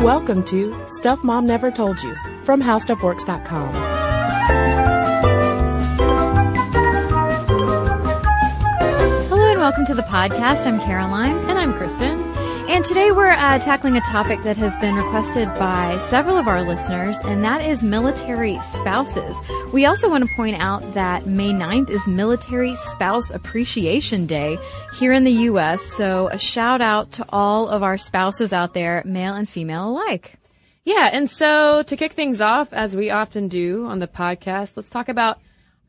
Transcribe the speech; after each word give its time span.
Welcome 0.00 0.44
to 0.44 0.76
Stuff 0.86 1.24
Mom 1.24 1.46
Never 1.48 1.72
Told 1.72 2.00
You 2.00 2.14
from 2.44 2.62
HowStuffWorks.com. 2.62 3.74
Hello 9.28 9.50
and 9.50 9.58
welcome 9.58 9.84
to 9.86 9.94
the 9.94 10.02
podcast. 10.02 10.64
I'm 10.64 10.78
Caroline. 10.78 11.36
And 11.48 11.58
I'm 11.58 11.74
Cristen. 11.74 12.20
And 12.70 12.84
today 12.84 13.10
we're 13.10 13.30
uh, 13.30 13.58
tackling 13.58 13.96
a 13.96 14.00
topic 14.02 14.44
that 14.44 14.56
has 14.58 14.76
been 14.76 14.94
requested 14.94 15.48
by 15.54 15.98
several 16.08 16.36
of 16.36 16.46
our 16.46 16.62
listeners, 16.62 17.16
and 17.24 17.42
that 17.42 17.64
is 17.64 17.82
military 17.82 18.60
spouses. 18.74 19.34
We 19.72 19.86
also 19.86 20.10
want 20.10 20.28
to 20.28 20.34
point 20.34 20.56
out 20.60 20.94
that 20.94 21.26
May 21.26 21.52
9th 21.52 21.90
is 21.90 22.04
Military 22.06 22.74
Spouse 22.74 23.30
Appreciation 23.30 24.26
Day 24.26 24.58
here 24.98 25.12
in 25.12 25.22
the 25.22 25.30
U.S., 25.30 25.80
so 25.96 26.28
a 26.28 26.38
shout 26.38 26.80
out 26.80 27.12
to 27.12 27.26
all 27.28 27.68
of 27.68 27.84
our 27.84 27.96
spouses 27.96 28.52
out 28.52 28.74
there, 28.74 29.02
male 29.06 29.34
and 29.34 29.48
female 29.48 29.90
alike. 29.90 30.34
Yeah, 30.84 31.08
and 31.12 31.30
so 31.30 31.84
to 31.84 31.96
kick 31.96 32.14
things 32.14 32.40
off, 32.40 32.72
as 32.72 32.96
we 32.96 33.10
often 33.10 33.46
do 33.46 33.86
on 33.86 34.00
the 34.00 34.08
podcast, 34.08 34.72
let's 34.76 34.90
talk 34.90 35.08
about 35.08 35.38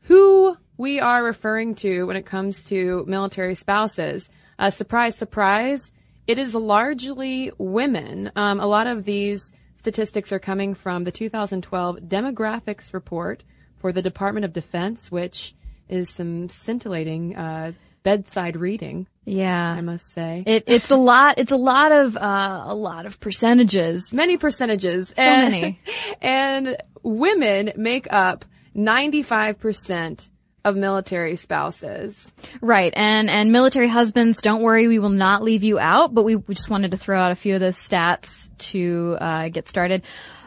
who 0.02 0.56
we 0.78 1.00
are 1.00 1.24
referring 1.24 1.74
to 1.76 2.04
when 2.04 2.18
it 2.18 2.26
comes 2.26 2.64
to 2.66 3.04
military 3.08 3.56
spouses. 3.56 4.30
Uh, 4.60 4.70
surprise, 4.70 5.16
surprise 5.16 5.92
it 6.28 6.38
is 6.38 6.54
largely 6.54 7.52
women. 7.58 8.32
Um, 8.36 8.60
a 8.60 8.68
lot 8.68 8.88
of 8.88 9.06
these 9.06 9.52
statistics 9.76 10.32
are 10.32 10.40
coming 10.40 10.76
from 10.76 11.04
the 11.04 11.12
2012 11.12 11.98
demographics 12.02 12.94
report 12.94 13.44
for 13.82 13.92
the 13.92 14.02
Department 14.02 14.46
of 14.46 14.54
Defense, 14.54 15.12
which 15.12 15.54
is 15.90 16.10
some 16.10 16.48
scintillating 16.50 17.36
uh, 17.36 17.74
bedside 18.04 18.56
reading. 18.56 19.08
Yeah, 19.26 19.54
I 19.54 19.82
must 19.82 20.14
say 20.14 20.44
it, 20.46 20.64
it's 20.68 20.90
a 20.90 20.96
lot. 20.96 21.38
It's 21.38 21.52
a 21.52 21.58
lot 21.58 21.92
of 21.92 22.16
uh, 22.18 22.64
a 22.66 22.76
lot 22.76 23.06
of 23.06 23.20
percentages. 23.20 24.14
Many 24.14 24.38
percentages. 24.38 25.10
So 25.10 25.22
and, 25.22 25.52
many. 25.52 25.80
And 26.22 26.78
women 27.04 27.74
make 27.76 28.08
up 28.10 28.46
95 28.74 29.60
percent 29.60 30.30
of 30.64 30.76
military 30.76 31.36
spouses. 31.36 32.32
Right. 32.62 32.94
And, 32.96 33.30
and 33.30 33.52
military 33.52 33.88
husbands, 33.88 34.42
don't 34.42 34.62
worry, 34.62 34.88
we 34.88 35.00
will 35.00 35.10
not 35.10 35.42
leave 35.42 35.64
you 35.64 35.80
out, 35.80 36.14
but 36.14 36.24
we, 36.24 36.36
we 36.36 36.54
just 36.54 36.70
wanted 36.70 36.92
to 36.92 36.98
throw 36.98 37.20
out 37.20 37.32
a 37.32 37.36
few 37.36 37.56
of 37.56 37.62
those 37.62 37.78
stats 37.78 38.50
to, 38.70 39.18
uh, 39.20 39.50
get 39.50 39.68
started. 39.68 40.04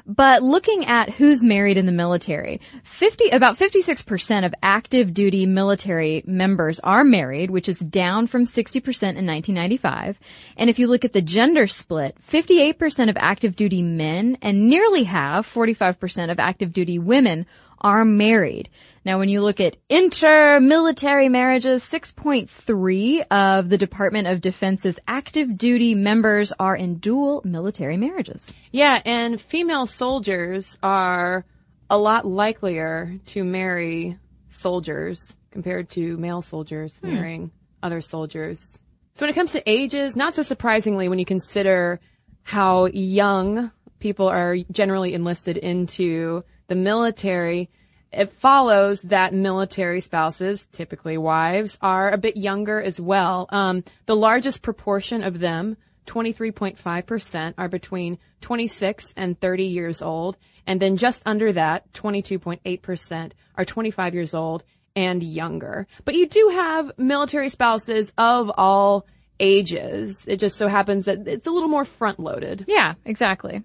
But 0.07 0.43
looking 0.43 0.85
at 0.85 1.09
who's 1.09 1.43
married 1.43 1.79
in 1.79 1.87
the 1.87 1.93
military, 1.93 2.61
50, 2.85 3.31
about 3.31 3.57
56% 3.57 4.45
of 4.45 4.55
active 4.63 5.15
duty 5.15 5.47
military 5.47 6.23
members 6.27 6.79
are 6.81 7.05
married, 7.05 7.51
which 7.51 7.71
is 7.71 7.79
down 7.79 8.27
from 8.27 8.45
60% 8.45 8.77
in 8.77 9.27
1995. 9.27 10.19
And 10.59 10.69
if 10.69 10.79
you 10.79 10.89
look 10.89 11.07
at 11.07 11.15
the 11.15 11.23
gender 11.23 11.67
split, 11.67 12.19
58% 12.31 13.09
of 13.09 13.17
active 13.19 13.57
duty 13.57 13.83
men 13.83 14.37
and 14.43 14.69
nearly 14.69 15.05
half, 15.05 15.53
45% 15.53 16.31
of 16.31 16.39
active 16.39 16.75
duty 16.75 16.99
women 16.99 17.47
are 17.85 18.05
married. 18.05 18.71
Now, 19.05 19.19
when 19.19 19.29
you 19.29 19.43
look 19.43 19.61
at 19.61 19.77
inter-military 19.91 21.29
marriages, 21.29 21.85
6.3 21.85 23.27
of 23.31 23.69
the 23.69 23.77
Department 23.77 24.27
of 24.27 24.41
Defense's 24.41 24.99
active 25.07 25.59
duty 25.59 25.95
members 25.95 26.53
are 26.59 26.75
in 26.75 26.97
dual 26.97 27.43
military 27.45 27.99
marriages. 27.99 28.45
Yeah, 28.73 29.03
and 29.05 29.39
female 29.39 29.87
soldiers 29.87 30.79
are 30.83 31.45
a 31.91 31.99
lot 31.99 32.27
likelier 32.27 33.21
to 33.27 33.45
marry 33.45 34.19
soldiers 34.49 35.37
compared 35.51 35.91
to 35.91 36.17
male 36.17 36.41
soldiers 36.41 36.97
hmm. 37.03 37.13
marrying 37.13 37.51
other 37.83 38.01
soldiers. 38.01 38.81
So 39.15 39.27
when 39.27 39.31
it 39.31 39.35
comes 39.35 39.53
to 39.53 39.71
ages, 39.71 40.17
not 40.17 40.33
so 40.33 40.43
surprisingly 40.43 41.09
when 41.09 41.19
you 41.19 41.27
consider 41.27 42.01
how 42.43 42.87
young 42.87 43.71
people 44.01 44.29
are 44.29 44.57
generally 44.71 45.13
enlisted 45.13 45.59
into 45.59 46.43
the 46.67 46.75
military, 46.75 47.71
it 48.13 48.33
follows 48.33 49.03
that 49.03 49.35
military 49.35 50.01
spouses, 50.01 50.67
typically 50.73 51.19
wives, 51.19 51.77
are 51.81 52.11
a 52.11 52.19
bit 52.19 52.37
younger 52.37 52.81
as 52.81 53.01
well. 53.01 53.47
Um, 53.51 53.85
the 54.07 54.17
largest 54.17 54.63
proportion 54.63 55.23
of 55.23 55.41
them, 55.41 55.77
23.5%, 56.07 57.55
are 57.59 57.69
between 57.69 58.19
26 58.41 59.15
and 59.17 59.41
30 59.41 59.65
years 59.65 60.03
old. 60.03 60.37
And 60.67 60.81
then 60.81 60.97
just 60.97 61.23
under 61.27 61.53
that, 61.53 61.93
22.8% 61.93 63.33
are 63.57 63.65
25 63.65 64.15
years 64.15 64.35
old 64.35 64.65
and 64.97 65.23
younger. 65.23 65.87
But 66.05 66.15
you 66.15 66.29
do 66.29 66.51
have 66.53 66.93
military 66.97 67.49
spouses 67.49 68.13
of 68.17 68.51
all 68.57 69.07
ages. 69.41 70.25
It 70.27 70.39
just 70.39 70.57
so 70.57 70.69
happens 70.69 71.07
that 71.07 71.27
it's 71.27 71.47
a 71.47 71.51
little 71.51 71.69
more 71.69 71.85
front 71.85 72.21
loaded. 72.21 72.65
Yeah, 72.69 72.95
exactly. 73.05 73.63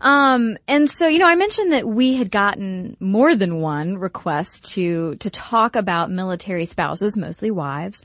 Um, 0.00 0.58
and 0.66 0.90
so, 0.90 1.06
you 1.06 1.18
know, 1.18 1.26
I 1.28 1.34
mentioned 1.34 1.72
that 1.72 1.86
we 1.86 2.14
had 2.14 2.30
gotten 2.30 2.96
more 3.00 3.34
than 3.34 3.60
one 3.60 3.98
request 3.98 4.72
to, 4.72 5.16
to 5.16 5.30
talk 5.30 5.76
about 5.76 6.10
military 6.10 6.66
spouses, 6.66 7.16
mostly 7.16 7.50
wives 7.50 8.02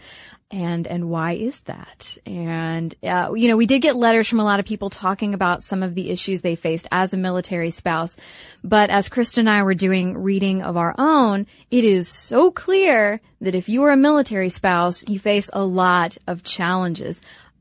and 0.50 0.88
and 0.88 1.10
why 1.10 1.34
is 1.34 1.60
that? 1.62 2.18
And 2.26 2.96
uh, 3.04 3.34
you 3.36 3.50
know, 3.50 3.58
we 3.58 3.66
did 3.66 3.82
get 3.82 3.96
letters 3.96 4.28
from 4.28 4.40
a 4.40 4.46
lot 4.46 4.60
of 4.60 4.66
people 4.66 4.90
talking 4.90 5.34
about 5.34 5.64
some 5.64 5.84
of 5.84 5.94
the 5.94 6.10
issues 6.10 6.42
they 6.42 6.56
faced 6.56 6.88
as 6.92 7.14
a 7.14 7.18
military 7.18 7.72
spouse. 7.72 8.16
But 8.64 8.90
as 8.90 9.10
Cristen 9.10 9.42
and 9.42 9.50
I 9.50 9.64
were 9.64 9.74
doing 9.74 10.18
reading 10.18 10.62
of 10.62 10.78
our 10.78 10.96
own, 10.98 11.48
it 11.70 11.84
is 11.84 12.08
so 12.08 12.52
clear 12.52 13.20
that 13.42 13.56
if 13.56 13.68
you 13.68 13.84
are 13.84 13.92
a 13.92 13.98
military 13.98 14.50
spouse, 14.50 15.04
you 15.08 15.20
face 15.20 15.50
a 15.52 15.66
lot 15.66 16.18
of 16.28 16.44
challenges. 16.44 17.20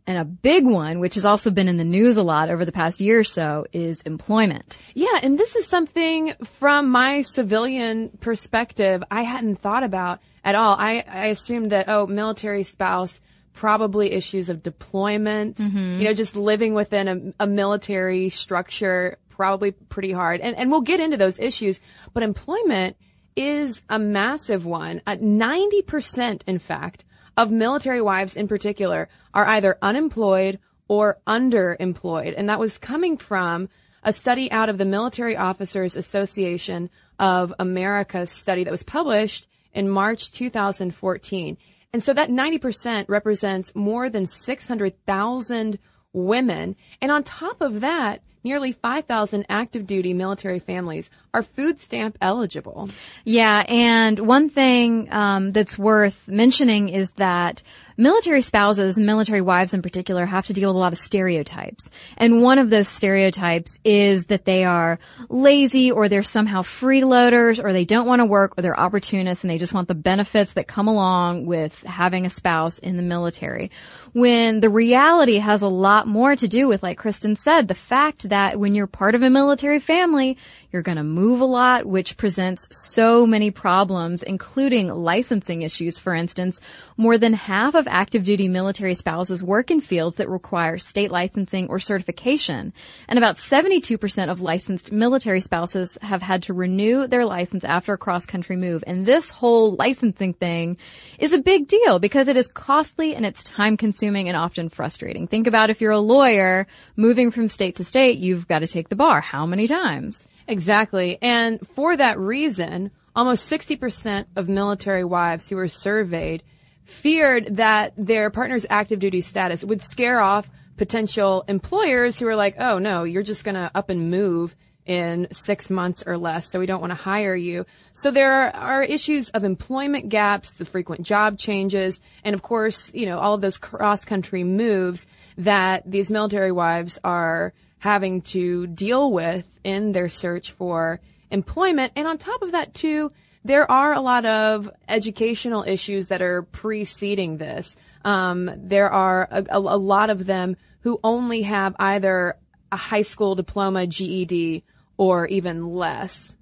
And 0.08 0.18
a 0.18 0.24
big 0.24 0.64
one, 0.64 1.00
which 1.00 1.14
has 1.14 1.24
also 1.24 1.50
been 1.50 1.66
in 1.66 1.78
the 1.78 1.84
news 1.84 2.16
a 2.16 2.22
lot 2.22 2.48
over 2.48 2.64
the 2.64 2.70
past 2.70 3.00
year 3.00 3.18
or 3.18 3.24
so, 3.24 3.66
is 3.72 4.00
employment. 4.02 4.78
Yeah, 4.94 5.18
and 5.20 5.36
this 5.36 5.56
is 5.56 5.66
something 5.66 6.32
from 6.44 6.90
my 6.90 7.22
civilian 7.22 8.10
perspective 8.20 9.02
I 9.10 9.22
hadn't 9.22 9.56
thought 9.56 9.82
about 9.82 10.20
at 10.46 10.54
all. 10.54 10.76
I, 10.78 11.04
I 11.06 11.26
assumed 11.26 11.72
that, 11.72 11.88
oh, 11.88 12.06
military 12.06 12.62
spouse, 12.62 13.20
probably 13.52 14.12
issues 14.12 14.48
of 14.48 14.62
deployment, 14.62 15.56
mm-hmm. 15.56 15.98
you 15.98 16.04
know, 16.04 16.14
just 16.14 16.36
living 16.36 16.72
within 16.72 17.34
a, 17.40 17.44
a, 17.44 17.46
military 17.48 18.28
structure, 18.28 19.18
probably 19.28 19.72
pretty 19.72 20.12
hard. 20.12 20.40
And, 20.40 20.56
and 20.56 20.70
we'll 20.70 20.82
get 20.82 21.00
into 21.00 21.16
those 21.16 21.40
issues, 21.40 21.80
but 22.14 22.22
employment 22.22 22.96
is 23.34 23.82
a 23.90 23.98
massive 23.98 24.64
one. 24.64 25.02
Uh, 25.06 25.16
90%, 25.16 26.42
in 26.46 26.58
fact, 26.60 27.04
of 27.36 27.50
military 27.50 28.00
wives 28.00 28.36
in 28.36 28.46
particular 28.46 29.08
are 29.34 29.46
either 29.46 29.76
unemployed 29.82 30.60
or 30.86 31.18
underemployed. 31.26 32.34
And 32.36 32.48
that 32.48 32.60
was 32.60 32.78
coming 32.78 33.18
from 33.18 33.68
a 34.04 34.12
study 34.12 34.52
out 34.52 34.68
of 34.68 34.78
the 34.78 34.84
Military 34.84 35.36
Officers 35.36 35.96
Association 35.96 36.88
of 37.18 37.52
America 37.58 38.26
study 38.26 38.62
that 38.62 38.70
was 38.70 38.84
published 38.84 39.48
in 39.76 39.88
March 39.88 40.32
2014. 40.32 41.56
And 41.92 42.02
so 42.02 42.12
that 42.12 42.30
90% 42.30 43.08
represents 43.08 43.74
more 43.74 44.10
than 44.10 44.26
600,000 44.26 45.78
women. 46.12 46.76
And 47.00 47.12
on 47.12 47.22
top 47.22 47.60
of 47.60 47.80
that, 47.80 48.22
nearly 48.42 48.72
5,000 48.72 49.44
active 49.48 49.86
duty 49.86 50.14
military 50.14 50.58
families 50.58 51.10
are 51.34 51.42
food 51.42 51.80
stamp 51.80 52.16
eligible. 52.20 52.88
Yeah, 53.24 53.64
and 53.68 54.18
one 54.20 54.48
thing 54.48 55.12
um, 55.12 55.52
that's 55.52 55.78
worth 55.78 56.26
mentioning 56.26 56.88
is 56.88 57.10
that 57.12 57.62
military 57.96 58.42
spouses, 58.42 58.98
military 58.98 59.40
wives 59.40 59.74
in 59.74 59.82
particular, 59.82 60.26
have 60.26 60.46
to 60.46 60.52
deal 60.52 60.70
with 60.70 60.76
a 60.76 60.78
lot 60.78 60.92
of 60.92 60.98
stereotypes. 60.98 61.88
And 62.16 62.42
one 62.42 62.58
of 62.58 62.70
those 62.70 62.88
stereotypes 62.88 63.78
is 63.84 64.26
that 64.26 64.44
they 64.44 64.64
are 64.64 64.98
lazy 65.28 65.90
or 65.90 66.08
they're 66.08 66.22
somehow 66.22 66.62
freeloaders 66.62 67.62
or 67.62 67.72
they 67.72 67.84
don't 67.84 68.06
want 68.06 68.20
to 68.20 68.26
work 68.26 68.54
or 68.56 68.62
they're 68.62 68.78
opportunists 68.78 69.44
and 69.44 69.50
they 69.50 69.58
just 69.58 69.72
want 69.72 69.88
the 69.88 69.94
benefits 69.94 70.52
that 70.54 70.68
come 70.68 70.88
along 70.88 71.46
with 71.46 71.82
having 71.82 72.26
a 72.26 72.30
spouse 72.30 72.78
in 72.78 72.96
the 72.96 73.02
military. 73.02 73.70
When 74.12 74.60
the 74.60 74.70
reality 74.70 75.36
has 75.36 75.62
a 75.62 75.68
lot 75.68 76.06
more 76.06 76.34
to 76.36 76.48
do 76.48 76.68
with, 76.68 76.82
like 76.82 76.98
Cristen 76.98 77.36
said, 77.36 77.68
the 77.68 77.74
fact 77.74 78.28
that 78.28 78.58
when 78.58 78.74
you're 78.74 78.86
part 78.86 79.14
of 79.14 79.22
a 79.22 79.30
military 79.30 79.80
family, 79.80 80.38
you're 80.76 80.82
going 80.82 80.98
to 80.98 81.02
move 81.02 81.40
a 81.40 81.46
lot, 81.46 81.86
which 81.86 82.18
presents 82.18 82.68
so 82.70 83.26
many 83.26 83.50
problems, 83.50 84.22
including 84.22 84.88
licensing 84.88 85.62
issues, 85.62 85.98
for 85.98 86.14
instance. 86.14 86.60
More 86.98 87.16
than 87.16 87.32
half 87.32 87.74
of 87.74 87.88
active 87.88 88.26
duty 88.26 88.46
military 88.46 88.94
spouses 88.94 89.42
work 89.42 89.70
in 89.70 89.80
fields 89.80 90.16
that 90.16 90.28
require 90.28 90.76
state 90.76 91.10
licensing 91.10 91.68
or 91.68 91.78
certification. 91.78 92.74
And 93.08 93.18
about 93.18 93.36
72% 93.36 94.30
of 94.30 94.42
licensed 94.42 94.92
military 94.92 95.40
spouses 95.40 95.96
have 96.02 96.20
had 96.20 96.42
to 96.42 96.52
renew 96.52 97.06
their 97.06 97.24
license 97.24 97.64
after 97.64 97.94
a 97.94 97.98
cross 97.98 98.26
country 98.26 98.56
move. 98.56 98.84
And 98.86 99.06
this 99.06 99.30
whole 99.30 99.76
licensing 99.76 100.34
thing 100.34 100.76
is 101.18 101.32
a 101.32 101.38
big 101.38 101.68
deal 101.68 101.98
because 101.98 102.28
it 102.28 102.36
is 102.36 102.48
costly 102.48 103.14
and 103.14 103.24
it's 103.24 103.42
time 103.44 103.78
consuming 103.78 104.28
and 104.28 104.36
often 104.36 104.68
frustrating. 104.68 105.26
Think 105.26 105.46
about 105.46 105.70
if 105.70 105.80
you're 105.80 105.92
a 105.92 105.98
lawyer 105.98 106.66
moving 106.96 107.30
from 107.30 107.48
state 107.48 107.76
to 107.76 107.84
state, 107.84 108.18
you've 108.18 108.46
got 108.46 108.58
to 108.58 108.66
take 108.66 108.90
the 108.90 108.96
bar. 108.96 109.22
How 109.22 109.46
many 109.46 109.66
times? 109.66 110.28
Exactly. 110.48 111.18
And 111.20 111.66
for 111.74 111.96
that 111.96 112.18
reason, 112.18 112.90
almost 113.14 113.50
60% 113.50 114.26
of 114.36 114.48
military 114.48 115.04
wives 115.04 115.48
who 115.48 115.56
were 115.56 115.68
surveyed 115.68 116.42
feared 116.84 117.56
that 117.56 117.92
their 117.96 118.30
partner's 118.30 118.66
active 118.70 119.00
duty 119.00 119.20
status 119.20 119.64
would 119.64 119.82
scare 119.82 120.20
off 120.20 120.48
potential 120.76 121.44
employers 121.48 122.18
who 122.18 122.28
are 122.28 122.36
like, 122.36 122.54
oh 122.58 122.78
no, 122.78 123.04
you're 123.04 123.22
just 123.22 123.44
going 123.44 123.54
to 123.54 123.70
up 123.74 123.90
and 123.90 124.10
move 124.10 124.54
in 124.84 125.26
six 125.32 125.68
months 125.68 126.04
or 126.06 126.16
less, 126.16 126.48
so 126.48 126.60
we 126.60 126.66
don't 126.66 126.80
want 126.80 126.92
to 126.92 126.96
hire 126.96 127.34
you. 127.34 127.66
So 127.92 128.12
there 128.12 128.54
are 128.54 128.82
issues 128.84 129.30
of 129.30 129.42
employment 129.42 130.08
gaps, 130.08 130.52
the 130.52 130.64
frequent 130.64 131.02
job 131.02 131.38
changes, 131.38 131.98
and 132.22 132.34
of 132.34 132.42
course, 132.42 132.94
you 132.94 133.06
know, 133.06 133.18
all 133.18 133.34
of 133.34 133.40
those 133.40 133.58
cross 133.58 134.04
country 134.04 134.44
moves 134.44 135.06
that 135.38 135.82
these 135.90 136.08
military 136.08 136.52
wives 136.52 137.00
are 137.02 137.52
having 137.78 138.22
to 138.22 138.66
deal 138.66 139.12
with 139.12 139.46
in 139.64 139.92
their 139.92 140.08
search 140.08 140.52
for 140.52 141.00
employment. 141.30 141.92
And 141.96 142.06
on 142.06 142.18
top 142.18 142.42
of 142.42 142.52
that 142.52 142.74
too, 142.74 143.12
there 143.44 143.70
are 143.70 143.92
a 143.92 144.00
lot 144.00 144.24
of 144.24 144.68
educational 144.88 145.62
issues 145.62 146.08
that 146.08 146.22
are 146.22 146.42
preceding 146.42 147.36
this. 147.36 147.76
Um, 148.04 148.50
there 148.56 148.90
are 148.90 149.28
a, 149.30 149.44
a, 149.50 149.58
a 149.58 149.78
lot 149.78 150.10
of 150.10 150.26
them 150.26 150.56
who 150.80 150.98
only 151.02 151.42
have 151.42 151.76
either 151.78 152.36
a 152.72 152.76
high 152.76 153.02
school 153.02 153.34
diploma, 153.34 153.86
GED, 153.86 154.64
or 154.96 155.26
even 155.26 155.68
less. 155.68 156.36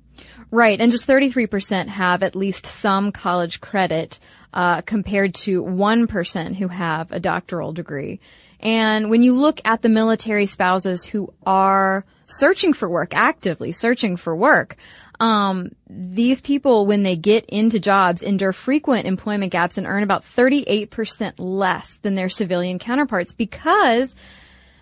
Right, 0.50 0.80
and 0.80 0.92
just 0.92 1.06
33% 1.06 1.88
have 1.88 2.22
at 2.22 2.37
least 2.37 2.66
some 2.66 3.12
college 3.12 3.60
credit 3.60 4.19
uh, 4.52 4.82
compared 4.82 5.34
to 5.34 5.62
1% 5.62 6.54
who 6.54 6.69
have 6.69 7.10
a 7.10 7.20
doctoral 7.20 7.72
degree. 7.72 8.20
And 8.60 9.10
when 9.10 9.22
you 9.22 9.34
look 9.34 9.60
at 9.64 9.82
the 9.82 9.88
military 9.88 10.46
spouses 10.46 11.04
who 11.04 11.32
are 11.46 12.04
searching 12.26 12.72
for 12.72 12.88
work, 12.88 13.14
actively 13.14 13.72
searching 13.72 14.16
for 14.16 14.34
work, 14.34 14.76
um, 15.20 15.70
these 15.88 16.40
people, 16.40 16.86
when 16.86 17.02
they 17.02 17.16
get 17.16 17.44
into 17.46 17.78
jobs, 17.78 18.22
endure 18.22 18.52
frequent 18.52 19.06
employment 19.06 19.52
gaps 19.52 19.78
and 19.78 19.86
earn 19.86 20.02
about 20.02 20.24
38% 20.24 21.34
less 21.38 21.98
than 22.02 22.14
their 22.14 22.28
civilian 22.28 22.78
counterparts 22.78 23.32
because 23.32 24.14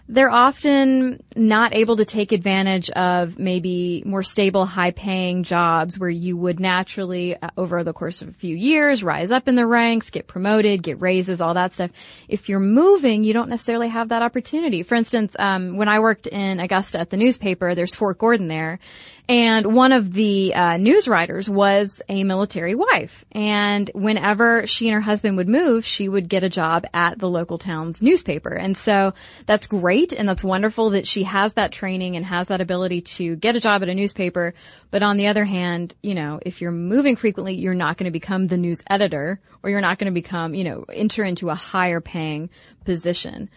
they're 0.08 0.30
often 0.30 1.22
not 1.36 1.74
able 1.74 1.96
to 1.96 2.04
take 2.04 2.32
advantage 2.32 2.90
of 2.90 3.38
maybe 3.38 4.02
more 4.04 4.22
stable, 4.22 4.66
high 4.66 4.90
paying 4.90 5.44
jobs 5.44 5.98
where 5.98 6.10
you 6.10 6.36
would 6.36 6.60
naturally, 6.60 7.36
uh, 7.36 7.48
over 7.56 7.84
the 7.84 7.92
course 7.92 8.20
of 8.20 8.28
a 8.28 8.32
few 8.32 8.54
years, 8.54 9.02
rise 9.02 9.30
up 9.30 9.48
in 9.48 9.54
the 9.54 9.66
ranks, 9.66 10.10
get 10.10 10.26
promoted, 10.26 10.82
get 10.82 11.00
raises, 11.00 11.40
all 11.40 11.54
that 11.54 11.72
stuff. 11.72 11.90
If 12.28 12.48
you're 12.48 12.60
moving, 12.60 13.24
you 13.24 13.32
don't 13.32 13.48
necessarily 13.48 13.88
have 13.88 14.08
that 14.08 14.22
opportunity. 14.22 14.82
For 14.82 14.96
instance, 14.96 15.36
um, 15.38 15.76
when 15.76 15.88
I 15.88 16.00
worked 16.00 16.26
in 16.26 16.58
Augusta 16.58 16.98
at 16.98 17.10
the 17.10 17.16
newspaper, 17.16 17.74
there's 17.74 17.94
Fort 17.94 18.18
Gordon 18.18 18.48
there, 18.48 18.80
and 19.28 19.74
one 19.74 19.92
of 19.92 20.12
the 20.12 20.52
uh, 20.52 20.76
news 20.78 21.06
writers 21.06 21.48
was 21.48 22.02
a 22.08 22.24
military 22.24 22.74
wife. 22.74 23.24
And 23.30 23.88
whenever 23.94 24.66
she 24.66 24.88
and 24.88 24.94
her 24.94 25.00
husband 25.00 25.36
would 25.36 25.48
move, 25.48 25.86
she 25.86 26.08
would 26.08 26.28
get 26.28 26.42
a 26.42 26.48
job 26.48 26.86
at 26.92 27.18
the 27.18 27.28
local 27.28 27.56
town's 27.56 28.02
newspaper. 28.02 28.52
And 28.52 28.76
so 28.76 29.12
that's 29.46 29.66
great 29.66 29.91
and 29.92 30.28
that's 30.28 30.44
wonderful 30.44 30.90
that 30.90 31.06
she 31.06 31.24
has 31.24 31.54
that 31.54 31.72
training 31.72 32.16
and 32.16 32.24
has 32.24 32.48
that 32.48 32.60
ability 32.60 33.02
to 33.02 33.36
get 33.36 33.56
a 33.56 33.60
job 33.60 33.82
at 33.82 33.88
a 33.88 33.94
newspaper. 33.94 34.54
But 34.90 35.02
on 35.02 35.16
the 35.16 35.26
other 35.26 35.44
hand, 35.44 35.94
you 36.02 36.14
know, 36.14 36.40
if 36.44 36.60
you're 36.60 36.70
moving 36.70 37.16
frequently, 37.16 37.54
you're 37.54 37.74
not 37.74 37.96
going 37.96 38.06
to 38.06 38.10
become 38.10 38.46
the 38.46 38.56
news 38.56 38.82
editor 38.88 39.40
or 39.62 39.70
you're 39.70 39.80
not 39.80 39.98
going 39.98 40.12
to 40.12 40.20
become, 40.20 40.54
you 40.54 40.64
know, 40.64 40.84
enter 40.92 41.24
into 41.24 41.50
a 41.50 41.54
higher 41.54 42.00
paying 42.00 42.50
position. 42.84 43.50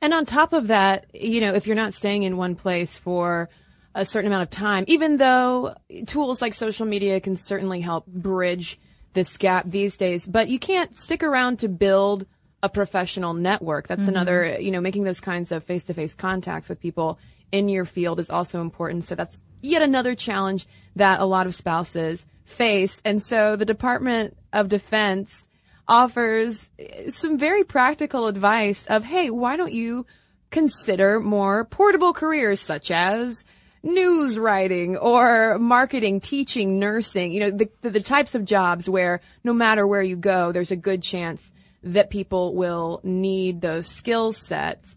And 0.00 0.12
on 0.12 0.26
top 0.26 0.52
of 0.52 0.68
that, 0.68 1.06
you 1.14 1.40
know, 1.40 1.54
if 1.54 1.66
you're 1.66 1.76
not 1.76 1.94
staying 1.94 2.24
in 2.24 2.36
one 2.36 2.54
place 2.54 2.98
for 2.98 3.48
a 3.94 4.04
certain 4.04 4.30
amount 4.30 4.42
of 4.42 4.50
time, 4.50 4.84
even 4.88 5.16
though 5.16 5.74
tools 6.06 6.42
like 6.42 6.54
social 6.54 6.86
media 6.86 7.20
can 7.20 7.36
certainly 7.36 7.80
help 7.80 8.06
bridge 8.06 8.78
this 9.14 9.36
gap 9.36 9.64
these 9.68 9.96
days, 9.96 10.26
but 10.26 10.48
you 10.48 10.58
can't 10.58 10.98
stick 10.98 11.22
around 11.22 11.60
to 11.60 11.68
build 11.68 12.26
a 12.62 12.68
professional 12.68 13.34
network. 13.34 13.88
That's 13.88 14.00
mm-hmm. 14.00 14.10
another, 14.10 14.58
you 14.60 14.70
know, 14.70 14.80
making 14.80 15.04
those 15.04 15.20
kinds 15.20 15.52
of 15.52 15.64
face 15.64 15.84
to 15.84 15.94
face 15.94 16.14
contacts 16.14 16.68
with 16.68 16.80
people 16.80 17.18
in 17.52 17.68
your 17.68 17.84
field 17.84 18.18
is 18.18 18.30
also 18.30 18.60
important. 18.60 19.04
So 19.04 19.14
that's 19.14 19.38
yet 19.62 19.82
another 19.82 20.14
challenge 20.14 20.66
that 20.96 21.20
a 21.20 21.24
lot 21.24 21.46
of 21.46 21.54
spouses 21.54 22.24
face. 22.44 23.00
And 23.04 23.22
so 23.22 23.56
the 23.56 23.64
Department 23.64 24.36
of 24.52 24.68
Defense 24.68 25.46
offers 25.88 26.68
some 27.08 27.38
very 27.38 27.64
practical 27.64 28.26
advice 28.26 28.84
of, 28.86 29.04
hey, 29.04 29.30
why 29.30 29.56
don't 29.56 29.72
you 29.72 30.06
consider 30.50 31.20
more 31.20 31.64
portable 31.64 32.12
careers 32.12 32.60
such 32.60 32.90
as 32.90 33.44
news 33.82 34.38
writing 34.38 34.96
or 34.96 35.58
marketing, 35.58 36.20
teaching, 36.20 36.78
nursing, 36.78 37.32
you 37.32 37.40
know, 37.40 37.50
the, 37.50 37.68
the, 37.82 37.90
the, 37.90 38.00
types 38.00 38.34
of 38.34 38.44
jobs 38.44 38.88
where 38.88 39.20
no 39.44 39.52
matter 39.52 39.86
where 39.86 40.02
you 40.02 40.16
go, 40.16 40.50
there's 40.50 40.72
a 40.72 40.76
good 40.76 41.02
chance 41.02 41.52
that 41.86 42.10
people 42.10 42.54
will 42.54 43.00
need 43.04 43.60
those 43.60 43.86
skill 43.86 44.32
sets. 44.32 44.96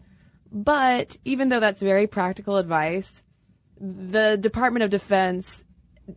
But 0.52 1.16
even 1.24 1.48
though 1.48 1.60
that's 1.60 1.80
very 1.80 2.06
practical 2.06 2.56
advice, 2.56 3.24
the 3.80 4.36
Department 4.36 4.82
of 4.82 4.90
Defense 4.90 5.64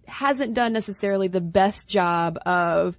hasn't 0.07 0.55
done 0.55 0.73
necessarily 0.73 1.27
the 1.27 1.41
best 1.41 1.87
job 1.87 2.39
of 2.45 2.97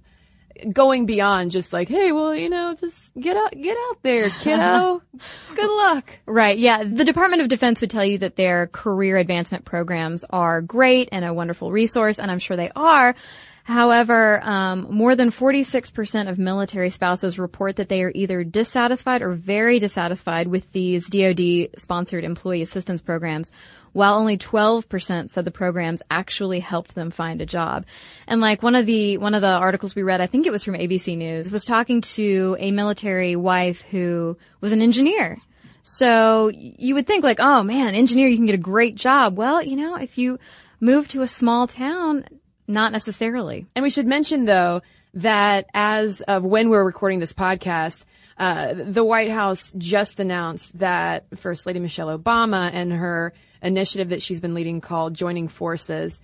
going 0.71 1.05
beyond 1.05 1.51
just 1.51 1.73
like, 1.73 1.89
hey, 1.89 2.13
well, 2.13 2.33
you 2.33 2.49
know, 2.49 2.73
just 2.79 3.13
get 3.19 3.35
out, 3.35 3.51
get 3.51 3.77
out 3.89 3.97
there, 4.01 4.29
kiddo. 4.29 5.01
Good 5.55 5.69
luck. 5.69 6.19
Right. 6.25 6.57
Yeah. 6.57 6.83
The 6.85 7.03
Department 7.03 7.41
of 7.41 7.49
Defense 7.49 7.81
would 7.81 7.89
tell 7.89 8.05
you 8.05 8.19
that 8.19 8.37
their 8.37 8.67
career 8.67 9.17
advancement 9.17 9.65
programs 9.65 10.23
are 10.29 10.61
great 10.61 11.09
and 11.11 11.25
a 11.25 11.33
wonderful 11.33 11.71
resource, 11.71 12.19
and 12.19 12.31
I'm 12.31 12.39
sure 12.39 12.55
they 12.55 12.71
are. 12.73 13.15
However, 13.65 14.39
um, 14.43 14.87
more 14.91 15.15
than 15.15 15.31
46% 15.31 16.29
of 16.29 16.37
military 16.37 16.91
spouses 16.91 17.39
report 17.39 17.77
that 17.77 17.89
they 17.89 18.03
are 18.03 18.11
either 18.13 18.43
dissatisfied 18.43 19.23
or 19.23 19.31
very 19.31 19.79
dissatisfied 19.79 20.47
with 20.47 20.71
these 20.71 21.09
DoD 21.09 21.69
sponsored 21.75 22.23
employee 22.23 22.61
assistance 22.61 23.01
programs 23.01 23.49
while 23.91 24.19
only 24.19 24.37
12% 24.37 25.31
said 25.31 25.45
the 25.45 25.49
programs 25.51 26.03
actually 26.11 26.59
helped 26.59 26.93
them 26.93 27.09
find 27.09 27.41
a 27.41 27.45
job. 27.47 27.87
And 28.27 28.39
like 28.39 28.61
one 28.61 28.75
of 28.75 28.85
the, 28.85 29.17
one 29.17 29.33
of 29.33 29.41
the 29.41 29.47
articles 29.47 29.95
we 29.95 30.03
read, 30.03 30.21
I 30.21 30.27
think 30.27 30.45
it 30.45 30.51
was 30.51 30.63
from 30.63 30.75
ABC 30.75 31.17
News, 31.17 31.51
was 31.51 31.65
talking 31.65 32.01
to 32.01 32.55
a 32.59 32.69
military 32.69 33.35
wife 33.35 33.81
who 33.81 34.37
was 34.61 34.73
an 34.73 34.81
engineer. 34.83 35.39
So 35.81 36.51
you 36.53 36.93
would 36.93 37.07
think 37.07 37.23
like, 37.23 37.39
oh 37.39 37.63
man, 37.63 37.95
engineer, 37.95 38.27
you 38.27 38.37
can 38.37 38.45
get 38.45 38.53
a 38.53 38.59
great 38.59 38.93
job. 38.93 39.37
Well, 39.37 39.63
you 39.63 39.75
know, 39.75 39.95
if 39.95 40.19
you 40.19 40.37
move 40.79 41.07
to 41.07 41.23
a 41.23 41.27
small 41.27 41.65
town, 41.65 42.25
not 42.67 42.91
necessarily. 42.91 43.65
And 43.75 43.83
we 43.83 43.89
should 43.89 44.07
mention 44.07 44.45
though 44.45 44.81
that 45.15 45.67
as 45.73 46.21
of 46.21 46.43
when 46.43 46.69
we're 46.69 46.83
recording 46.83 47.19
this 47.19 47.33
podcast, 47.33 48.05
uh, 48.37 48.73
the 48.73 49.03
White 49.03 49.31
House 49.31 49.71
just 49.77 50.19
announced 50.19 50.77
that 50.79 51.25
First 51.37 51.65
Lady 51.65 51.79
Michelle 51.79 52.17
Obama 52.17 52.69
and 52.73 52.91
her 52.91 53.33
initiative 53.61 54.09
that 54.09 54.21
she's 54.21 54.41
been 54.41 54.53
leading 54.53 54.81
called 54.81 55.13
Joining 55.13 55.47
Forces 55.47 56.21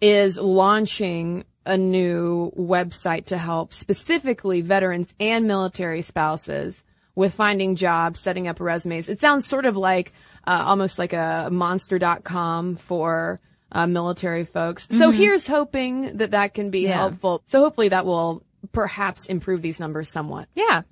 is 0.00 0.36
launching 0.36 1.44
a 1.64 1.76
new 1.76 2.52
website 2.56 3.26
to 3.26 3.38
help 3.38 3.72
specifically 3.72 4.60
veterans 4.60 5.12
and 5.18 5.46
military 5.46 6.02
spouses 6.02 6.82
with 7.14 7.34
finding 7.34 7.76
jobs, 7.76 8.20
setting 8.20 8.46
up 8.46 8.60
resumes. 8.60 9.08
It 9.08 9.20
sounds 9.20 9.46
sort 9.46 9.64
of 9.64 9.76
like 9.76 10.12
uh, 10.46 10.64
almost 10.66 10.98
like 10.98 11.12
a 11.12 11.48
monster.com 11.50 12.76
for 12.76 13.40
uh, 13.72 13.86
military 13.86 14.44
folks. 14.44 14.86
Mm-hmm. 14.86 14.98
So 14.98 15.10
here's 15.10 15.46
hoping 15.46 16.18
that 16.18 16.32
that 16.32 16.54
can 16.54 16.70
be 16.70 16.80
yeah. 16.80 16.94
helpful. 16.94 17.42
So 17.46 17.60
hopefully 17.60 17.88
that 17.88 18.06
will 18.06 18.42
perhaps 18.72 19.26
improve 19.26 19.62
these 19.62 19.80
numbers 19.80 20.10
somewhat. 20.10 20.48
Yeah. 20.54 20.82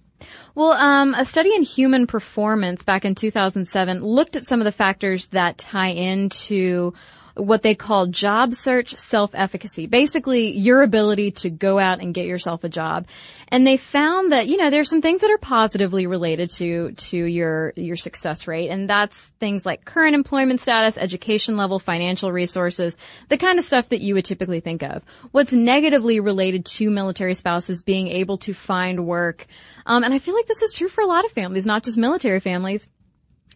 Well, 0.54 0.72
um, 0.72 1.14
a 1.14 1.24
study 1.24 1.54
in 1.54 1.62
human 1.62 2.06
performance 2.06 2.82
back 2.82 3.04
in 3.04 3.14
2007 3.14 4.02
looked 4.02 4.36
at 4.36 4.44
some 4.44 4.60
of 4.60 4.64
the 4.64 4.72
factors 4.72 5.26
that 5.28 5.58
tie 5.58 5.88
into 5.88 6.94
what 7.34 7.62
they 7.62 7.74
call 7.74 8.06
job 8.06 8.54
search 8.54 8.96
self-efficacy. 8.96 9.86
Basically, 9.86 10.56
your 10.56 10.82
ability 10.82 11.32
to 11.32 11.50
go 11.50 11.78
out 11.78 12.00
and 12.00 12.14
get 12.14 12.26
yourself 12.26 12.64
a 12.64 12.68
job. 12.68 13.06
And 13.48 13.66
they 13.66 13.76
found 13.76 14.32
that, 14.32 14.46
you 14.46 14.56
know, 14.56 14.70
there's 14.70 14.88
some 14.88 15.02
things 15.02 15.20
that 15.20 15.30
are 15.30 15.38
positively 15.38 16.06
related 16.06 16.50
to, 16.50 16.92
to 16.92 17.16
your, 17.16 17.72
your 17.76 17.96
success 17.96 18.46
rate. 18.46 18.68
And 18.68 18.88
that's 18.88 19.16
things 19.40 19.66
like 19.66 19.84
current 19.84 20.14
employment 20.14 20.60
status, 20.60 20.96
education 20.96 21.56
level, 21.56 21.78
financial 21.78 22.30
resources, 22.32 22.96
the 23.28 23.38
kind 23.38 23.58
of 23.58 23.64
stuff 23.64 23.88
that 23.88 24.00
you 24.00 24.14
would 24.14 24.24
typically 24.24 24.60
think 24.60 24.82
of. 24.82 25.02
What's 25.32 25.52
negatively 25.52 26.20
related 26.20 26.64
to 26.66 26.90
military 26.90 27.34
spouses 27.34 27.82
being 27.82 28.08
able 28.08 28.38
to 28.38 28.54
find 28.54 29.06
work, 29.06 29.46
um, 29.86 30.02
and 30.02 30.14
I 30.14 30.18
feel 30.18 30.34
like 30.34 30.46
this 30.46 30.62
is 30.62 30.72
true 30.72 30.88
for 30.88 31.02
a 31.02 31.06
lot 31.06 31.24
of 31.24 31.32
families, 31.32 31.66
not 31.66 31.84
just 31.84 31.98
military 31.98 32.40
families. 32.40 32.88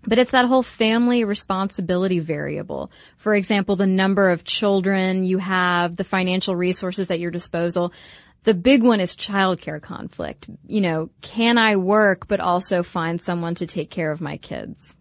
But 0.06 0.18
it's 0.18 0.30
that 0.30 0.46
whole 0.46 0.62
family 0.62 1.24
responsibility 1.24 2.20
variable. 2.20 2.90
For 3.16 3.34
example, 3.34 3.76
the 3.76 3.86
number 3.86 4.30
of 4.30 4.44
children 4.44 5.24
you 5.24 5.38
have, 5.38 5.96
the 5.96 6.04
financial 6.04 6.54
resources 6.54 7.10
at 7.10 7.20
your 7.20 7.30
disposal. 7.30 7.92
The 8.44 8.54
big 8.54 8.82
one 8.82 9.00
is 9.00 9.16
childcare 9.16 9.82
conflict. 9.82 10.48
You 10.66 10.80
know, 10.80 11.10
can 11.20 11.58
I 11.58 11.76
work 11.76 12.28
but 12.28 12.40
also 12.40 12.82
find 12.82 13.20
someone 13.20 13.56
to 13.56 13.66
take 13.66 13.90
care 13.90 14.10
of 14.10 14.20
my 14.20 14.36
kids? 14.36 14.94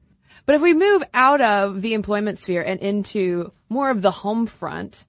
But 0.46 0.56
if 0.56 0.62
we 0.62 0.74
move 0.74 1.04
out 1.14 1.42
of 1.42 1.82
the 1.82 1.94
employment 1.94 2.40
sphere 2.40 2.62
and 2.62 2.80
into 2.80 3.52
more 3.70 3.90
of 3.90 4.02
the 4.02 4.12
home 4.12 4.48
front, 4.48 5.06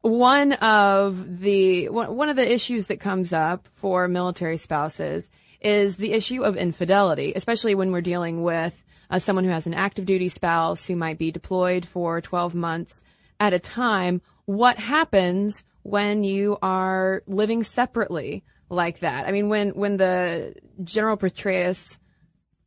one 0.00 0.52
of 0.54 1.40
the 1.40 1.88
one 1.88 2.28
of 2.28 2.36
the 2.36 2.50
issues 2.50 2.86
that 2.86 3.00
comes 3.00 3.32
up 3.32 3.68
for 3.74 4.06
military 4.06 4.56
spouses 4.56 5.28
is 5.60 5.96
the 5.96 6.12
issue 6.12 6.44
of 6.44 6.56
infidelity, 6.56 7.32
especially 7.34 7.74
when 7.74 7.90
we're 7.90 8.00
dealing 8.00 8.42
with 8.42 8.72
uh, 9.10 9.18
someone 9.18 9.44
who 9.44 9.50
has 9.50 9.66
an 9.66 9.74
active 9.74 10.04
duty 10.04 10.28
spouse 10.28 10.86
who 10.86 10.96
might 10.96 11.18
be 11.18 11.30
deployed 11.30 11.86
for 11.86 12.20
12 12.20 12.54
months 12.54 13.02
at 13.40 13.52
a 13.52 13.58
time. 13.58 14.20
What 14.44 14.78
happens 14.78 15.64
when 15.82 16.24
you 16.24 16.58
are 16.62 17.22
living 17.26 17.62
separately 17.62 18.44
like 18.68 19.00
that? 19.00 19.26
I 19.26 19.32
mean, 19.32 19.48
when, 19.48 19.70
when 19.70 19.96
the 19.96 20.54
General 20.82 21.16
Petraeus 21.16 21.98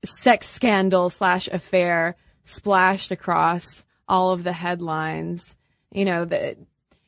sex 0.03 0.49
scandal 0.49 1.09
slash 1.09 1.47
affair 1.47 2.15
splashed 2.43 3.11
across 3.11 3.85
all 4.07 4.31
of 4.31 4.43
the 4.43 4.53
headlines, 4.53 5.55
you 5.91 6.05
know, 6.05 6.25
the, 6.25 6.57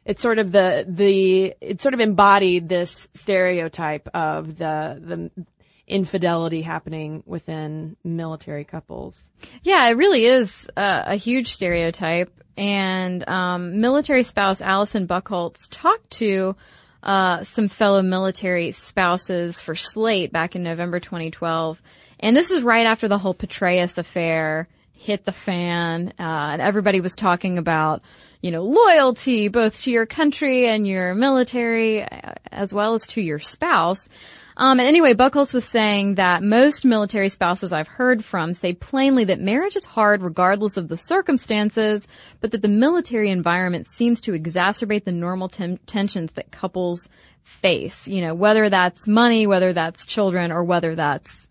it's 0.06 0.22
sort 0.22 0.38
of 0.38 0.52
the, 0.52 0.86
the, 0.88 1.56
it 1.62 1.82
sort 1.82 1.94
of 1.94 2.02
embodied 2.02 2.70
this 2.70 3.08
stereotype 3.14 4.10
of 4.14 4.58
the, 4.58 5.02
the 5.02 5.46
infidelity 5.88 6.62
happening 6.62 7.24
within 7.26 7.96
military 8.04 8.64
couples. 8.64 9.22
Yeah, 9.64 9.88
it 9.90 9.98
really 9.98 10.26
is 10.26 10.70
a, 10.78 11.04
a 11.08 11.16
huge 11.16 11.54
stereotype. 11.54 12.32
And 12.56 13.28
um, 13.28 13.80
military 13.82 14.24
spouse 14.24 14.62
Alison 14.62 15.08
Buckholtz 15.08 15.68
talked 15.70 16.12
to 16.12 16.56
uh, 17.02 17.44
some 17.44 17.68
fellow 17.68 18.02
military 18.02 18.72
spouses 18.72 19.60
for 19.60 19.76
Slate 19.76 20.32
back 20.32 20.56
in 20.56 20.64
November 20.64 21.00
2012. 21.00 21.82
And 22.20 22.36
this 22.36 22.52
is 22.52 22.62
right 22.62 22.86
after 22.86 23.08
the 23.08 23.18
whole 23.18 23.34
Petraeus 23.34 23.98
affair 23.98 24.70
hit 24.94 25.26
the 25.26 25.34
fan, 25.34 26.14
uh, 26.18 26.52
and 26.54 26.62
everybody 26.62 27.02
was 27.02 27.16
talking 27.16 27.58
about, 27.58 28.02
you 28.42 28.52
know, 28.52 28.64
loyalty 28.64 29.50
both 29.50 29.82
to 29.82 29.92
your 29.92 30.06
country 30.06 30.68
and 30.68 30.88
your 30.88 31.14
military, 31.14 32.04
uh, 32.04 32.36
as 32.52 32.74
well 32.74 32.94
as 32.94 33.06
to 33.08 33.22
your 33.22 33.40
spouse. 33.40 34.08
Um, 34.56 34.80
and 34.80 34.88
anyway, 34.88 35.14
Buckholtz 35.14 35.54
was 35.54 35.66
saying 35.66 36.16
that 36.16 36.44
most 36.44 36.86
military 36.86 37.30
spouses 37.30 37.72
I've 37.72 37.88
heard 37.88 38.24
from 38.24 38.54
say 38.54 38.74
plainly 38.74 39.24
that 39.26 39.40
marriage 39.40 39.76
is 39.76 39.86
hard 39.86 40.22
regardless 40.22 40.78
of 40.78 40.88
the 40.88 40.98
circumstances, 40.98 42.08
but 42.40 42.52
that 42.52 42.62
the 42.62 42.68
military 42.68 43.30
environment 43.30 43.88
seems 43.88 44.22
to 44.22 44.32
exacerbate 44.34 45.06
the 45.06 45.12
normal 45.12 45.50
tensions 45.50 46.34
that 46.34 46.52
couples 46.52 47.10
face. 47.42 48.08
You 48.08 48.22
know, 48.22 48.34
whether 48.34 48.70
that's 48.70 49.08
money, 49.08 49.48
whether 49.48 49.74
that's 49.74 50.06
children, 50.06 50.52
or 50.52 50.64
whether 50.64 50.96
that's, 50.96 51.48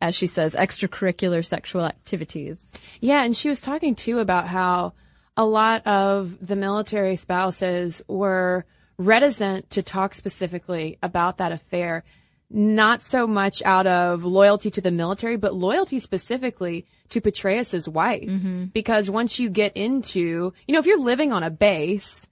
as 0.00 0.14
she 0.14 0.26
says, 0.26 0.54
extracurricular 0.54 1.44
sexual 1.44 1.84
activities. 1.84 2.58
Yeah, 3.00 3.22
and 3.22 3.36
she 3.36 3.48
was 3.48 3.60
talking 3.60 3.94
too 3.94 4.18
about 4.18 4.48
how 4.48 4.92
a 5.36 5.44
lot 5.44 5.86
of 5.86 6.36
the 6.46 6.56
military 6.56 7.16
spouses 7.16 8.02
were 8.06 8.64
reticent 8.98 9.70
to 9.70 9.82
talk 9.82 10.14
specifically 10.14 10.98
about 11.02 11.38
that 11.38 11.52
affair 11.52 12.04
not 12.50 13.02
so 13.02 13.26
much 13.26 13.62
out 13.64 13.86
of 13.86 14.24
loyalty 14.24 14.70
to 14.70 14.80
the 14.80 14.90
military, 14.90 15.36
but 15.36 15.54
loyalty 15.54 15.98
specifically 15.98 16.86
to 17.08 17.20
Petraeus's 17.20 17.88
wife. 17.88 18.28
Mm-hmm. 18.28 18.66
Because 18.66 19.10
once 19.10 19.38
you 19.38 19.50
get 19.50 19.76
into, 19.76 20.52
you 20.66 20.72
know, 20.72 20.78
if 20.78 20.86
you're 20.86 21.00
living 21.00 21.32
on 21.32 21.42
a 21.42 21.50
base 21.50 22.26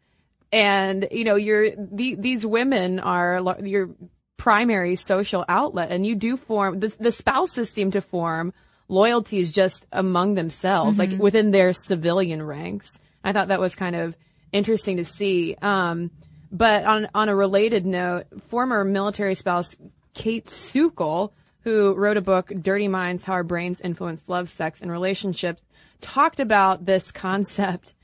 and, 0.52 1.09
you 1.11 1.25
know, 1.25 1.37
you're, 1.37 1.71
the, 1.71 2.14
these 2.14 2.47
women 2.47 3.00
are 3.00 3.57
your 3.62 3.90
primary 4.37 4.97
social 4.97 5.45
outlet 5.49 5.90
and 5.90 6.07
you 6.07 6.14
do 6.14 6.37
form, 6.37 6.81
the, 6.81 6.95
the 7.00 7.12
spouses 7.12 7.71
seem 7.71 7.90
to 7.92 8.00
form 8.00 8.52
loyalties 8.88 9.50
just 9.50 9.87
among 9.92 10.35
themselves, 10.35 10.99
mm-hmm. 10.99 11.12
like 11.12 11.21
within 11.21 11.50
their 11.50 11.73
civilian 11.73 12.42
ranks. 12.42 12.99
I 13.25 13.33
thought 13.33 13.49
that 13.49 13.61
was 13.61 13.75
kind 13.75 13.97
of 13.97 14.14
interesting 14.52 14.99
to 14.99 15.04
see. 15.04 15.57
Um, 15.62 16.11
but 16.50 16.85
on, 16.85 17.09
on 17.14 17.28
a 17.28 17.35
related 17.35 17.87
note, 17.87 18.26
former 18.49 18.85
military 18.85 19.35
spouse 19.35 19.75
Kayt 20.14 20.47
Sukel, 20.47 21.33
who 21.62 21.95
wrote 21.95 22.16
a 22.16 22.23
book, 22.23 22.52
Dirty 22.61 22.88
Minds, 22.88 23.25
How 23.25 23.35
Our 23.35 23.45
Brains 23.45 23.81
Influence 23.81 24.28
Love, 24.28 24.49
Sex, 24.49 24.81
and 24.83 24.90
Relationships, 24.90 25.62
talked 26.00 26.40
about 26.40 26.85
this 26.85 27.12
concept 27.12 27.95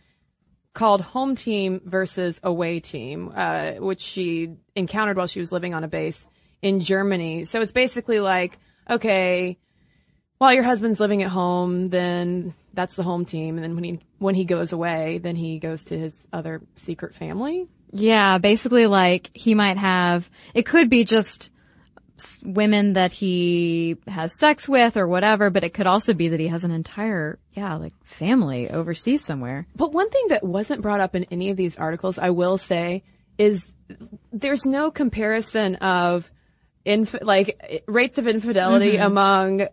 called 0.74 1.00
home 1.00 1.34
team 1.34 1.80
versus 1.84 2.38
away 2.42 2.78
team, 2.78 3.32
uh, 3.34 3.72
which 3.72 4.00
she 4.00 4.54
encountered 4.76 5.16
while 5.16 5.26
she 5.26 5.40
was 5.40 5.50
living 5.50 5.74
on 5.74 5.82
a 5.82 5.88
base 5.88 6.26
in 6.62 6.80
Germany. 6.80 7.44
So 7.46 7.60
it's 7.60 7.72
basically 7.72 8.20
like, 8.20 8.58
okay, 8.88 9.58
while 10.38 10.54
your 10.54 10.62
husband's 10.62 11.00
living 11.00 11.22
at 11.22 11.30
home, 11.30 11.88
then 11.88 12.54
that's 12.74 12.94
the 12.94 13.02
home 13.02 13.24
team. 13.24 13.56
And 13.56 13.64
then 13.64 13.74
when 13.74 13.84
he, 13.84 14.00
when 14.18 14.34
he 14.36 14.44
goes 14.44 14.72
away, 14.72 15.18
then 15.18 15.34
he 15.34 15.58
goes 15.58 15.84
to 15.84 15.98
his 15.98 16.24
other 16.32 16.62
secret 16.76 17.14
family. 17.16 17.66
Yeah, 17.92 18.38
basically 18.38 18.86
like 18.86 19.30
he 19.34 19.54
might 19.54 19.78
have, 19.78 20.30
it 20.54 20.64
could 20.64 20.88
be 20.88 21.04
just 21.04 21.50
women 22.42 22.94
that 22.94 23.12
he 23.12 23.96
has 24.06 24.38
sex 24.38 24.68
with 24.68 24.96
or 24.96 25.06
whatever, 25.06 25.50
but 25.50 25.64
it 25.64 25.74
could 25.74 25.86
also 25.86 26.12
be 26.12 26.28
that 26.28 26.40
he 26.40 26.48
has 26.48 26.64
an 26.64 26.70
entire, 26.70 27.38
yeah, 27.52 27.74
like 27.76 27.92
family 28.04 28.70
overseas 28.70 29.24
somewhere. 29.24 29.66
But 29.76 29.92
one 29.92 30.10
thing 30.10 30.28
that 30.28 30.44
wasn't 30.44 30.82
brought 30.82 31.00
up 31.00 31.14
in 31.14 31.24
any 31.24 31.50
of 31.50 31.56
these 31.56 31.76
articles, 31.76 32.18
I 32.18 32.30
will 32.30 32.58
say, 32.58 33.02
is 33.38 33.66
there's 34.32 34.66
no 34.66 34.90
comparison 34.90 35.76
of 35.76 36.30
inf- 36.84 37.22
like 37.22 37.84
rates 37.86 38.18
of 38.18 38.26
infidelity 38.26 38.92
mm-hmm. 38.92 39.06
among 39.06 39.68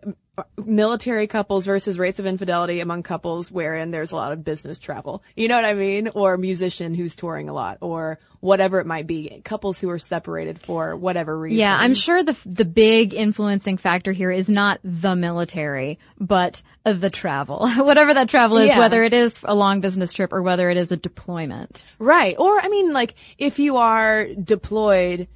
military 0.63 1.27
couples 1.27 1.65
versus 1.65 1.97
rates 1.97 2.19
of 2.19 2.25
infidelity 2.25 2.81
among 2.81 3.03
couples 3.03 3.49
wherein 3.49 3.91
there's 3.91 4.11
a 4.11 4.15
lot 4.15 4.33
of 4.33 4.43
business 4.43 4.79
travel. 4.79 5.23
You 5.35 5.47
know 5.47 5.55
what 5.55 5.65
I 5.65 5.73
mean? 5.73 6.09
Or 6.09 6.33
a 6.33 6.37
musician 6.37 6.93
who's 6.93 7.15
touring 7.15 7.49
a 7.49 7.53
lot 7.53 7.77
or 7.81 8.19
whatever 8.45 8.79
it 8.79 8.85
might 8.85 9.07
be. 9.07 9.41
Couples 9.43 9.79
who 9.79 9.89
are 9.89 9.99
separated 9.99 10.61
for 10.61 10.95
whatever 10.95 11.37
reason. 11.37 11.59
Yeah, 11.59 11.75
I'm 11.75 11.95
sure 11.95 12.23
the 12.23 12.37
the 12.45 12.63
big 12.63 13.13
influencing 13.13 13.77
factor 13.77 14.11
here 14.11 14.31
is 14.31 14.47
not 14.47 14.79
the 14.83 15.15
military, 15.15 15.99
but 16.19 16.61
the 16.83 17.09
travel. 17.09 17.67
whatever 17.77 18.13
that 18.13 18.29
travel 18.29 18.57
is, 18.57 18.67
yeah. 18.67 18.79
whether 18.79 19.03
it 19.03 19.13
is 19.13 19.37
a 19.43 19.55
long 19.55 19.81
business 19.81 20.13
trip 20.13 20.31
or 20.31 20.41
whether 20.41 20.69
it 20.69 20.77
is 20.77 20.91
a 20.91 20.97
deployment. 20.97 21.83
Right. 21.99 22.35
Or 22.37 22.59
I 22.59 22.69
mean 22.69 22.93
like 22.93 23.15
if 23.37 23.59
you 23.59 23.77
are 23.77 24.27
deployed 24.27 25.27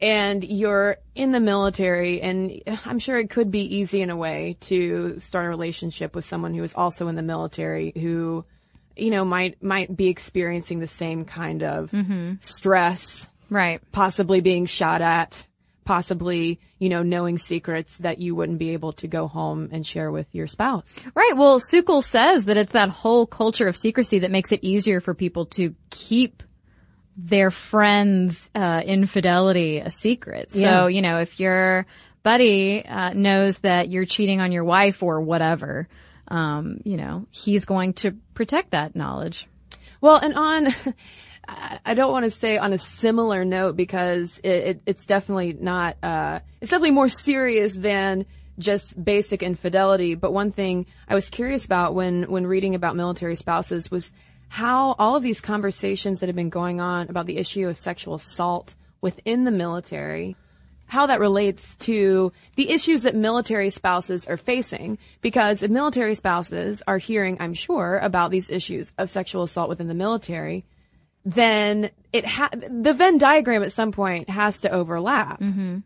and 0.00 0.44
you're 0.44 0.98
in 1.14 1.32
the 1.32 1.40
military 1.40 2.20
and 2.20 2.62
I'm 2.84 2.98
sure 2.98 3.18
it 3.18 3.30
could 3.30 3.50
be 3.50 3.76
easy 3.76 4.02
in 4.02 4.10
a 4.10 4.16
way 4.16 4.56
to 4.60 5.18
start 5.18 5.46
a 5.46 5.48
relationship 5.48 6.14
with 6.14 6.24
someone 6.24 6.54
who 6.54 6.62
is 6.62 6.74
also 6.74 7.08
in 7.08 7.16
the 7.16 7.22
military 7.22 7.92
who 7.94 8.44
you 9.00 9.10
know 9.10 9.24
might 9.24 9.62
might 9.62 9.94
be 9.94 10.08
experiencing 10.08 10.80
the 10.80 10.86
same 10.86 11.24
kind 11.24 11.62
of 11.62 11.90
mm-hmm. 11.90 12.34
stress 12.40 13.28
right 13.48 13.80
possibly 13.92 14.40
being 14.40 14.66
shot 14.66 15.00
at 15.00 15.44
possibly 15.84 16.60
you 16.78 16.88
know 16.88 17.02
knowing 17.02 17.38
secrets 17.38 17.96
that 17.98 18.18
you 18.18 18.34
wouldn't 18.34 18.58
be 18.58 18.70
able 18.70 18.92
to 18.92 19.08
go 19.08 19.26
home 19.26 19.68
and 19.72 19.86
share 19.86 20.10
with 20.10 20.26
your 20.32 20.46
spouse 20.46 20.96
right 21.14 21.34
well 21.36 21.60
Sukel 21.60 22.04
says 22.04 22.44
that 22.44 22.56
it's 22.56 22.72
that 22.72 22.90
whole 22.90 23.26
culture 23.26 23.66
of 23.66 23.76
secrecy 23.76 24.20
that 24.20 24.30
makes 24.30 24.52
it 24.52 24.60
easier 24.62 25.00
for 25.00 25.14
people 25.14 25.46
to 25.46 25.74
keep 25.90 26.42
their 27.16 27.50
friends' 27.50 28.48
uh, 28.54 28.82
infidelity 28.84 29.78
a 29.78 29.90
secret. 29.90 30.50
Yeah. 30.52 30.82
So, 30.82 30.86
you 30.86 31.02
know, 31.02 31.18
if 31.18 31.38
your 31.38 31.86
buddy 32.22 32.84
uh, 32.84 33.12
knows 33.12 33.58
that 33.58 33.88
you're 33.88 34.04
cheating 34.04 34.40
on 34.40 34.52
your 34.52 34.64
wife 34.64 35.02
or 35.02 35.20
whatever, 35.20 35.88
um, 36.30 36.80
you 36.84 36.96
know, 36.96 37.26
he's 37.30 37.64
going 37.64 37.94
to 37.94 38.12
protect 38.34 38.70
that 38.70 38.94
knowledge. 38.94 39.46
Well, 40.00 40.16
and 40.16 40.34
on, 40.34 40.74
I 41.84 41.94
don't 41.94 42.12
want 42.12 42.24
to 42.24 42.30
say 42.30 42.58
on 42.58 42.72
a 42.72 42.78
similar 42.78 43.44
note 43.44 43.76
because 43.76 44.38
it, 44.42 44.48
it, 44.48 44.82
it's 44.86 45.06
definitely 45.06 45.56
not, 45.58 45.96
uh, 46.02 46.40
it's 46.60 46.70
definitely 46.70 46.92
more 46.92 47.08
serious 47.08 47.74
than 47.74 48.26
just 48.58 49.02
basic 49.02 49.42
infidelity. 49.42 50.14
But 50.14 50.32
one 50.32 50.52
thing 50.52 50.86
I 51.08 51.14
was 51.14 51.28
curious 51.28 51.64
about 51.64 51.94
when, 51.94 52.24
when 52.24 52.46
reading 52.46 52.74
about 52.74 52.96
military 52.96 53.36
spouses 53.36 53.90
was 53.90 54.12
how 54.48 54.94
all 54.98 55.16
of 55.16 55.22
these 55.22 55.40
conversations 55.40 56.20
that 56.20 56.28
have 56.28 56.36
been 56.36 56.50
going 56.50 56.80
on 56.80 57.08
about 57.08 57.26
the 57.26 57.38
issue 57.38 57.68
of 57.68 57.78
sexual 57.78 58.14
assault 58.14 58.74
within 59.00 59.44
the 59.44 59.50
military, 59.50 60.36
how 60.90 61.06
that 61.06 61.20
relates 61.20 61.76
to 61.76 62.32
the 62.56 62.68
issues 62.68 63.02
that 63.02 63.14
military 63.14 63.70
spouses 63.70 64.26
are 64.26 64.36
facing. 64.36 64.98
Because 65.20 65.62
if 65.62 65.70
military 65.70 66.16
spouses 66.16 66.82
are 66.88 66.98
hearing, 66.98 67.36
I'm 67.38 67.54
sure, 67.54 67.98
about 67.98 68.32
these 68.32 68.50
issues 68.50 68.92
of 68.98 69.08
sexual 69.08 69.44
assault 69.44 69.68
within 69.68 69.86
the 69.86 69.94
military, 69.94 70.64
then 71.24 71.90
it 72.12 72.26
ha- 72.26 72.50
the 72.52 72.92
Venn 72.92 73.18
diagram 73.18 73.62
at 73.62 73.72
some 73.72 73.92
point 73.92 74.28
has 74.28 74.58
to 74.58 74.70
overlap. 74.70 75.40
Mm-hmm. 75.40 75.78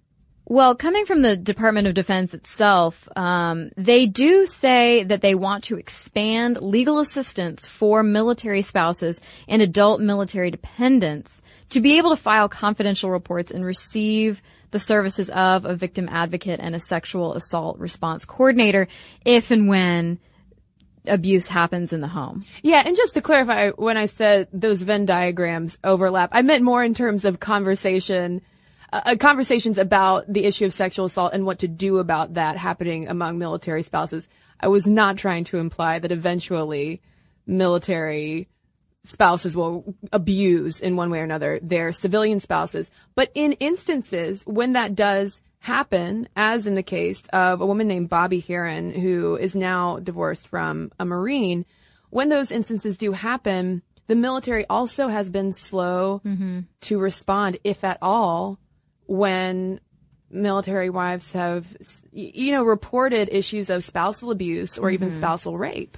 Well, 0.47 0.75
coming 0.75 1.05
from 1.05 1.21
the 1.21 1.37
Department 1.37 1.87
of 1.87 1.95
Defense 1.95 2.33
itself, 2.33 3.07
um, 3.15 3.71
they 3.77 4.07
do 4.07 4.47
say 4.47 5.05
that 5.05 5.21
they 5.21 5.35
want 5.35 5.65
to 5.65 5.77
expand 5.77 6.63
legal 6.63 6.99
assistance 6.99 7.67
for 7.67 8.03
military 8.03 8.63
spouses 8.63 9.21
and 9.49 9.61
adult 9.61 10.01
military 10.01 10.51
dependents 10.51 11.31
to 11.71 11.81
be 11.81 11.99
able 11.99 12.11
to 12.11 12.17
file 12.17 12.49
confidential 12.49 13.11
reports 13.11 13.51
and 13.51 13.65
receive 13.65 14.43
the 14.75 14.81
services 14.81 15.31
of 15.31 15.65
a 15.65 15.77
victim 15.77 16.09
advocate 16.11 16.59
and 16.61 16.75
a 16.75 16.81
sexual 16.81 17.35
assault 17.35 17.79
response 17.79 18.25
coordinator 18.25 18.89
if 19.25 19.53
and 19.53 19.69
when 19.69 20.19
abuse 21.07 21.47
happens 21.47 21.93
in 21.93 22.01
the 22.01 22.09
home. 22.09 22.45
Yeah, 22.61 22.83
and 22.85 22.97
just 22.97 23.15
to 23.15 23.21
clarify, 23.21 23.71
when 23.71 23.97
I 23.97 24.07
said 24.07 24.49
those 24.53 24.83
Venn 24.83 25.07
diagrams 25.07 25.79
overlap, 25.85 26.31
I 26.33 26.43
meant 26.43 26.65
more 26.65 26.83
in 26.83 26.93
terms 26.93 27.25
of 27.25 27.39
conversation 27.39 28.43
uh, 28.93 29.15
conversations 29.15 29.79
about 29.79 30.25
the 30.33 30.45
issue 30.45 30.65
of 30.65 30.75
sexual 30.75 31.05
assault 31.05 31.35
and 31.35 31.47
what 31.47 31.61
to 31.61 31.69
do 31.69 31.99
about 31.99 32.35
that 32.35 32.57
happening 32.57 33.07
among 33.07 33.39
military 33.39 33.85
spouses. 33.85 34.27
I 34.59 34.67
was 34.67 34.89
not 34.89 35.19
trying 35.19 35.45
to 35.45 35.59
imply 35.59 36.01
that 36.01 36.11
eventually 36.11 37.01
military 37.47 38.49
spouses 39.05 39.55
will 39.55 39.95
abuse 40.13 40.81
in 40.81 40.97
one 40.97 41.11
way 41.11 41.21
or 41.21 41.25
another 41.25 41.61
their 41.63 41.93
civilian 41.93 42.41
spouses. 42.41 42.91
But 43.15 43.31
in 43.35 43.53
instances 43.55 44.43
when 44.47 44.73
that 44.73 44.95
does 44.95 45.41
happen, 45.59 46.29
as 46.37 46.67
in 46.67 46.75
the 46.75 46.83
case 46.83 47.23
of 47.33 47.61
a 47.61 47.67
woman 47.67 47.89
named 47.89 48.09
Bobby 48.09 48.41
Heron, 48.41 48.93
who 48.93 49.37
is 49.37 49.55
now 49.55 49.99
divorced 49.99 50.49
from 50.49 50.93
a 50.99 51.05
Marine, 51.05 51.65
when 52.11 52.29
those 52.29 52.51
instances 52.51 52.99
do 52.99 53.13
happen, 53.13 53.83
the 54.07 54.15
military 54.15 54.67
also 54.69 55.09
has 55.09 55.31
been 55.31 55.53
slow 55.53 56.21
mm-hmm. 56.25 56.61
to 56.83 56.99
respond, 56.99 57.59
if 57.65 57.83
at 57.83 57.99
all, 58.03 58.59
when 59.07 59.81
military 60.31 60.91
wives 60.91 61.33
have, 61.33 61.67
you 62.13 62.53
know, 62.53 62.63
reported 62.63 63.29
issues 63.33 63.71
of 63.71 63.85
spousal 63.85 64.31
abuse 64.31 64.77
or 64.77 64.89
mm-hmm. 64.89 64.95
even 64.95 65.11
spousal 65.13 65.57
rape. 65.57 65.97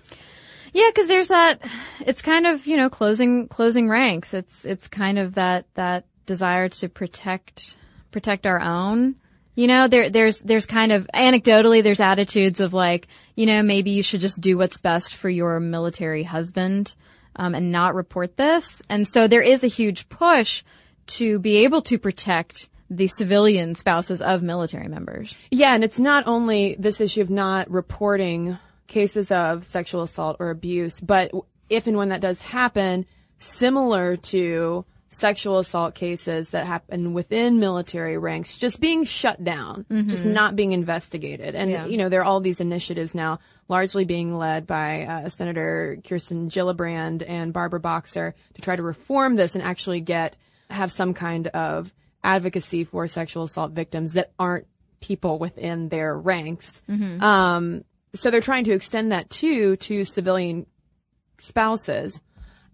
Yeah, 0.76 0.90
because 0.90 1.08
there's 1.08 1.28
that. 1.28 1.62
It's 2.00 2.20
kind 2.20 2.46
of 2.46 2.66
you 2.66 2.76
know 2.76 2.90
closing 2.90 3.48
closing 3.48 3.88
ranks. 3.88 4.34
It's 4.34 4.66
it's 4.66 4.86
kind 4.88 5.18
of 5.18 5.36
that 5.36 5.64
that 5.72 6.04
desire 6.26 6.68
to 6.68 6.90
protect 6.90 7.74
protect 8.10 8.44
our 8.44 8.60
own. 8.60 9.14
You 9.54 9.68
know, 9.68 9.88
there 9.88 10.10
there's 10.10 10.38
there's 10.40 10.66
kind 10.66 10.92
of 10.92 11.08
anecdotally 11.14 11.82
there's 11.82 11.98
attitudes 11.98 12.60
of 12.60 12.74
like 12.74 13.08
you 13.36 13.46
know 13.46 13.62
maybe 13.62 13.92
you 13.92 14.02
should 14.02 14.20
just 14.20 14.42
do 14.42 14.58
what's 14.58 14.76
best 14.76 15.14
for 15.14 15.30
your 15.30 15.60
military 15.60 16.24
husband 16.24 16.94
um, 17.36 17.54
and 17.54 17.72
not 17.72 17.94
report 17.94 18.36
this. 18.36 18.82
And 18.90 19.08
so 19.08 19.28
there 19.28 19.40
is 19.40 19.64
a 19.64 19.68
huge 19.68 20.10
push 20.10 20.62
to 21.06 21.38
be 21.38 21.64
able 21.64 21.80
to 21.82 21.98
protect 21.98 22.68
the 22.90 23.08
civilian 23.08 23.76
spouses 23.76 24.20
of 24.20 24.42
military 24.42 24.88
members. 24.88 25.34
Yeah, 25.50 25.74
and 25.74 25.82
it's 25.82 25.98
not 25.98 26.26
only 26.26 26.76
this 26.78 27.00
issue 27.00 27.22
of 27.22 27.30
not 27.30 27.70
reporting 27.70 28.58
cases 28.86 29.30
of 29.30 29.64
sexual 29.64 30.02
assault 30.02 30.36
or 30.38 30.50
abuse, 30.50 31.00
but 31.00 31.32
if 31.68 31.86
and 31.86 31.96
when 31.96 32.10
that 32.10 32.20
does 32.20 32.40
happen, 32.40 33.06
similar 33.38 34.16
to 34.16 34.84
sexual 35.08 35.58
assault 35.58 35.94
cases 35.94 36.50
that 36.50 36.66
happen 36.66 37.14
within 37.14 37.58
military 37.60 38.18
ranks 38.18 38.58
just 38.58 38.80
being 38.80 39.04
shut 39.04 39.42
down, 39.42 39.86
mm-hmm. 39.88 40.10
just 40.10 40.26
not 40.26 40.56
being 40.56 40.72
investigated. 40.72 41.54
And, 41.54 41.70
yeah. 41.70 41.86
you 41.86 41.96
know, 41.96 42.08
there 42.08 42.20
are 42.20 42.24
all 42.24 42.40
these 42.40 42.60
initiatives 42.60 43.14
now 43.14 43.38
largely 43.68 44.04
being 44.04 44.36
led 44.36 44.66
by 44.66 45.02
uh, 45.04 45.28
Senator 45.28 45.98
Kirsten 46.06 46.50
Gillibrand 46.50 47.24
and 47.26 47.52
Barbara 47.52 47.80
Boxer 47.80 48.34
to 48.54 48.60
try 48.62 48.76
to 48.76 48.82
reform 48.82 49.36
this 49.36 49.54
and 49.54 49.62
actually 49.62 50.00
get, 50.00 50.36
have 50.70 50.90
some 50.92 51.14
kind 51.14 51.46
of 51.48 51.92
advocacy 52.22 52.84
for 52.84 53.06
sexual 53.06 53.44
assault 53.44 53.72
victims 53.72 54.14
that 54.14 54.32
aren't 54.38 54.66
people 55.00 55.38
within 55.38 55.88
their 55.88 56.16
ranks. 56.16 56.82
Mm-hmm. 56.88 57.22
Um, 57.22 57.84
so 58.16 58.30
they're 58.30 58.40
trying 58.40 58.64
to 58.64 58.72
extend 58.72 59.12
that 59.12 59.30
too 59.30 59.76
to 59.76 60.04
civilian 60.04 60.66
spouses. 61.38 62.20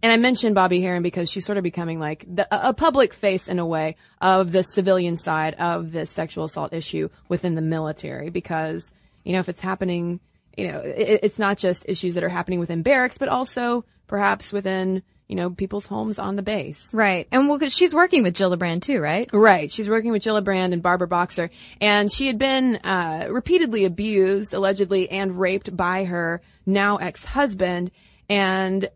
And 0.03 0.11
I 0.11 0.17
mentioned 0.17 0.55
Bobby 0.55 0.81
Heron 0.81 1.03
because 1.03 1.31
she's 1.31 1.47
sort 1.47 1.59
of 1.59 1.65
becoming 1.65 2.01
like 2.01 2.25
the, 2.29 2.47
a 2.51 2.75
public 2.75 3.15
face 3.15 3.49
in 3.49 3.59
a 3.59 3.67
way 3.67 3.97
of 4.21 4.51
the 4.51 4.65
civilian 4.65 5.17
side 5.17 5.55
of 5.55 5.93
this 5.93 6.11
sexual 6.11 6.45
assault 6.45 6.73
issue 6.73 7.09
within 7.29 7.55
the 7.55 7.61
military 7.61 8.31
because, 8.31 8.91
you 9.25 9.33
know, 9.33 9.39
if 9.39 9.49
it's 9.49 9.61
happening, 9.61 10.19
you 10.57 10.67
know, 10.67 10.81
it, 10.81 11.21
it's 11.23 11.39
not 11.39 11.57
just 11.57 11.85
issues 11.89 12.15
that 12.15 12.25
are 12.25 12.29
happening 12.29 12.59
within 12.59 12.83
barracks, 12.83 13.17
but 13.19 13.29
also 13.29 13.85
perhaps 14.09 14.53
within 14.53 15.03
you 15.33 15.37
know, 15.37 15.49
people's 15.49 15.87
homes 15.87 16.19
on 16.19 16.37
the 16.37 16.43
base. 16.43 16.93
Right. 16.93 17.27
And 17.33 17.49
well, 17.49 17.59
she's 17.71 17.95
working 17.95 18.23
with 18.23 18.35
Gillibrand 18.35 18.83
too, 18.83 19.01
right? 19.01 19.31
Right. 19.33 19.73
She's 19.73 19.89
working 19.89 20.13
with 20.13 20.23
Gillibrand 20.23 20.75
and 20.75 20.83
Barbara 20.83 21.09
Boxer. 21.09 21.49
And 21.81 22.13
she 22.13 22.27
had 22.27 22.37
been, 22.37 22.77
uh, 22.77 23.29
repeatedly 23.31 23.87
abused, 23.87 24.53
allegedly, 24.53 25.09
and 25.09 25.41
raped 25.41 25.75
by 25.75 26.05
her 26.05 26.43
now 26.67 26.99
ex-husband. 26.99 27.93
And 28.29 28.91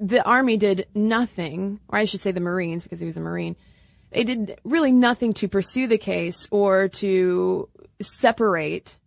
the 0.00 0.26
army 0.26 0.56
did 0.56 0.88
nothing, 0.92 1.78
or 1.86 2.00
I 2.00 2.04
should 2.06 2.20
say 2.20 2.32
the 2.32 2.40
Marines, 2.40 2.82
because 2.82 2.98
he 2.98 3.06
was 3.06 3.16
a 3.16 3.20
Marine. 3.20 3.54
They 4.10 4.24
did 4.24 4.58
really 4.64 4.90
nothing 4.90 5.34
to 5.34 5.46
pursue 5.46 5.86
the 5.86 5.98
case 5.98 6.48
or 6.50 6.88
to 6.88 7.68
separate 8.02 8.98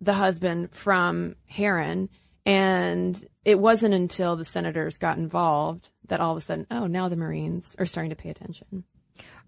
the 0.00 0.12
husband 0.12 0.68
from 0.70 1.34
Heron. 1.46 2.08
And 2.46 3.20
it 3.44 3.58
wasn't 3.58 3.94
until 3.94 4.36
the 4.36 4.44
senators 4.44 4.96
got 4.96 5.18
involved 5.18 5.88
that 6.08 6.20
all 6.20 6.32
of 6.32 6.38
a 6.38 6.40
sudden, 6.40 6.66
oh, 6.70 6.86
now 6.86 7.08
the 7.08 7.16
Marines 7.16 7.74
are 7.78 7.86
starting 7.86 8.10
to 8.10 8.16
pay 8.16 8.30
attention. 8.30 8.84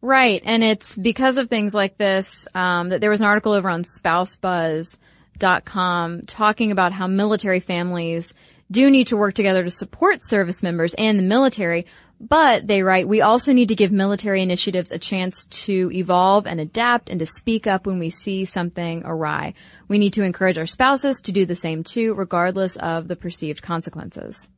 Right. 0.02 0.42
And 0.44 0.62
it's 0.62 0.94
because 0.94 1.38
of 1.38 1.48
things 1.48 1.74
like 1.74 1.98
this, 1.98 2.46
um, 2.54 2.90
that 2.90 3.00
there 3.00 3.10
was 3.10 3.20
an 3.20 3.26
article 3.26 3.52
over 3.52 3.68
on 3.68 3.82
spousebuzz.com 3.84 6.22
talking 6.26 6.70
about 6.70 6.92
how 6.92 7.06
military 7.06 7.60
families 7.60 8.34
do 8.70 8.90
need 8.90 9.08
to 9.08 9.16
work 9.16 9.34
together 9.34 9.64
to 9.64 9.70
support 9.70 10.20
service 10.22 10.62
members 10.62 10.94
and 10.94 11.18
the 11.18 11.22
military. 11.22 11.86
But 12.18 12.66
they 12.66 12.82
write, 12.82 13.08
we 13.08 13.20
also 13.20 13.52
need 13.52 13.68
to 13.68 13.74
give 13.74 13.92
military 13.92 14.42
initiatives 14.42 14.90
a 14.90 14.98
chance 14.98 15.44
to 15.44 15.90
evolve 15.92 16.46
and 16.46 16.60
adapt 16.60 17.10
and 17.10 17.20
to 17.20 17.26
speak 17.26 17.66
up 17.66 17.86
when 17.86 17.98
we 17.98 18.08
see 18.08 18.46
something 18.46 19.02
awry. 19.04 19.52
We 19.88 19.98
need 19.98 20.14
to 20.14 20.22
encourage 20.22 20.56
our 20.56 20.66
spouses 20.66 21.20
to 21.22 21.32
do 21.32 21.44
the 21.44 21.56
same 21.56 21.84
too, 21.84 22.14
regardless 22.14 22.76
of 22.76 23.08
the 23.08 23.16
perceived 23.16 23.60
consequences. 23.60 24.48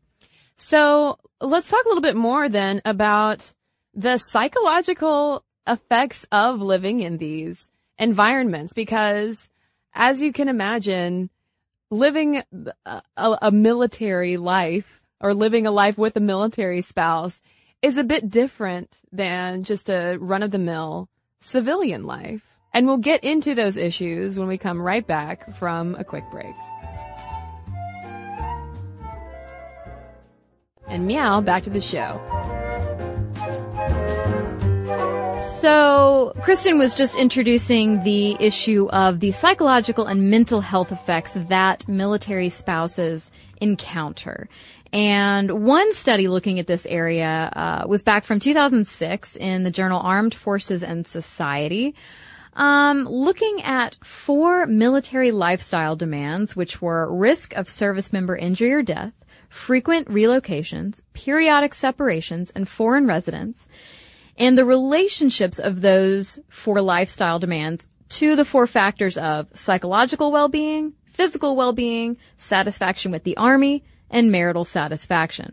So 0.59 1.19
let's 1.41 1.71
talk 1.71 1.85
a 1.85 1.89
little 1.89 2.03
bit 2.03 2.17
more 2.17 2.49
then 2.49 2.83
about 2.85 3.43
the 3.95 4.19
psychological 4.19 5.45
effects 5.67 6.27
of 6.31 6.61
living 6.61 7.01
in 7.01 7.17
these 7.17 7.71
environments 7.99 8.73
because 8.73 9.51
as 9.95 10.21
you 10.21 10.33
can 10.33 10.49
imagine, 10.49 11.31
living 11.91 12.43
a, 12.85 13.03
a, 13.17 13.51
military 13.51 14.37
life 14.37 15.01
or 15.21 15.33
living 15.33 15.67
a 15.67 15.71
life 15.71 15.97
with 15.97 16.17
a 16.17 16.21
military 16.21 16.83
spouse 16.83 17.41
is 17.81 17.97
a 17.97 18.05
bit 18.05 18.29
different 18.29 18.95
than 19.11 19.65
just 19.65 19.89
a 19.89 20.17
run 20.21 20.43
of 20.43 20.51
the 20.51 20.59
mill 20.59 21.09
civilian 21.41 22.05
life. 22.05 22.43
And 22.75 22.87
we'll 22.87 22.99
get 22.99 23.25
into 23.25 23.55
those 23.55 23.77
issues 23.77 24.39
when 24.39 24.49
we 24.49 24.59
come 24.59 24.81
right 24.81 25.07
back 25.07 25.57
from 25.57 25.95
a 25.95 26.05
quick 26.05 26.25
break. 26.31 26.55
And 30.89 31.07
meow, 31.07 31.41
back 31.41 31.65
to 31.65 31.71
the 31.71 31.81
show. 31.81 32.21
So, 35.61 36.33
Cristen 36.43 36.79
was 36.79 36.95
just 36.95 37.19
introducing 37.19 38.03
the 38.05 38.37
issue 38.39 38.89
of 38.91 39.21
the 39.21 39.33
psychological 39.33 40.07
and 40.07 40.31
mental 40.31 40.61
health 40.61 40.93
effects 40.93 41.33
that 41.35 41.89
military 41.89 42.49
spouses 42.49 43.31
encounter. 43.61 44.49
And 44.93 45.65
one 45.67 45.95
study 45.95 46.29
looking 46.29 46.59
at 46.59 46.67
this 46.67 46.87
area 46.87 47.51
uh, 47.55 47.87
was 47.87 48.03
back 48.03 48.25
from 48.25 48.41
2006 48.41 49.37
in 49.37 49.65
the 49.65 49.71
journal 49.71 50.01
Armed 50.01 50.35
Forces 50.35 50.83
and 50.83 51.07
Society. 51.07 51.95
Um, 52.55 53.05
looking 53.05 53.63
at 53.63 53.97
four 54.03 54.67
military 54.67 55.31
lifestyle 55.33 55.97
demands, 55.97 56.57
which 56.57 56.81
were 56.81 57.13
risk 57.15 57.53
of 57.55 57.69
service 57.69 58.13
member 58.13 58.37
injury 58.37 58.73
or 58.73 58.83
death, 58.83 59.13
frequent 59.49 60.09
relocations, 60.09 61.03
periodic 61.13 61.75
separations, 61.75 62.51
and 62.55 62.69
foreign 62.69 63.07
residence, 63.07 63.67
and 64.37 64.57
the 64.57 64.65
relationships 64.65 65.59
of 65.59 65.81
those 65.81 66.39
four 66.49 66.81
lifestyle 66.81 67.39
demands 67.39 67.91
to 68.09 68.37
the 68.37 68.45
four 68.45 68.67
factors 68.67 69.19
of 69.19 69.49
psychological 69.55 70.31
well-being, 70.31 70.95
physical 71.07 71.57
well-being, 71.57 72.17
satisfaction 72.37 73.11
with 73.11 73.25
the 73.25 73.37
Army, 73.37 73.85
and 74.11 74.31
marital 74.31 74.65
satisfaction. 74.65 75.53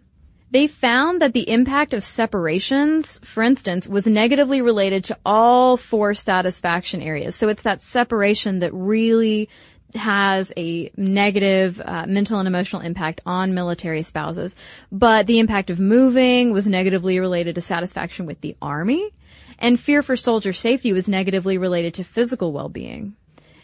They 0.51 0.67
found 0.67 1.21
that 1.21 1.33
the 1.33 1.49
impact 1.49 1.93
of 1.93 2.03
separations, 2.03 3.19
for 3.23 3.43
instance, 3.43 3.87
was 3.87 4.05
negatively 4.05 4.61
related 4.61 5.03
to 5.05 5.17
all 5.25 5.75
four 5.75 6.13
satisfaction 6.13 7.01
areas. 7.01 7.35
So 7.35 7.49
it's 7.49 7.63
that 7.63 7.81
separation 7.81 8.59
that 8.59 8.73
really 8.73 9.49
has 9.95 10.51
a 10.57 10.91
negative 10.97 11.81
uh, 11.83 12.05
mental 12.07 12.39
and 12.39 12.47
emotional 12.47 12.81
impact 12.81 13.21
on 13.25 13.53
military 13.53 14.03
spouses. 14.03 14.55
But 14.91 15.27
the 15.27 15.39
impact 15.39 15.69
of 15.69 15.79
moving 15.79 16.51
was 16.51 16.67
negatively 16.67 17.19
related 17.19 17.55
to 17.55 17.61
satisfaction 17.61 18.25
with 18.25 18.41
the 18.41 18.55
army, 18.61 19.11
and 19.59 19.79
fear 19.79 20.03
for 20.03 20.17
soldier 20.17 20.53
safety 20.53 20.93
was 20.93 21.07
negatively 21.07 21.57
related 21.57 21.93
to 21.95 22.03
physical 22.03 22.51
well-being. 22.51 23.15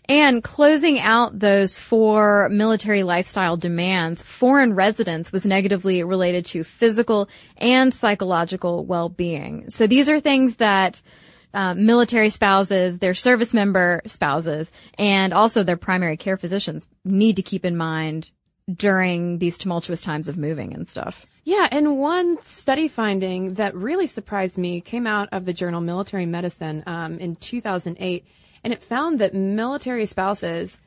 And 0.09 0.43
closing 0.43 0.99
out 0.99 1.39
those 1.39 1.77
four 1.77 2.49
military 2.49 3.03
lifestyle 3.03 3.55
demands, 3.55 4.21
foreign 4.21 4.73
residence 4.73 5.31
was 5.31 5.45
negatively 5.45 6.03
related 6.03 6.45
to 6.47 6.63
physical 6.63 7.29
and 7.57 7.93
psychological 7.93 8.83
well-being. 8.83 9.69
So 9.69 9.87
these 9.87 10.09
are 10.09 10.19
things 10.19 10.57
that 10.57 11.01
uh, 11.53 11.73
military 11.73 12.29
spouses, 12.29 12.99
their 12.99 13.13
service 13.13 13.53
member 13.53 14.01
spouses, 14.05 14.71
and 14.97 15.33
also 15.33 15.63
their 15.63 15.77
primary 15.77 16.17
care 16.17 16.37
physicians 16.37 16.87
need 17.03 17.35
to 17.35 17.41
keep 17.41 17.65
in 17.65 17.75
mind 17.75 18.31
during 18.73 19.39
these 19.39 19.57
tumultuous 19.57 20.01
times 20.01 20.27
of 20.27 20.37
moving 20.37 20.73
and 20.73 20.87
stuff. 20.87 21.25
Yeah, 21.43 21.67
and 21.71 21.97
one 21.97 22.41
study 22.43 22.87
finding 22.87 23.55
that 23.55 23.75
really 23.75 24.07
surprised 24.07 24.57
me 24.57 24.79
came 24.79 25.07
out 25.07 25.29
of 25.31 25.45
the 25.45 25.53
journal 25.53 25.81
Military 25.81 26.25
Medicine 26.25 26.83
um, 26.85 27.17
in 27.17 27.35
2008, 27.35 28.25
and 28.63 28.71
it 28.71 28.83
found 28.83 29.19
that 29.19 29.33
military 29.33 30.05
spouses 30.05 30.79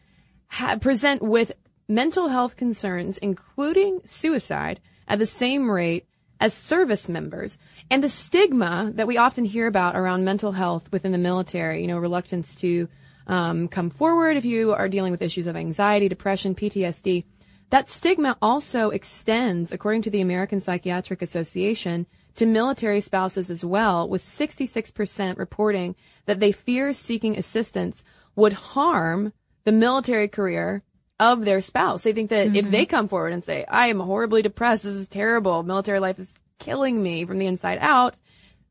ha- 0.47 0.77
present 0.81 1.23
with 1.23 1.53
mental 1.89 2.29
health 2.29 2.57
concerns, 2.57 3.19
including 3.19 4.01
suicide, 4.07 4.81
at 5.09 5.19
the 5.19 5.27
same 5.27 5.71
rate 5.71 6.07
as 6.41 6.55
service 6.55 7.09
members. 7.09 7.59
And 7.91 8.03
the 8.03 8.09
stigma 8.09 8.93
that 8.95 9.07
we 9.07 9.17
often 9.17 9.45
hear 9.45 9.67
about 9.67 9.97
around 9.97 10.25
mental 10.25 10.53
health 10.53 10.91
within 10.91 11.13
the 11.13 11.19
military, 11.19 11.81
you 11.81 11.89
know, 11.89 11.99
reluctance 11.99 12.55
to 12.57 12.89
um, 13.27 13.69
come 13.69 13.91
forward 13.91 14.37
if 14.37 14.45
you 14.45 14.73
are 14.73 14.89
dealing 14.89 15.11
with 15.11 15.23
issues 15.23 15.47
of 15.47 15.57
anxiety, 15.57 16.09
depression, 16.09 16.55
PTSD. 16.55 17.25
That 17.71 17.89
stigma 17.89 18.37
also 18.43 18.91
extends, 18.91 19.73
according 19.73 20.03
to 20.03 20.11
the 20.11 20.21
American 20.21 20.61
Psychiatric 20.61 21.23
Association, 21.23 22.07
to 22.37 22.47
military 22.47 23.01
spouses 23.01 23.51
as 23.51 23.65
well, 23.65 24.09
with 24.09 24.23
66% 24.25 25.39
reporting 25.39 25.95
that 26.27 26.41
they 26.41 26.53
fear 26.53 26.93
seeking 26.93 27.39
assistance 27.39 28.05
would 28.37 28.53
harm 28.53 29.33
the 29.65 29.73
military 29.73 30.29
career 30.29 30.83
of 31.21 31.45
their 31.45 31.61
spouse. 31.61 32.03
They 32.03 32.13
think 32.13 32.31
that 32.31 32.49
mm-hmm. 32.49 32.57
if 32.57 32.71
they 32.71 32.87
come 32.87 33.09
forward 33.09 33.33
and 33.33 33.45
say, 33.45 33.65
I 33.69 33.89
am 33.89 34.01
horribly 34.01 34.43
depressed, 34.43 34.83
this 34.83 34.95
is 34.95 35.09
terrible, 35.09 35.63
military 35.63 36.01
life 36.01 36.19
is 36.19 36.35
killing 36.59 37.03
me 37.03 37.25
from 37.25 37.39
the 37.39 37.47
inside 37.47 37.79
out, 37.81 38.17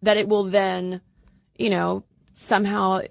that 0.01 0.17
it 0.17 0.27
will 0.27 0.45
then, 0.45 1.01
you 1.57 1.69
know, 1.69 2.03
somehow 2.35 3.01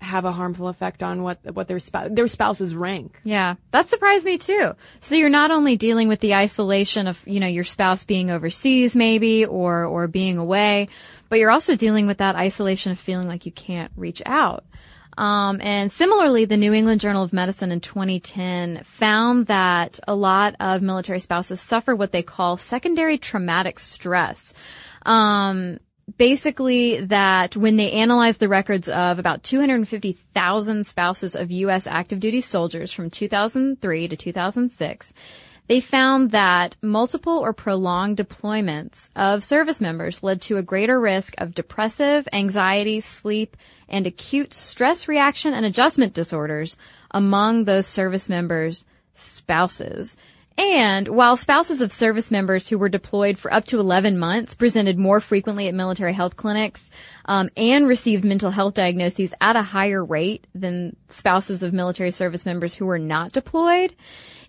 have 0.00 0.24
a 0.24 0.32
harmful 0.32 0.68
effect 0.68 1.02
on 1.02 1.22
what 1.22 1.38
what 1.54 1.68
their 1.68 1.78
spouse 1.78 2.08
their 2.10 2.28
spouse's 2.28 2.74
rank. 2.74 3.20
Yeah, 3.22 3.56
that 3.70 3.88
surprised 3.88 4.24
me 4.24 4.38
too. 4.38 4.72
So 5.00 5.14
you're 5.14 5.28
not 5.28 5.50
only 5.50 5.76
dealing 5.76 6.08
with 6.08 6.20
the 6.20 6.34
isolation 6.34 7.06
of 7.06 7.22
you 7.26 7.40
know 7.40 7.46
your 7.46 7.64
spouse 7.64 8.04
being 8.04 8.30
overseas 8.30 8.96
maybe 8.96 9.44
or 9.44 9.84
or 9.84 10.08
being 10.08 10.38
away, 10.38 10.88
but 11.28 11.38
you're 11.38 11.50
also 11.50 11.76
dealing 11.76 12.06
with 12.06 12.18
that 12.18 12.34
isolation 12.36 12.92
of 12.92 12.98
feeling 12.98 13.28
like 13.28 13.44
you 13.44 13.52
can't 13.52 13.92
reach 13.94 14.22
out. 14.24 14.64
Um, 15.18 15.60
and 15.60 15.90
similarly, 15.92 16.44
the 16.44 16.56
New 16.56 16.72
England 16.72 17.00
Journal 17.00 17.22
of 17.22 17.32
Medicine 17.32 17.72
in 17.72 17.80
2010 17.80 18.82
found 18.84 19.46
that 19.46 20.00
a 20.06 20.14
lot 20.14 20.56
of 20.60 20.82
military 20.82 21.20
spouses 21.20 21.60
suffer 21.60 21.94
what 21.94 22.12
they 22.12 22.22
call 22.22 22.56
secondary 22.56 23.18
traumatic 23.18 23.78
stress. 23.78 24.54
Um, 25.04 25.78
basically 26.16 27.00
that 27.06 27.56
when 27.56 27.76
they 27.76 27.92
analyzed 27.92 28.40
the 28.40 28.48
records 28.48 28.88
of 28.88 29.18
about 29.18 29.42
250,000 29.42 30.86
spouses 30.86 31.34
of 31.34 31.50
U.S. 31.50 31.86
active 31.86 32.20
duty 32.20 32.40
soldiers 32.40 32.92
from 32.92 33.10
2003 33.10 34.08
to 34.08 34.16
2006, 34.16 35.12
they 35.68 35.80
found 35.80 36.32
that 36.32 36.74
multiple 36.82 37.38
or 37.38 37.52
prolonged 37.52 38.16
deployments 38.16 39.08
of 39.14 39.44
service 39.44 39.80
members 39.80 40.20
led 40.20 40.42
to 40.42 40.56
a 40.56 40.64
greater 40.64 40.98
risk 40.98 41.34
of 41.38 41.54
depressive, 41.54 42.26
anxiety, 42.32 43.00
sleep, 43.00 43.56
and 43.90 44.06
acute 44.06 44.54
stress 44.54 45.08
reaction 45.08 45.52
and 45.52 45.66
adjustment 45.66 46.14
disorders 46.14 46.76
among 47.10 47.64
those 47.64 47.86
service 47.86 48.28
members' 48.28 48.84
spouses. 49.14 50.16
And 50.58 51.08
while 51.08 51.38
spouses 51.38 51.80
of 51.80 51.90
service 51.90 52.30
members 52.30 52.68
who 52.68 52.76
were 52.76 52.90
deployed 52.90 53.38
for 53.38 53.52
up 53.52 53.64
to 53.66 53.80
11 53.80 54.18
months 54.18 54.54
presented 54.54 54.98
more 54.98 55.20
frequently 55.20 55.68
at 55.68 55.74
military 55.74 56.12
health 56.12 56.36
clinics 56.36 56.90
um, 57.24 57.48
and 57.56 57.88
received 57.88 58.24
mental 58.24 58.50
health 58.50 58.74
diagnoses 58.74 59.32
at 59.40 59.56
a 59.56 59.62
higher 59.62 60.04
rate 60.04 60.46
than 60.54 60.96
spouses 61.08 61.62
of 61.62 61.72
military 61.72 62.10
service 62.10 62.44
members 62.44 62.74
who 62.74 62.84
were 62.84 62.98
not 62.98 63.32
deployed, 63.32 63.94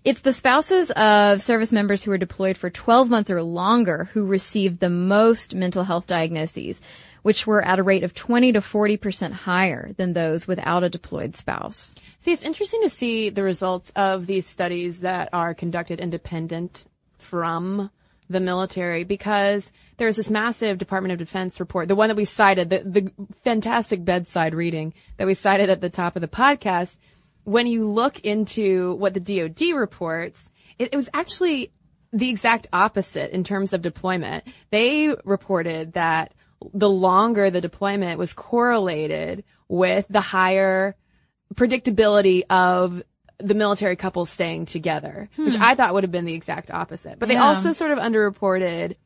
it's 0.04 0.20
the 0.20 0.32
spouses 0.32 0.90
of 0.90 1.40
service 1.40 1.70
members 1.70 2.02
who 2.02 2.10
were 2.10 2.18
deployed 2.18 2.56
for 2.56 2.68
12 2.68 3.08
months 3.08 3.30
or 3.30 3.42
longer 3.42 4.08
who 4.12 4.26
received 4.26 4.80
the 4.80 4.90
most 4.90 5.54
mental 5.54 5.84
health 5.84 6.08
diagnoses, 6.08 6.80
which 7.22 7.46
were 7.46 7.64
at 7.64 7.78
a 7.78 7.82
rate 7.82 8.02
of 8.02 8.14
20 8.14 8.52
to 8.52 8.60
40% 8.60 9.32
higher 9.32 9.92
than 9.96 10.12
those 10.12 10.46
without 10.46 10.84
a 10.84 10.90
deployed 10.90 11.36
spouse. 11.36 11.94
See, 12.20 12.32
it's 12.32 12.42
interesting 12.42 12.82
to 12.82 12.90
see 12.90 13.30
the 13.30 13.42
results 13.42 13.90
of 13.96 14.26
these 14.26 14.46
studies 14.46 15.00
that 15.00 15.28
are 15.32 15.54
conducted 15.54 16.00
independent 16.00 16.84
from 17.18 17.90
the 18.28 18.40
military 18.40 19.04
because 19.04 19.70
there's 19.98 20.16
this 20.16 20.30
massive 20.30 20.78
Department 20.78 21.12
of 21.12 21.18
Defense 21.18 21.60
report, 21.60 21.88
the 21.88 21.94
one 21.94 22.08
that 22.08 22.16
we 22.16 22.24
cited, 22.24 22.70
the, 22.70 22.78
the 22.78 23.12
fantastic 23.44 24.04
bedside 24.04 24.54
reading 24.54 24.94
that 25.16 25.26
we 25.26 25.34
cited 25.34 25.70
at 25.70 25.80
the 25.80 25.90
top 25.90 26.16
of 26.16 26.22
the 26.22 26.28
podcast 26.28 26.96
when 27.44 27.66
you 27.66 27.88
look 27.88 28.20
into 28.20 28.94
what 28.94 29.14
the 29.14 29.20
DoD 29.20 29.74
reports, 29.74 30.48
it, 30.78 30.90
it 30.92 30.96
was 30.96 31.08
actually 31.12 31.72
the 32.12 32.28
exact 32.28 32.66
opposite 32.72 33.30
in 33.32 33.42
terms 33.42 33.72
of 33.72 33.82
deployment. 33.82 34.44
They 34.70 35.14
reported 35.24 35.94
that 35.94 36.34
the 36.74 36.88
longer 36.88 37.50
the 37.50 37.60
deployment 37.60 38.18
was 38.18 38.32
correlated 38.32 39.44
with 39.68 40.06
the 40.08 40.20
higher 40.20 40.96
predictability 41.54 42.42
of 42.50 43.02
the 43.38 43.54
military 43.54 43.96
couples 43.96 44.30
staying 44.30 44.66
together, 44.66 45.28
hmm. 45.36 45.46
which 45.46 45.56
I 45.56 45.74
thought 45.74 45.94
would 45.94 46.04
have 46.04 46.12
been 46.12 46.24
the 46.24 46.34
exact 46.34 46.70
opposite. 46.70 47.18
But 47.18 47.28
they 47.28 47.34
yeah. 47.34 47.44
also 47.44 47.72
sort 47.72 47.90
of 47.90 47.98
underreported 47.98 48.96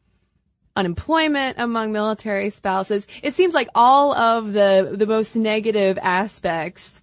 unemployment 0.76 1.56
among 1.58 1.92
military 1.92 2.50
spouses. 2.50 3.06
It 3.22 3.34
seems 3.34 3.54
like 3.54 3.68
all 3.74 4.14
of 4.14 4.52
the 4.52 4.94
the 4.96 5.06
most 5.06 5.34
negative 5.34 5.98
aspects 6.00 7.02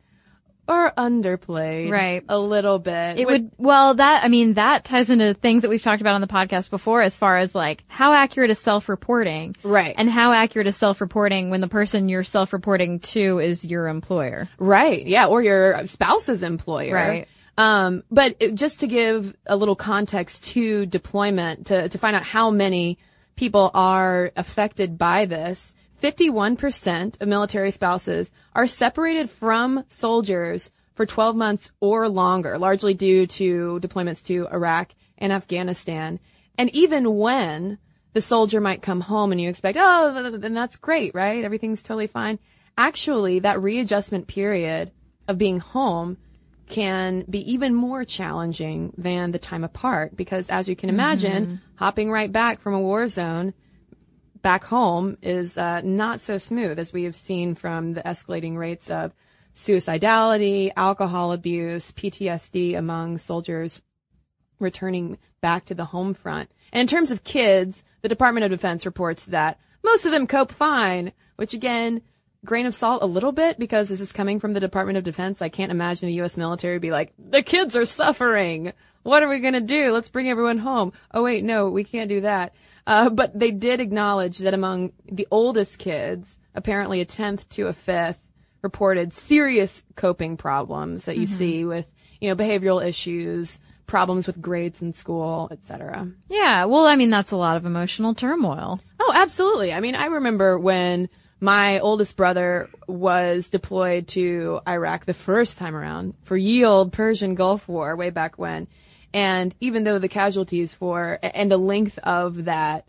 or 0.68 0.92
underplayed 0.92 1.92
right. 1.92 2.24
a 2.30 2.40
little 2.40 2.80
bit 2.80 3.20
it 3.20 3.28
would 3.28 3.52
well 3.58 3.94
that 3.96 4.24
i 4.24 4.28
mean 4.28 4.54
that 4.54 4.86
ties 4.86 5.10
into 5.10 5.34
things 5.34 5.62
that 5.62 5.70
we've 5.70 5.84
talked 5.84 6.02
about 6.02 6.16
on 6.16 6.22
the 6.22 6.28
podcast 6.28 6.70
before 6.70 7.02
as 7.02 7.18
far 7.18 7.38
as 7.38 7.54
like 7.54 7.84
how 7.88 8.14
accurate 8.14 8.50
is 8.50 8.60
self-reporting? 8.60 9.56
Right. 9.64 9.94
And 9.98 10.10
how 10.10 10.32
accurate 10.32 10.68
is 10.68 10.76
self-reporting 10.76 11.50
when 11.50 11.62
the 11.62 11.68
person 11.68 12.10
you're 12.10 12.24
self-reporting 12.24 13.00
to 13.00 13.40
is 13.40 13.64
your 13.64 13.88
employer? 13.88 14.50
Right. 14.58 15.06
Yeah 15.06 15.28
or 15.28 15.44
your 15.44 15.86
spouse's 15.86 16.44
employer. 16.44 16.94
Right. 16.94 17.28
Um, 17.56 18.04
but 18.10 18.38
it, 18.40 18.56
just 18.56 18.80
to 18.80 18.88
give 18.88 19.36
a 19.46 19.56
little 19.56 19.76
context 19.76 20.46
to 20.48 20.88
deployment 20.88 21.68
to, 21.68 21.88
to 21.90 21.98
find 22.00 22.16
out 22.16 22.24
how 22.24 22.50
many 22.50 22.98
people 23.36 23.70
are 23.74 24.32
affected 24.36 24.98
by 24.98 25.26
this 25.26 25.76
51% 26.04 27.22
of 27.22 27.28
military 27.30 27.72
spouses 27.72 28.30
are 28.54 28.68
separated 28.68 29.30
from 29.30 29.86
soldiers 29.88 30.70
for 30.96 31.06
12 31.06 31.36
months 31.36 31.72
or 31.80 32.10
longer, 32.10 32.58
largely 32.58 32.94
due 32.94 33.26
to 33.26 33.80
deployments 33.82 34.22
to 34.26 34.46
Iraq 34.52 34.94
and 35.18 35.32
Afghanistan. 35.32 36.20
And 36.58 36.70
even 36.76 37.16
when 37.16 37.78
the 38.12 38.20
soldier 38.20 38.60
might 38.60 38.82
come 38.82 39.00
home 39.00 39.32
and 39.32 39.40
you 39.40 39.50
expect, 39.50 39.78
oh, 39.80 40.38
then 40.38 40.54
that's 40.54 40.76
great, 40.76 41.16
right? 41.16 41.44
Everything's 41.44 41.82
totally 41.82 42.08
fine. 42.08 42.38
Actually, 42.78 43.40
that 43.40 43.62
readjustment 43.62 44.28
period 44.28 44.92
of 45.30 45.38
being 45.38 45.60
home 45.62 46.18
can 46.68 47.24
be 47.30 47.50
even 47.52 47.74
more 47.74 48.04
challenging 48.04 48.94
than 48.98 49.32
the 49.32 49.40
time 49.40 49.64
apart 49.64 50.16
because 50.18 50.50
as 50.50 50.68
you 50.68 50.76
can 50.76 50.90
imagine, 50.90 51.46
mm-hmm. 51.46 51.56
hopping 51.76 52.12
right 52.12 52.32
back 52.32 52.60
from 52.60 52.74
a 52.74 52.80
war 52.80 53.08
zone 53.08 53.54
back 54.44 54.66
home 54.66 55.18
is 55.24 55.58
uh, 55.58 55.82
not 55.84 56.22
so 56.22 56.38
smooth 56.38 56.78
as 56.78 56.94
we 56.94 57.06
have 57.06 57.16
seen 57.16 57.56
from 57.56 57.94
the 57.94 58.02
escalating 58.02 58.56
rates 58.58 58.92
of 58.92 59.14
suicidality, 59.56 60.72
alcohol 60.76 61.32
abuse, 61.32 61.92
PTSD 61.92 62.78
among 62.78 63.18
soldiers 63.18 63.82
returning 64.60 65.18
back 65.42 65.66
to 65.66 65.76
the 65.76 65.86
home 65.86 66.14
front. 66.14 66.52
And 66.72 66.82
in 66.82 66.88
terms 66.88 67.10
of 67.10 67.24
kids, 67.24 67.84
the 68.02 68.10
Department 68.10 68.44
of 68.44 68.52
Defense 68.52 68.86
reports 68.86 69.26
that 69.28 69.60
most 69.84 70.06
of 70.06 70.12
them 70.12 70.28
cope 70.28 70.52
fine, 70.52 71.14
which 71.36 71.54
again, 71.54 72.02
grain 72.46 72.66
of 72.66 72.76
salt 72.76 73.04
a 73.04 73.08
little 73.08 73.32
bit 73.32 73.58
because 73.58 73.90
this 73.90 74.02
is 74.02 74.12
coming 74.12 74.40
from 74.40 74.52
the 74.52 74.60
Department 74.60 74.98
of 74.98 75.04
Defense. 75.04 75.42
I 75.42 75.50
can't 75.50 75.72
imagine 75.72 76.08
the 76.08 76.16
U.S. 76.16 76.38
military 76.38 76.80
be 76.80 76.92
like, 76.92 77.14
the 77.18 77.42
kids 77.42 77.76
are 77.76 77.86
suffering. 77.86 78.74
What 79.04 79.24
are 79.24 79.30
we 79.30 79.40
going 79.40 79.54
to 79.54 79.62
do? 79.62 79.92
Let's 79.92 80.10
bring 80.10 80.30
everyone 80.30 80.58
home. 80.58 80.94
Oh 81.14 81.24
wait, 81.24 81.44
no, 81.44 81.70
we 81.70 81.84
can't 81.84 82.10
do 82.10 82.22
that. 82.22 82.54
Uh, 82.86 83.10
but 83.10 83.38
they 83.38 83.52
did 83.52 83.80
acknowledge 83.80 84.40
that 84.40 84.54
among 84.54 84.92
the 85.10 85.28
oldest 85.32 85.80
kids, 85.80 86.38
apparently 86.56 87.02
a 87.02 87.06
tenth 87.06 87.48
to 87.50 87.68
a 87.68 87.74
fifth 87.74 88.20
reported 88.62 89.14
serious 89.14 89.84
coping 89.96 90.38
problems 90.38 91.06
that 91.06 91.18
you 91.18 91.28
mm-hmm. 91.28 91.38
see 91.38 91.66
with, 91.66 91.90
you 92.20 92.30
know, 92.30 92.36
behavioral 92.36 92.86
issues, 92.86 93.60
problems 93.86 94.28
with 94.28 94.42
grades 94.42 94.82
in 94.82 94.94
school, 94.94 95.50
etc. 95.52 96.10
Yeah, 96.30 96.66
well, 96.66 96.86
I 96.86 96.96
mean, 96.96 97.10
that's 97.10 97.32
a 97.32 97.38
lot 97.38 97.58
of 97.58 97.66
emotional 97.66 98.16
turmoil. 98.16 98.80
Oh, 99.00 99.12
absolutely. 99.14 99.74
I 99.74 99.82
mean, 99.82 99.96
I 99.96 100.06
remember 100.06 100.58
when 100.58 101.10
my 101.40 101.80
oldest 101.80 102.16
brother 102.16 102.70
was 102.88 103.50
deployed 103.50 104.08
to 104.10 104.62
Iraq 104.68 105.06
the 105.06 105.14
first 105.14 105.58
time 105.58 105.76
around 105.76 106.14
for 106.24 106.38
ye 106.38 106.64
old 106.64 106.94
Persian 106.94 107.36
Gulf 107.36 107.68
War 107.68 107.96
way 107.98 108.10
back 108.10 108.38
when. 108.38 108.68
And 109.14 109.54
even 109.60 109.84
though 109.84 110.00
the 110.00 110.10
casualties 110.10 110.74
for 110.74 111.20
and 111.22 111.52
the 111.52 111.58
length 111.58 112.00
of 112.00 112.46
that 112.46 112.86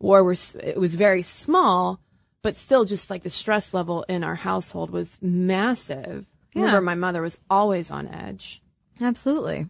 war 0.00 0.24
was 0.24 0.56
it 0.56 0.78
was 0.78 0.94
very 0.94 1.22
small, 1.22 2.00
but 2.42 2.56
still 2.56 2.84
just 2.84 3.10
like 3.10 3.22
the 3.22 3.30
stress 3.30 3.74
level 3.74 4.04
in 4.08 4.24
our 4.24 4.34
household 4.34 4.90
was 4.90 5.18
massive. 5.20 6.26
Yeah. 6.54 6.62
Remember, 6.62 6.80
my 6.80 6.94
mother 6.94 7.22
was 7.22 7.38
always 7.48 7.90
on 7.90 8.08
edge. 8.08 8.62
Absolutely. 9.00 9.68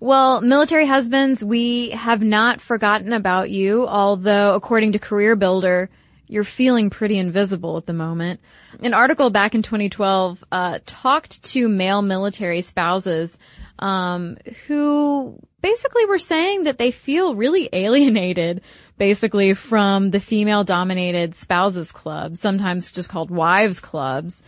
Well, 0.00 0.40
military 0.40 0.86
husbands, 0.86 1.42
we 1.42 1.90
have 1.90 2.22
not 2.22 2.60
forgotten 2.60 3.12
about 3.12 3.50
you, 3.50 3.86
although 3.86 4.54
according 4.54 4.92
to 4.92 4.98
Career 4.98 5.36
Builder, 5.36 5.88
you're 6.26 6.44
feeling 6.44 6.90
pretty 6.90 7.18
invisible 7.18 7.76
at 7.76 7.86
the 7.86 7.92
moment. 7.92 8.40
An 8.80 8.94
article 8.94 9.30
back 9.30 9.54
in 9.54 9.62
2012 9.62 10.44
uh, 10.50 10.78
talked 10.84 11.42
to 11.44 11.68
male 11.68 12.02
military 12.02 12.62
spouses 12.62 13.38
um, 13.78 14.36
who 14.66 15.38
basically 15.60 16.06
were 16.06 16.18
saying 16.18 16.64
that 16.64 16.78
they 16.78 16.90
feel 16.90 17.34
really 17.34 17.68
alienated 17.72 18.62
basically 18.96 19.54
from 19.54 20.10
the 20.10 20.20
female 20.20 20.64
dominated 20.64 21.34
spouses 21.34 21.90
club, 21.90 22.36
sometimes 22.36 22.92
just 22.92 23.08
called 23.08 23.30
wives 23.30 23.80
clubs. 23.80 24.42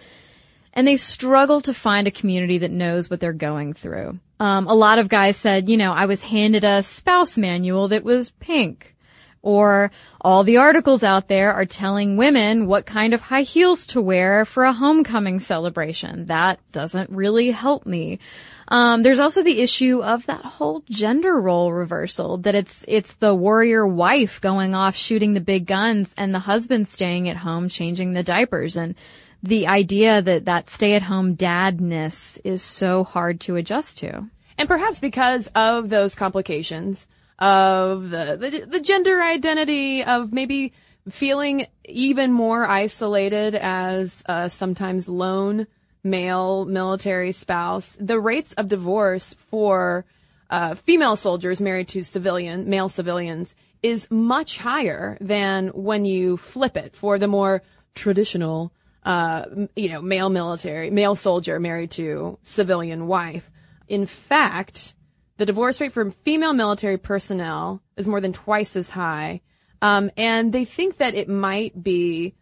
And 0.73 0.87
they 0.87 0.99
struggle 0.99 1.63
to 1.63 1.73
find 1.73 2.07
a 2.07 2.11
community 2.11 2.59
that 2.59 2.71
knows 2.71 3.09
what 3.09 3.19
they're 3.19 3.33
going 3.33 3.73
through. 3.73 4.21
Um, 4.39 4.67
a 4.67 4.75
lot 4.75 4.99
of 4.99 5.09
guys 5.09 5.37
said, 5.37 5.71
you 5.71 5.79
know, 5.79 5.93
I 5.93 6.05
was 6.05 6.23
handed 6.23 6.65
a 6.65 6.83
spouse 6.83 7.39
manual 7.39 7.89
that 7.89 8.05
was 8.05 8.31
pink. 8.31 8.95
Or 9.43 9.91
all 10.21 10.43
the 10.43 10.57
articles 10.57 11.03
out 11.03 11.29
there 11.29 11.53
are 11.53 11.65
telling 11.65 12.17
women 12.17 12.67
what 12.67 12.85
kind 12.85 13.15
of 13.15 13.21
high 13.21 13.43
heels 13.43 13.87
to 13.89 14.01
wear 14.01 14.45
for 14.45 14.65
a 14.65 14.73
homecoming 14.73 15.39
celebration. 15.39 16.27
That 16.27 16.59
doesn't 16.73 17.11
really 17.11 17.53
help 17.53 17.87
me. 17.87 18.19
Um, 18.69 19.03
there's 19.03 19.21
also 19.21 19.43
the 19.43 19.61
issue 19.61 20.03
of 20.03 20.27
that 20.27 20.45
whole 20.45 20.83
gender 20.91 21.41
role 21.41 21.73
reversal 21.73 22.39
that 22.39 22.57
it's 22.57 22.85
it's 22.89 23.15
the 23.15 23.35
warrior 23.35 23.87
wife 23.87 24.41
going 24.41 24.75
off 24.75 24.97
shooting 24.97 25.35
the 25.35 25.41
big 25.41 25.67
guns 25.67 26.13
and 26.17 26.35
the 26.35 26.41
husband 26.41 26.89
staying 26.89 27.29
at 27.29 27.37
home 27.37 27.69
changing 27.69 28.13
the 28.13 28.25
diapers 28.25 28.77
and 28.77 28.97
the 29.43 29.69
idea 29.69 30.21
that 30.21 30.47
that 30.47 30.69
stay 30.69 30.95
at 30.95 31.03
home 31.03 31.37
dadness 31.37 32.41
is 32.43 32.63
so 32.63 33.05
hard 33.05 33.41
to 33.43 33.57
adjust 33.57 33.99
to. 33.99 34.27
And 34.59 34.69
perhaps 34.69 34.99
because 34.99 35.49
of 35.55 35.89
those 35.89 36.15
complications 36.15 37.07
of 37.39 38.11
the, 38.11 38.37
the, 38.39 38.67
the 38.67 38.81
gender 38.81 39.23
identity 39.23 40.03
of 40.05 40.33
maybe 40.33 40.73
feeling 41.11 41.67
even 41.85 42.33
more 42.33 42.67
isolated 42.67 43.55
as 43.55 44.25
sometimes 44.49 45.09
lone 45.09 45.67
male 46.07 46.65
military 46.65 47.33
spouse, 47.33 47.97
the 48.01 48.19
rates 48.19 48.53
of 48.55 48.69
divorce 48.69 49.35
for 49.51 50.05
uh, 50.49 50.75
female 50.75 51.17
soldiers 51.17 51.61
married 51.61 51.89
to 51.89 52.05
civilian 52.05 52.71
male 52.71 52.89
civilians 52.89 53.55
is 53.83 54.11
much 54.11 54.59
higher 54.59 55.19
than 55.21 55.69
when 55.69 56.05
you 56.05 56.37
flip 56.37 56.77
it 56.77 56.95
for 56.95 57.19
the 57.19 57.27
more 57.27 57.63
traditional, 57.95 58.73
uh, 59.05 59.45
you 59.75 59.89
know, 59.89 60.01
male 60.01 60.29
military 60.29 60.91
male 60.91 61.17
soldier 61.17 61.59
married 61.59 61.91
to 61.91 62.39
civilian 62.43 63.07
wife. 63.07 63.51
In 63.89 64.07
fact, 64.07 64.95
the 65.37 65.47
divorce 65.47 65.81
rate 65.81 65.93
for 65.93 66.11
female 66.11 66.53
military 66.53 66.97
personnel 66.97 67.83
is 67.97 68.09
more 68.09 68.21
than 68.21 68.33
twice 68.33 68.77
as 68.77 68.91
high. 68.91 69.41
Um, 69.83 70.11
and 70.17 70.53
they 70.53 70.65
think 70.65 70.99
that 70.99 71.15
it 71.15 71.29
might 71.29 71.83
be 71.83 72.35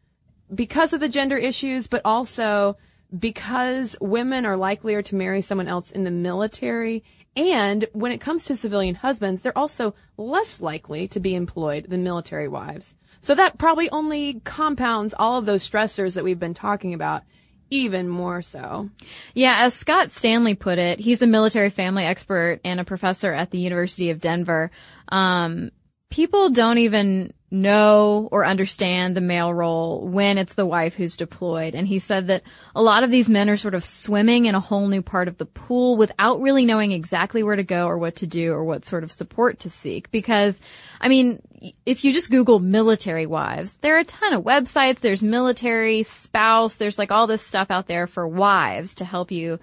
because 0.55 0.93
of 0.93 1.01
the 1.01 1.09
gender 1.09 1.37
issues, 1.37 1.87
but 1.87 2.03
also 2.05 2.77
because 3.17 3.97
women 4.01 4.47
are 4.47 4.57
likelier 4.57 5.03
to 5.03 5.15
marry 5.15 5.43
someone 5.43 5.69
else 5.69 5.91
in 5.91 6.05
the 6.05 6.11
military. 6.11 7.03
And 7.37 7.87
when 7.93 8.13
it 8.13 8.21
comes 8.21 8.45
to 8.45 8.57
civilian 8.57 8.95
husbands, 8.95 9.43
they're 9.43 9.57
also 9.59 9.95
less 10.17 10.61
likely 10.61 11.09
to 11.09 11.21
be 11.21 11.35
employed 11.35 11.87
than 11.89 12.05
military 12.05 12.49
wives. 12.49 12.95
So 13.21 13.35
that 13.35 13.59
probably 13.59 13.91
only 13.91 14.41
compounds 14.45 15.15
all 15.19 15.39
of 15.39 15.47
those 15.47 15.69
stressors 15.69 16.15
that 16.15 16.25
we've 16.25 16.39
been 16.39 16.55
talking 16.55 16.95
about 16.95 17.25
even 17.71 18.09
more 18.09 18.43
so. 18.43 18.91
Yeah, 19.35 19.63
as 19.63 19.75
Scott 19.75 20.11
Stanley 20.11 20.55
put 20.55 20.79
it, 20.79 21.01
he's 21.01 21.23
a 21.23 21.27
military 21.27 21.71
family 21.71 22.05
expert 22.05 22.61
and 22.65 22.81
a 22.81 22.85
professor 22.85 23.33
at 23.33 23.51
the 23.51 23.59
University 23.59 24.11
of 24.11 24.21
Denver. 24.21 24.71
Um, 25.09 25.71
people 26.11 26.51
don't 26.51 26.79
even 26.79 27.33
know 27.55 28.29
or 28.31 28.45
understand 28.45 29.17
the 29.17 29.21
male 29.21 29.55
role 29.55 30.07
when 30.07 30.37
it's 30.37 30.55
the 30.55 30.67
wife 30.67 30.95
who's 30.95 31.17
deployed. 31.17 31.75
And 31.75 31.87
he 31.87 31.99
said 31.99 32.27
that 32.27 32.43
a 32.75 32.83
lot 32.83 33.05
of 33.05 33.11
these 33.11 33.29
men 33.29 33.49
are 33.49 33.57
sort 33.57 33.75
of 33.75 33.85
swimming 33.85 34.47
in 34.47 34.55
a 34.55 34.61
whole 34.61 34.89
new 34.89 35.01
part 35.01 35.29
of 35.29 35.39
the 35.39 35.47
pool 35.47 35.97
without 35.97 36.41
really 36.41 36.67
knowing 36.67 36.93
exactly 36.93 37.43
where 37.43 37.57
to 37.57 37.63
go 37.63 37.87
or 37.87 37.97
what 37.97 38.17
to 38.17 38.27
do 38.27 38.53
or 38.53 38.65
what 38.65 38.85
sort 38.85 39.05
of 39.05 39.13
support 39.13 39.61
to 39.61 39.71
seek. 39.71 40.11
Because, 40.11 40.61
I 41.01 41.09
mean, 41.09 41.41
if 41.87 42.05
you 42.05 42.13
just 42.13 42.31
Google 42.31 42.59
military 42.59 43.27
wives, 43.27 43.79
there 43.81 43.97
are 43.97 44.01
a 44.01 44.05
ton 44.05 44.35
of 44.35 44.43
websites. 44.43 45.01
There's 45.01 45.23
military 45.23 46.03
spouse. 46.03 46.75
There's 46.75 46.99
like 46.99 47.13
all 47.13 47.27
this 47.27 47.43
stuff 47.43 47.71
out 47.71 47.87
there 47.87 48.07
for 48.07 48.27
wives 48.29 48.95
to 48.97 49.05
help 49.05 49.31
you 49.31 49.59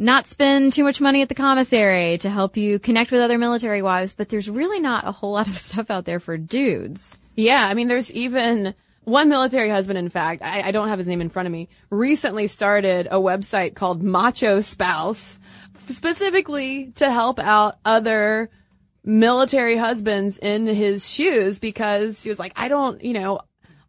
not 0.00 0.26
spend 0.26 0.72
too 0.72 0.82
much 0.82 0.98
money 0.98 1.20
at 1.20 1.28
the 1.28 1.34
commissary 1.34 2.16
to 2.18 2.30
help 2.30 2.56
you 2.56 2.78
connect 2.78 3.12
with 3.12 3.20
other 3.20 3.36
military 3.36 3.82
wives, 3.82 4.14
but 4.14 4.30
there's 4.30 4.48
really 4.48 4.80
not 4.80 5.06
a 5.06 5.12
whole 5.12 5.32
lot 5.32 5.46
of 5.46 5.54
stuff 5.56 5.90
out 5.90 6.06
there 6.06 6.18
for 6.18 6.38
dudes. 6.38 7.18
Yeah, 7.36 7.66
I 7.66 7.74
mean, 7.74 7.86
there's 7.86 8.10
even 8.12 8.74
one 9.04 9.28
military 9.28 9.68
husband, 9.68 9.98
in 9.98 10.08
fact, 10.08 10.42
I, 10.42 10.62
I 10.62 10.70
don't 10.70 10.88
have 10.88 10.98
his 10.98 11.06
name 11.06 11.20
in 11.20 11.28
front 11.28 11.46
of 11.46 11.52
me, 11.52 11.68
recently 11.90 12.46
started 12.46 13.08
a 13.10 13.18
website 13.18 13.74
called 13.74 14.02
Macho 14.02 14.62
Spouse, 14.62 15.38
specifically 15.90 16.92
to 16.96 17.10
help 17.10 17.38
out 17.38 17.76
other 17.84 18.48
military 19.04 19.76
husbands 19.76 20.38
in 20.38 20.66
his 20.66 21.08
shoes 21.08 21.58
because 21.58 22.22
he 22.22 22.30
was 22.30 22.38
like, 22.38 22.52
I 22.56 22.68
don't, 22.68 23.04
you 23.04 23.12
know, 23.12 23.40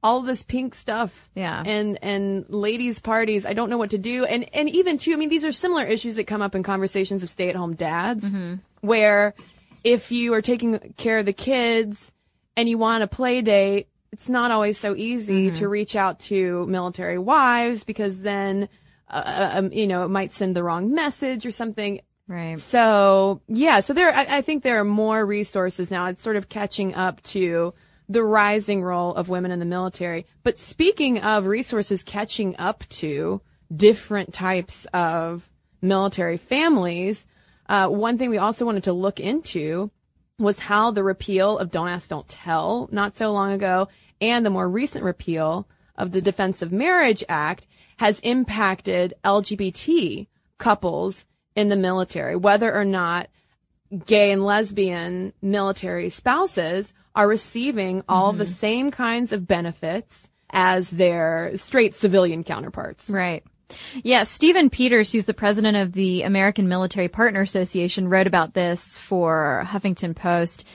all 0.04 0.22
this 0.22 0.44
pink 0.44 0.74
stuff. 0.74 1.12
Yeah. 1.36 1.62
And, 1.66 2.00
and 2.04 2.46
ladies 2.50 3.00
parties. 3.00 3.46
I 3.46 3.54
don't 3.54 3.70
know 3.70 3.78
what 3.78 3.92
to 3.92 3.98
do. 3.98 4.26
And, 4.26 4.50
and 4.54 4.68
even 4.70 4.98
too, 4.98 5.14
I 5.14 5.16
mean, 5.16 5.30
these 5.30 5.46
are 5.46 5.52
similar 5.52 5.84
issues 5.84 6.16
that 6.16 6.26
come 6.26 6.42
up 6.42 6.56
in 6.56 6.64
conversations 6.64 7.22
of 7.24 7.30
stay 7.30 7.50
at 7.50 7.56
home 7.56 7.76
dads 7.76 8.24
Mm-hmm. 8.26 8.56
where 8.82 9.36
if 9.84 10.12
you 10.12 10.34
are 10.34 10.42
taking 10.42 10.94
care 10.98 11.20
of 11.20 11.26
the 11.26 11.34
kids 11.34 12.12
and 12.58 12.68
you 12.68 12.78
want 12.78 13.04
a 13.04 13.08
play 13.08 13.42
date, 13.42 13.88
it's 14.12 14.28
not 14.28 14.52
always 14.52 14.78
so 14.78 14.96
easy 14.96 15.48
Mm-hmm. 15.48 15.56
to 15.58 15.68
reach 15.68 15.96
out 15.96 16.20
to 16.22 16.66
military 16.66 17.18
wives 17.20 17.84
because 17.84 18.20
then, 18.20 18.70
uh, 19.10 19.52
um, 19.54 19.72
you 19.72 19.88
know, 19.88 20.04
it 20.04 20.10
might 20.10 20.34
send 20.34 20.56
the 20.56 20.64
wrong 20.64 20.94
message 20.94 21.46
or 21.46 21.52
something. 21.52 22.02
Right. 22.28 22.60
So 22.60 23.42
yeah, 23.48 23.82
so 23.82 23.94
there, 23.94 24.14
I, 24.14 24.38
I 24.38 24.42
think 24.42 24.64
there 24.64 24.80
are 24.80 24.86
more 24.86 25.24
resources 25.26 25.92
now. 25.92 26.08
It's 26.08 26.24
sort 26.24 26.38
of 26.38 26.50
catching 26.50 26.96
up 26.96 27.22
to 27.24 27.74
the 28.12 28.24
rising 28.24 28.84
role 28.84 29.14
of 29.16 29.30
women 29.30 29.52
in 29.52 29.60
the 29.60 29.66
military. 29.66 30.26
But 30.44 30.60
speaking 30.60 31.20
of 31.20 31.46
resources 31.46 32.04
catching 32.04 32.58
up 32.58 32.88
to 32.90 33.42
different 33.74 34.34
types 34.34 34.86
of 34.94 35.50
military 35.82 36.38
families, 36.38 37.26
uh, 37.70 37.88
one 37.88 38.18
thing 38.18 38.30
we 38.30 38.38
also 38.38 38.66
wanted 38.66 38.84
to 38.84 38.94
look 38.94 39.20
into 39.20 39.92
was 40.38 40.60
how 40.60 40.92
the 40.92 41.04
repeal 41.04 41.58
of 41.58 41.72
Don't 41.72 41.88
Ask, 41.88 42.10
Don't 42.10 42.28
Tell 42.28 42.90
not 42.92 43.16
so 43.16 43.32
long 43.32 43.52
ago 43.52 43.88
and 44.20 44.46
the 44.46 44.50
more 44.50 44.68
recent 44.68 45.04
repeal 45.04 45.68
of 45.96 46.12
the 46.12 46.22
Defense 46.22 46.62
of 46.62 46.72
Marriage 46.72 47.24
Act 47.30 47.66
has 47.98 48.20
impacted 48.22 49.14
LGBT 49.24 50.28
couples 50.58 51.26
in 51.56 51.70
the 51.70 51.76
military, 51.76 52.36
whether 52.36 52.74
or 52.74 52.86
not 52.86 53.30
gay 54.06 54.32
and 54.32 54.44
lesbian 54.44 55.34
military 55.42 56.10
spouses 56.10 56.94
are 57.16 57.28
receiving 57.28 58.04
all 58.08 58.30
of 58.30 58.38
the 58.38 58.46
mm-hmm. 58.46 58.54
same 58.54 58.92
kinds 58.92 59.34
of 59.34 59.48
benefits 59.48 60.30
as 60.50 60.90
their 60.90 61.52
straight 61.56 61.96
civilian 61.96 62.44
counterparts. 62.44 63.10
Right. 63.10 63.44
Yeah, 64.04 64.24
Stephen 64.24 64.70
Peters, 64.70 65.12
who's 65.12 65.26
the 65.26 65.34
president 65.34 65.78
of 65.78 65.94
the 65.94 66.24
American 66.24 66.68
Military 66.68 67.08
Partner 67.08 67.42
Association, 67.42 68.10
wrote 68.10 68.28
about 68.28 68.54
this 68.54 68.98
for 68.98 69.64
Huffington 69.66 70.16
Post. 70.16 70.66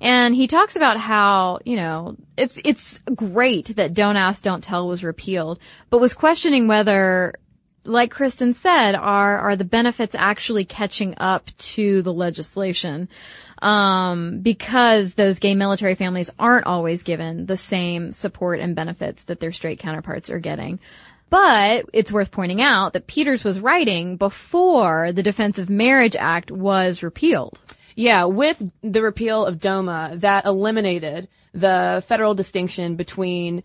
And 0.00 0.34
he 0.34 0.46
talks 0.46 0.76
about 0.76 0.98
how, 0.98 1.60
you 1.64 1.76
know, 1.76 2.16
it's, 2.36 2.60
it's 2.64 3.00
great 3.14 3.74
that 3.76 3.94
Don't 3.94 4.16
Ask, 4.16 4.42
Don't 4.42 4.62
Tell 4.62 4.86
was 4.86 5.02
repealed, 5.02 5.58
but 5.90 6.00
was 6.00 6.14
questioning 6.14 6.68
whether, 6.68 7.34
like 7.84 8.10
Cristen 8.10 8.54
said, 8.54 8.94
are, 8.94 9.38
are 9.38 9.56
the 9.56 9.64
benefits 9.64 10.14
actually 10.14 10.64
catching 10.64 11.14
up 11.18 11.50
to 11.58 12.02
the 12.02 12.12
legislation? 12.12 13.08
Um, 13.64 14.40
because 14.40 15.14
those 15.14 15.38
gay 15.38 15.54
military 15.54 15.94
families 15.94 16.30
aren't 16.38 16.66
always 16.66 17.02
given 17.02 17.46
the 17.46 17.56
same 17.56 18.12
support 18.12 18.60
and 18.60 18.76
benefits 18.76 19.24
that 19.24 19.40
their 19.40 19.52
straight 19.52 19.78
counterparts 19.78 20.28
are 20.28 20.38
getting. 20.38 20.80
But 21.30 21.86
it's 21.94 22.12
worth 22.12 22.30
pointing 22.30 22.60
out 22.60 22.92
that 22.92 23.06
Peters 23.06 23.42
was 23.42 23.58
writing 23.58 24.18
before 24.18 25.12
the 25.12 25.22
Defense 25.22 25.58
of 25.58 25.70
Marriage 25.70 26.14
Act 26.14 26.50
was 26.50 27.02
repealed. 27.02 27.58
Yeah, 27.96 28.24
with 28.24 28.62
the 28.82 29.00
repeal 29.00 29.46
of 29.46 29.60
DOMA, 29.60 30.16
that 30.16 30.44
eliminated 30.44 31.28
the 31.54 32.04
federal 32.06 32.34
distinction 32.34 32.96
between 32.96 33.62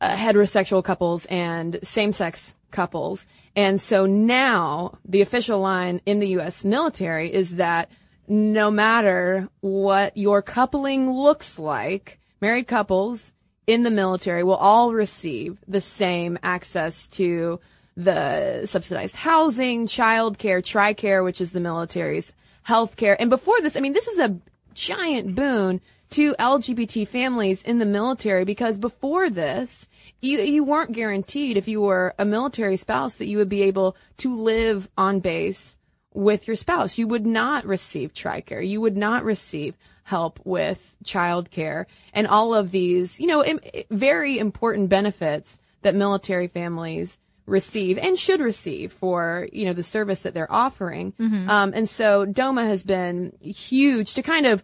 uh, 0.00 0.16
heterosexual 0.16 0.82
couples 0.82 1.24
and 1.26 1.78
same-sex 1.84 2.56
couples. 2.72 3.26
And 3.54 3.80
so 3.80 4.06
now 4.06 4.98
the 5.04 5.22
official 5.22 5.60
line 5.60 6.00
in 6.04 6.18
the 6.18 6.30
U.S. 6.30 6.64
military 6.64 7.32
is 7.32 7.56
that 7.56 7.90
no 8.28 8.70
matter 8.70 9.48
what 9.60 10.16
your 10.16 10.42
coupling 10.42 11.10
looks 11.10 11.58
like, 11.58 12.18
married 12.40 12.66
couples 12.66 13.32
in 13.66 13.82
the 13.82 13.90
military 13.90 14.42
will 14.42 14.54
all 14.54 14.92
receive 14.92 15.58
the 15.66 15.80
same 15.80 16.38
access 16.42 17.08
to 17.08 17.60
the 17.96 18.66
subsidized 18.66 19.16
housing, 19.16 19.86
childcare, 19.86 20.62
TRICARE, 20.62 21.24
which 21.24 21.40
is 21.40 21.52
the 21.52 21.60
military's 21.60 22.32
healthcare. 22.66 23.16
And 23.18 23.30
before 23.30 23.60
this, 23.60 23.76
I 23.76 23.80
mean, 23.80 23.92
this 23.94 24.08
is 24.08 24.18
a 24.18 24.38
giant 24.74 25.34
boon 25.34 25.80
to 26.10 26.34
LGBT 26.34 27.08
families 27.08 27.62
in 27.62 27.78
the 27.78 27.86
military 27.86 28.44
because 28.44 28.78
before 28.78 29.30
this, 29.30 29.88
you, 30.20 30.40
you 30.40 30.62
weren't 30.62 30.92
guaranteed 30.92 31.56
if 31.56 31.68
you 31.68 31.80
were 31.80 32.14
a 32.18 32.24
military 32.24 32.76
spouse 32.76 33.16
that 33.16 33.26
you 33.26 33.38
would 33.38 33.48
be 33.48 33.62
able 33.62 33.96
to 34.18 34.40
live 34.40 34.88
on 34.96 35.20
base 35.20 35.75
with 36.16 36.46
your 36.48 36.56
spouse. 36.56 36.98
You 36.98 37.06
would 37.08 37.26
not 37.26 37.66
receive 37.66 38.14
TRICARE. 38.14 38.66
You 38.66 38.80
would 38.80 38.96
not 38.96 39.24
receive 39.24 39.74
help 40.02 40.40
with 40.44 40.94
childcare 41.04 41.86
and 42.12 42.26
all 42.26 42.54
of 42.54 42.70
these, 42.70 43.20
you 43.20 43.26
know, 43.26 43.44
Im- 43.44 43.60
very 43.90 44.38
important 44.38 44.88
benefits 44.88 45.60
that 45.82 45.94
military 45.94 46.46
families 46.46 47.18
receive 47.44 47.98
and 47.98 48.18
should 48.18 48.40
receive 48.40 48.92
for, 48.92 49.48
you 49.52 49.66
know, 49.66 49.72
the 49.72 49.82
service 49.82 50.20
that 50.20 50.32
they're 50.34 50.50
offering. 50.52 51.12
Um, 51.50 51.72
and 51.74 51.88
so 51.88 52.24
DOMA 52.24 52.64
has 52.66 52.82
been 52.82 53.32
huge 53.40 54.14
to 54.14 54.22
kind 54.22 54.46
of 54.46 54.62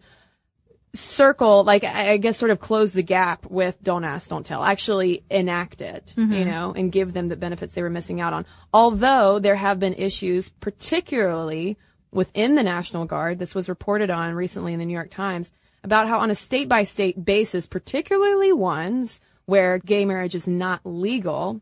circle, 0.94 1.64
like, 1.64 1.84
I 1.84 2.18
guess 2.18 2.36
sort 2.36 2.50
of 2.50 2.60
close 2.60 2.92
the 2.92 3.02
gap 3.02 3.46
with 3.46 3.82
Don't 3.82 4.04
Ask, 4.04 4.28
Don't 4.28 4.44
Tell, 4.44 4.62
actually 4.62 5.24
enact 5.30 5.80
it, 5.80 6.12
you 6.16 6.26
mm-hmm. 6.26 6.50
know, 6.50 6.72
and 6.76 6.92
give 6.92 7.12
them 7.12 7.28
the 7.28 7.36
benefits 7.36 7.74
they 7.74 7.82
were 7.82 7.90
missing 7.90 8.20
out 8.20 8.32
on. 8.32 8.44
Although 8.74 9.38
there 9.38 9.56
have 9.56 9.78
been 9.78 9.94
issues, 9.94 10.50
particularly 10.50 11.78
within 12.10 12.54
the 12.54 12.62
National 12.62 13.06
Guard, 13.06 13.38
this 13.38 13.54
was 13.54 13.68
reported 13.68 14.10
on 14.10 14.34
recently 14.34 14.74
in 14.74 14.78
the 14.78 14.84
New 14.84 14.92
York 14.92 15.10
Times, 15.10 15.50
about 15.82 16.08
how 16.08 16.18
on 16.18 16.30
a 16.30 16.34
state 16.34 16.68
by 16.68 16.84
state 16.84 17.24
basis, 17.24 17.66
particularly 17.66 18.52
ones 18.52 19.20
where 19.46 19.78
gay 19.78 20.04
marriage 20.04 20.34
is 20.34 20.46
not 20.46 20.80
legal, 20.84 21.60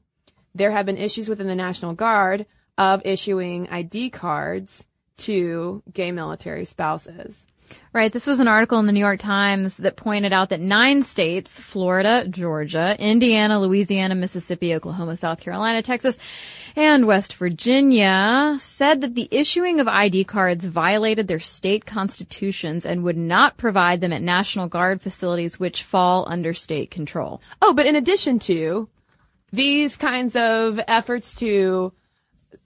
there 0.54 0.72
have 0.72 0.86
been 0.86 0.98
issues 0.98 1.28
within 1.28 1.46
the 1.46 1.54
National 1.54 1.94
Guard 1.94 2.46
of 2.76 3.02
issuing 3.04 3.68
ID 3.68 4.10
cards 4.10 4.86
to 5.18 5.82
gay 5.92 6.10
military 6.12 6.64
spouses. 6.64 7.46
Right. 7.92 8.12
This 8.12 8.26
was 8.26 8.38
an 8.38 8.48
article 8.48 8.78
in 8.78 8.86
the 8.86 8.92
New 8.92 9.00
York 9.00 9.18
Times 9.20 9.76
that 9.78 9.96
pointed 9.96 10.32
out 10.32 10.50
that 10.50 10.60
nine 10.60 11.02
states, 11.02 11.58
Florida, 11.58 12.24
Georgia, 12.28 12.96
Indiana, 12.98 13.60
Louisiana, 13.60 14.14
Mississippi, 14.14 14.74
Oklahoma, 14.74 15.16
South 15.16 15.40
Carolina, 15.40 15.82
Texas, 15.82 16.16
and 16.76 17.06
West 17.06 17.34
Virginia 17.34 18.56
said 18.60 19.00
that 19.00 19.14
the 19.14 19.28
issuing 19.30 19.80
of 19.80 19.88
ID 19.88 20.24
cards 20.24 20.64
violated 20.64 21.26
their 21.26 21.40
state 21.40 21.84
constitutions 21.84 22.86
and 22.86 23.02
would 23.02 23.16
not 23.16 23.56
provide 23.56 24.00
them 24.00 24.12
at 24.12 24.22
National 24.22 24.68
Guard 24.68 25.02
facilities 25.02 25.58
which 25.58 25.82
fall 25.82 26.26
under 26.28 26.54
state 26.54 26.90
control. 26.90 27.40
Oh, 27.60 27.72
but 27.72 27.86
in 27.86 27.96
addition 27.96 28.38
to 28.40 28.88
these 29.52 29.96
kinds 29.96 30.36
of 30.36 30.80
efforts 30.86 31.34
to 31.36 31.92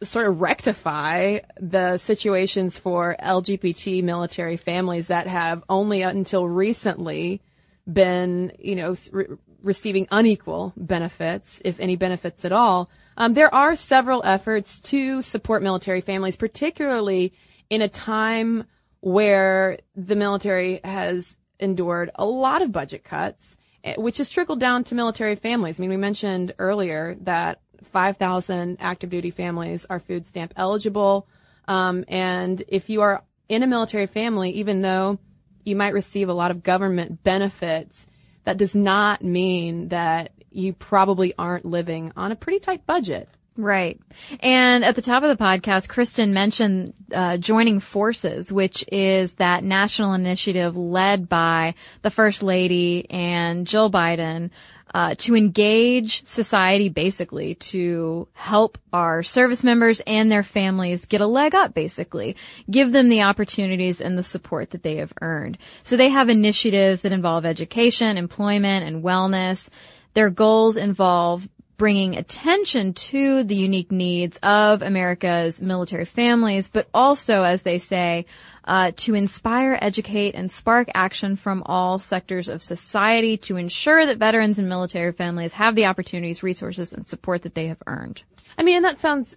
sort 0.02 0.26
of 0.26 0.40
rectify 0.40 1.38
the 1.60 1.98
situations 1.98 2.78
for 2.78 3.16
LGBT 3.22 4.02
military 4.02 4.56
families 4.56 5.08
that 5.08 5.26
have 5.26 5.62
only 5.68 6.02
until 6.02 6.48
recently 6.48 7.42
been, 7.90 8.52
you 8.58 8.76
know, 8.76 8.94
re- 9.12 9.26
receiving 9.62 10.06
unequal 10.10 10.72
benefits, 10.76 11.60
if 11.64 11.80
any 11.80 11.96
benefits 11.96 12.44
at 12.44 12.52
all. 12.52 12.90
Um, 13.16 13.34
there 13.34 13.54
are 13.54 13.76
several 13.76 14.22
efforts 14.24 14.80
to 14.82 15.22
support 15.22 15.62
military 15.62 16.00
families, 16.00 16.36
particularly 16.36 17.32
in 17.70 17.82
a 17.82 17.88
time 17.88 18.64
where 19.00 19.78
the 19.94 20.16
military 20.16 20.80
has 20.82 21.36
endured 21.60 22.10
a 22.14 22.24
lot 22.24 22.62
of 22.62 22.72
budget 22.72 23.04
cuts, 23.04 23.56
eh, 23.84 23.94
which 23.96 24.18
has 24.18 24.30
trickled 24.30 24.60
down 24.60 24.84
to 24.84 24.94
military 24.94 25.36
families. 25.36 25.78
I 25.78 25.82
mean, 25.82 25.90
we 25.90 25.96
mentioned 25.96 26.54
earlier 26.58 27.16
that 27.20 27.60
5,000 27.92 28.78
active 28.80 29.10
duty 29.10 29.30
families 29.30 29.86
are 29.88 30.00
food 30.00 30.26
stamp 30.26 30.52
eligible. 30.56 31.26
Um, 31.66 32.04
and 32.08 32.62
if 32.68 32.90
you 32.90 33.02
are 33.02 33.22
in 33.48 33.62
a 33.62 33.66
military 33.66 34.06
family, 34.06 34.50
even 34.52 34.82
though 34.82 35.18
you 35.64 35.76
might 35.76 35.94
receive 35.94 36.28
a 36.28 36.34
lot 36.34 36.50
of 36.50 36.62
government 36.62 37.22
benefits, 37.22 38.06
that 38.44 38.58
does 38.58 38.74
not 38.74 39.24
mean 39.24 39.88
that 39.88 40.32
you 40.50 40.72
probably 40.72 41.34
aren't 41.36 41.64
living 41.64 42.12
on 42.16 42.32
a 42.32 42.36
pretty 42.36 42.60
tight 42.60 42.86
budget. 42.86 43.28
Right. 43.56 44.00
And 44.40 44.84
at 44.84 44.96
the 44.96 45.02
top 45.02 45.22
of 45.22 45.36
the 45.36 45.42
podcast, 45.42 45.88
Cristen 45.88 46.34
mentioned 46.34 46.92
uh, 47.12 47.36
joining 47.36 47.78
forces, 47.78 48.52
which 48.52 48.84
is 48.90 49.34
that 49.34 49.62
national 49.62 50.14
initiative 50.14 50.76
led 50.76 51.28
by 51.28 51.74
the 52.02 52.10
First 52.10 52.42
Lady 52.42 53.08
and 53.08 53.66
Jill 53.66 53.92
Biden 53.92 54.50
uh, 54.94 55.16
to 55.18 55.34
engage 55.34 56.24
society 56.24 56.88
basically 56.88 57.56
to 57.56 58.28
help 58.32 58.78
our 58.92 59.24
service 59.24 59.64
members 59.64 60.00
and 60.06 60.30
their 60.30 60.44
families 60.44 61.04
get 61.04 61.20
a 61.20 61.26
leg 61.26 61.52
up 61.54 61.74
basically. 61.74 62.36
Give 62.70 62.92
them 62.92 63.08
the 63.08 63.22
opportunities 63.22 64.00
and 64.00 64.16
the 64.16 64.22
support 64.22 64.70
that 64.70 64.84
they 64.84 64.96
have 64.96 65.12
earned. 65.20 65.58
So 65.82 65.96
they 65.96 66.10
have 66.10 66.28
initiatives 66.28 67.00
that 67.00 67.12
involve 67.12 67.44
education 67.44 68.16
employment 68.16 68.86
and 68.86 69.02
wellness. 69.02 69.68
Their 70.14 70.30
goals 70.30 70.76
involve 70.76 71.48
bringing 71.76 72.16
attention 72.16 72.92
to 72.94 73.42
the 73.44 73.56
unique 73.56 73.90
needs 73.90 74.38
of 74.42 74.82
America's 74.82 75.60
military 75.60 76.04
families, 76.04 76.68
but 76.68 76.88
also, 76.94 77.42
as 77.42 77.62
they 77.62 77.78
say, 77.78 78.26
uh, 78.64 78.92
to 78.96 79.14
inspire, 79.14 79.78
educate, 79.80 80.34
and 80.34 80.50
spark 80.50 80.88
action 80.94 81.36
from 81.36 81.62
all 81.66 81.98
sectors 81.98 82.48
of 82.48 82.62
society 82.62 83.36
to 83.36 83.56
ensure 83.56 84.06
that 84.06 84.18
veterans 84.18 84.58
and 84.58 84.68
military 84.68 85.12
families 85.12 85.52
have 85.52 85.74
the 85.74 85.86
opportunities, 85.86 86.42
resources, 86.42 86.92
and 86.92 87.06
support 87.06 87.42
that 87.42 87.54
they 87.54 87.66
have 87.66 87.82
earned. 87.86 88.22
I 88.56 88.62
mean, 88.62 88.76
and 88.76 88.84
that 88.84 89.00
sounds 89.00 89.36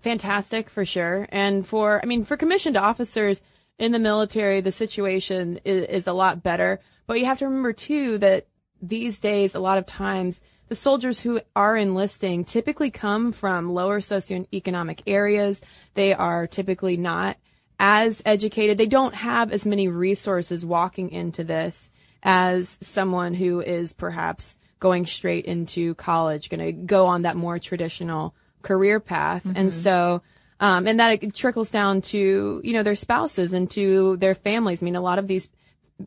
fantastic 0.00 0.68
for 0.68 0.84
sure. 0.84 1.26
And 1.30 1.66
for, 1.66 2.00
I 2.02 2.06
mean, 2.06 2.24
for 2.24 2.36
commissioned 2.36 2.76
officers 2.76 3.40
in 3.78 3.92
the 3.92 3.98
military, 3.98 4.60
the 4.60 4.72
situation 4.72 5.60
is, 5.64 5.84
is 5.84 6.06
a 6.06 6.12
lot 6.12 6.42
better. 6.42 6.80
But 7.06 7.18
you 7.18 7.26
have 7.26 7.38
to 7.38 7.46
remember 7.46 7.72
too 7.72 8.18
that 8.18 8.46
these 8.82 9.18
days, 9.18 9.54
a 9.54 9.60
lot 9.60 9.78
of 9.78 9.86
times, 9.86 10.40
the 10.68 10.74
soldiers 10.74 11.20
who 11.20 11.40
are 11.54 11.76
enlisting 11.76 12.44
typically 12.44 12.90
come 12.90 13.32
from 13.32 13.70
lower 13.70 14.00
socioeconomic 14.00 15.00
areas. 15.06 15.60
They 15.94 16.12
are 16.12 16.46
typically 16.46 16.96
not 16.96 17.36
as 17.78 18.22
educated. 18.24 18.78
They 18.78 18.86
don't 18.86 19.14
have 19.14 19.52
as 19.52 19.64
many 19.64 19.88
resources 19.88 20.64
walking 20.64 21.10
into 21.10 21.44
this 21.44 21.90
as 22.22 22.78
someone 22.80 23.34
who 23.34 23.60
is 23.60 23.92
perhaps 23.92 24.56
going 24.80 25.06
straight 25.06 25.44
into 25.44 25.94
college, 25.94 26.50
going 26.50 26.64
to 26.64 26.72
go 26.72 27.06
on 27.06 27.22
that 27.22 27.36
more 27.36 27.58
traditional 27.58 28.34
career 28.62 28.98
path. 28.98 29.42
And 29.54 29.72
so, 29.72 30.22
um, 30.58 30.86
and 30.88 30.98
that 31.00 31.22
it 31.22 31.34
trickles 31.34 31.70
down 31.70 32.02
to, 32.02 32.60
you 32.64 32.72
know, 32.72 32.82
their 32.82 32.96
spouses 32.96 33.52
and 33.52 33.70
to 33.72 34.16
their 34.16 34.34
families. 34.34 34.82
I 34.82 34.84
mean, 34.84 34.96
a 34.96 35.00
lot 35.00 35.18
of 35.18 35.28
these, 35.28 35.48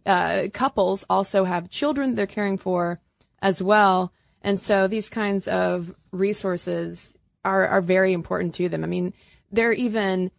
uh, 0.05 0.47
couples 0.53 1.05
also 1.09 1.45
have 1.45 1.69
children 1.69 2.15
they're 2.15 2.27
caring 2.27 2.57
for 2.57 2.99
as 3.41 3.61
well. 3.63 4.11
And 4.41 4.59
so 4.59 4.87
these 4.87 5.09
kinds 5.09 5.47
of 5.47 5.93
resources 6.11 7.17
are, 7.43 7.67
are 7.67 7.81
very 7.81 8.13
important 8.13 8.55
to 8.55 8.69
them. 8.69 8.83
I 8.83 8.87
mean, 8.87 9.13
they're 9.51 9.73
even 9.73 10.31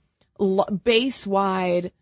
base 0.84 1.26
wide 1.26 1.92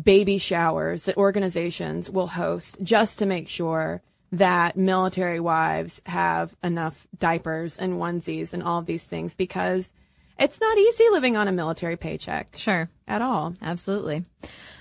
baby 0.00 0.38
showers 0.38 1.04
that 1.04 1.16
organizations 1.16 2.08
will 2.08 2.28
host 2.28 2.76
just 2.82 3.18
to 3.18 3.26
make 3.26 3.48
sure 3.48 4.02
that 4.30 4.76
military 4.76 5.40
wives 5.40 6.00
have 6.06 6.54
enough 6.62 7.06
diapers 7.18 7.76
and 7.78 7.94
onesies 7.94 8.52
and 8.52 8.62
all 8.62 8.78
of 8.78 8.86
these 8.86 9.02
things 9.02 9.34
because 9.34 9.90
it's 10.38 10.60
not 10.60 10.78
easy 10.78 11.04
living 11.10 11.36
on 11.36 11.48
a 11.48 11.52
military 11.52 11.96
paycheck 11.96 12.56
Sure. 12.56 12.88
at 13.06 13.22
all. 13.22 13.54
Absolutely. 13.62 14.24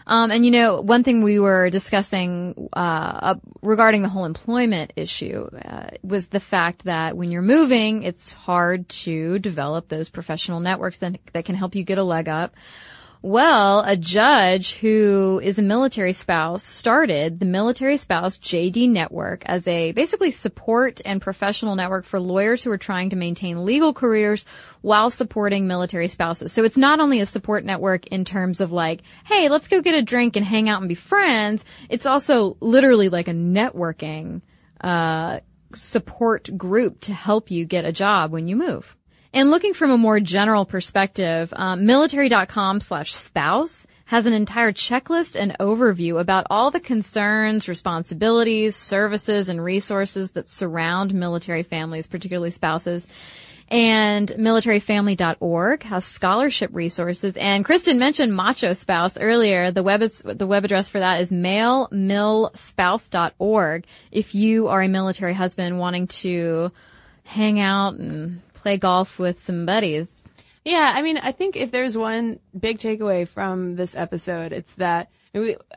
Um, 0.06 0.32
and 0.32 0.46
you 0.46 0.52
know, 0.52 0.80
one 0.80 1.04
thing 1.04 1.22
we 1.22 1.38
were 1.38 1.70
discussing 1.70 2.70
uh, 2.74 2.80
uh, 2.80 3.36
regarding 3.62 4.04
the 4.04 4.10
whole 4.10 4.24
employment 4.24 4.94
issue 4.96 5.50
uh, 5.66 5.90
was 6.02 6.28
the 6.28 6.40
fact 6.40 6.86
that 6.86 7.18
when 7.18 7.30
you're 7.30 7.42
moving, 7.42 8.04
it's 8.04 8.32
hard 8.32 8.88
to 8.90 9.38
develop 9.40 9.90
those 9.90 10.08
professional 10.08 10.62
networks 10.62 11.00
that 11.00 11.20
that 11.34 11.44
can 11.44 11.56
help 11.56 11.76
you 11.76 11.84
get 11.84 11.98
a 11.98 12.04
leg 12.04 12.30
up. 12.30 12.56
Well, 13.28 13.82
a 13.82 13.98
judge 13.98 14.76
who 14.78 15.42
is 15.44 15.60
a 15.60 15.62
military 15.62 16.14
spouse 16.14 16.64
started 16.64 17.42
the 17.42 17.46
Military 17.46 17.98
Spouse 17.98 18.38
JD 18.38 18.90
Network 18.90 19.44
as 19.46 19.68
a 19.68 19.92
basically 19.92 20.32
support 20.32 21.02
and 21.04 21.22
professional 21.22 21.76
network 21.76 22.06
for 22.06 22.22
lawyers 22.22 22.64
who 22.64 22.72
are 22.72 22.78
trying 22.78 23.10
to 23.10 23.18
maintain 23.18 23.66
legal 23.66 23.94
careers 23.94 24.46
while 24.80 25.10
supporting 25.10 25.68
military 25.68 26.08
spouses. 26.08 26.54
So 26.54 26.64
it's 26.64 26.78
not 26.78 27.02
only 27.02 27.20
a 27.20 27.26
support 27.26 27.66
network 27.66 28.08
in 28.08 28.24
terms 28.24 28.62
of 28.62 28.72
like, 28.72 29.02
hey, 29.26 29.50
let's 29.50 29.68
go 29.68 29.82
get 29.82 29.96
a 29.96 30.02
drink 30.02 30.38
and 30.38 30.46
hang 30.46 30.70
out 30.70 30.80
and 30.80 30.88
be 30.88 30.96
friends. 30.96 31.66
It's 31.90 32.06
also 32.06 32.56
literally 32.62 33.10
like 33.10 33.28
a 33.28 33.34
networking, 33.34 34.42
uh, 34.80 35.42
support 35.74 36.50
group 36.58 37.02
to 37.02 37.14
help 37.14 37.52
you 37.52 37.66
get 37.66 37.84
a 37.84 37.92
job 37.92 38.32
when 38.32 38.48
you 38.48 38.56
move. 38.56 38.97
And 39.34 39.52
looking 39.52 39.74
from 39.74 39.92
a 39.92 39.98
more 39.98 40.20
general 40.20 40.66
perspective, 40.66 41.54
um, 41.56 41.86
military.com 41.86 42.80
slash 42.80 43.14
spouse 43.14 43.86
has 44.06 44.26
an 44.26 44.34
entire 44.34 44.72
checklist 44.72 45.38
and 45.38 45.58
overview 45.60 46.20
about 46.20 46.48
all 46.50 46.72
the 46.72 46.80
concerns, 46.80 47.68
responsibilities, 47.68 48.78
services, 48.78 49.50
and 49.50 49.62
resources 49.62 50.32
that 50.32 50.50
surround 50.50 51.14
military 51.14 51.64
families, 51.64 52.08
particularly 52.08 52.52
spouses. 52.52 53.06
And 53.70 54.30
militaryfamily.org 54.30 55.84
has 55.84 56.06
scholarship 56.06 56.70
resources. 56.74 57.36
And 57.36 57.66
Cristen 57.66 58.00
mentioned 58.00 58.34
Macho 58.34 58.72
Spouse 58.72 59.18
earlier. 59.18 59.72
The 59.72 59.84
web 59.84 60.02
is, 60.02 60.20
the 60.20 60.48
web 60.48 60.64
address 60.64 60.88
for 60.88 61.00
that 61.00 61.20
is 61.20 61.32
malemilspouse.org. 61.32 63.86
If 64.10 64.34
you 64.34 64.70
are 64.70 64.82
a 64.82 64.88
military 64.88 65.34
husband 65.34 65.80
wanting 65.80 66.08
to 66.08 66.72
hang 67.26 67.60
out 67.60 67.96
and 67.96 68.42
play 68.58 68.78
golf 68.78 69.20
with 69.20 69.42
some 69.42 69.66
buddies. 69.66 70.08
Yeah, 70.66 70.92
I 70.94 71.02
mean, 71.02 71.18
I 71.18 71.32
think 71.32 71.56
if 71.56 71.72
there's 71.72 71.98
one 71.98 72.40
big 72.58 72.80
takeaway 72.80 73.28
from 73.28 73.76
this 73.76 73.96
episode, 73.96 74.52
it's 74.52 74.74
that 74.74 75.10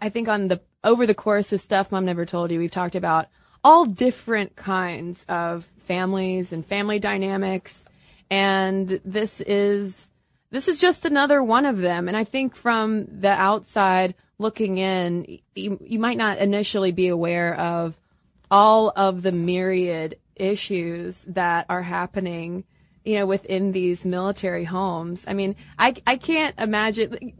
I 0.00 0.08
think 0.08 0.28
on 0.28 0.48
the 0.48 0.60
over 0.82 1.06
the 1.06 1.14
course 1.14 1.52
of 1.52 1.60
stuff 1.60 1.92
Mom 1.92 2.04
never 2.04 2.26
told 2.26 2.50
you, 2.50 2.58
we've 2.58 2.70
talked 2.70 2.96
about 2.96 3.28
all 3.62 3.84
different 3.84 4.56
kinds 4.56 5.24
of 5.28 5.68
families 5.86 6.52
and 6.52 6.66
family 6.66 6.98
dynamics, 6.98 7.84
and 8.30 9.00
this 9.04 9.40
is 9.42 10.08
this 10.50 10.66
is 10.66 10.80
just 10.80 11.04
another 11.04 11.42
one 11.42 11.66
of 11.66 11.78
them. 11.78 12.08
And 12.08 12.16
I 12.16 12.24
think 12.24 12.56
from 12.56 13.06
the 13.20 13.30
outside 13.30 14.14
looking 14.38 14.78
in, 14.78 15.38
you, 15.54 15.78
you 15.84 15.98
might 15.98 16.16
not 16.16 16.38
initially 16.38 16.92
be 16.92 17.08
aware 17.08 17.54
of 17.54 17.96
all 18.50 18.92
of 18.96 19.22
the 19.22 19.32
myriad 19.32 20.18
issues 20.40 21.24
that 21.28 21.66
are 21.68 21.82
happening, 21.82 22.64
you 23.04 23.18
know, 23.18 23.26
within 23.26 23.72
these 23.72 24.04
military 24.04 24.64
homes. 24.64 25.24
I 25.26 25.34
mean, 25.34 25.56
I, 25.78 25.94
I 26.06 26.16
can't 26.16 26.58
imagine 26.58 27.34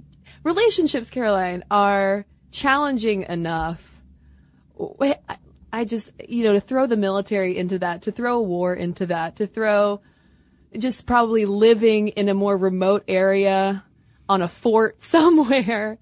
relationships, 0.44 1.10
Caroline, 1.10 1.64
are 1.70 2.26
challenging 2.50 3.22
enough. 3.22 3.82
I 5.72 5.84
just, 5.84 6.10
you 6.28 6.44
know, 6.44 6.54
to 6.54 6.60
throw 6.60 6.86
the 6.86 6.96
military 6.96 7.56
into 7.56 7.78
that, 7.78 8.02
to 8.02 8.12
throw 8.12 8.38
a 8.38 8.42
war 8.42 8.74
into 8.74 9.06
that, 9.06 9.36
to 9.36 9.46
throw 9.46 10.00
just 10.76 11.06
probably 11.06 11.46
living 11.46 12.08
in 12.08 12.28
a 12.28 12.34
more 12.34 12.56
remote 12.56 13.04
area 13.08 13.84
on 14.28 14.42
a 14.42 14.48
fort 14.48 15.02
somewhere. 15.02 15.98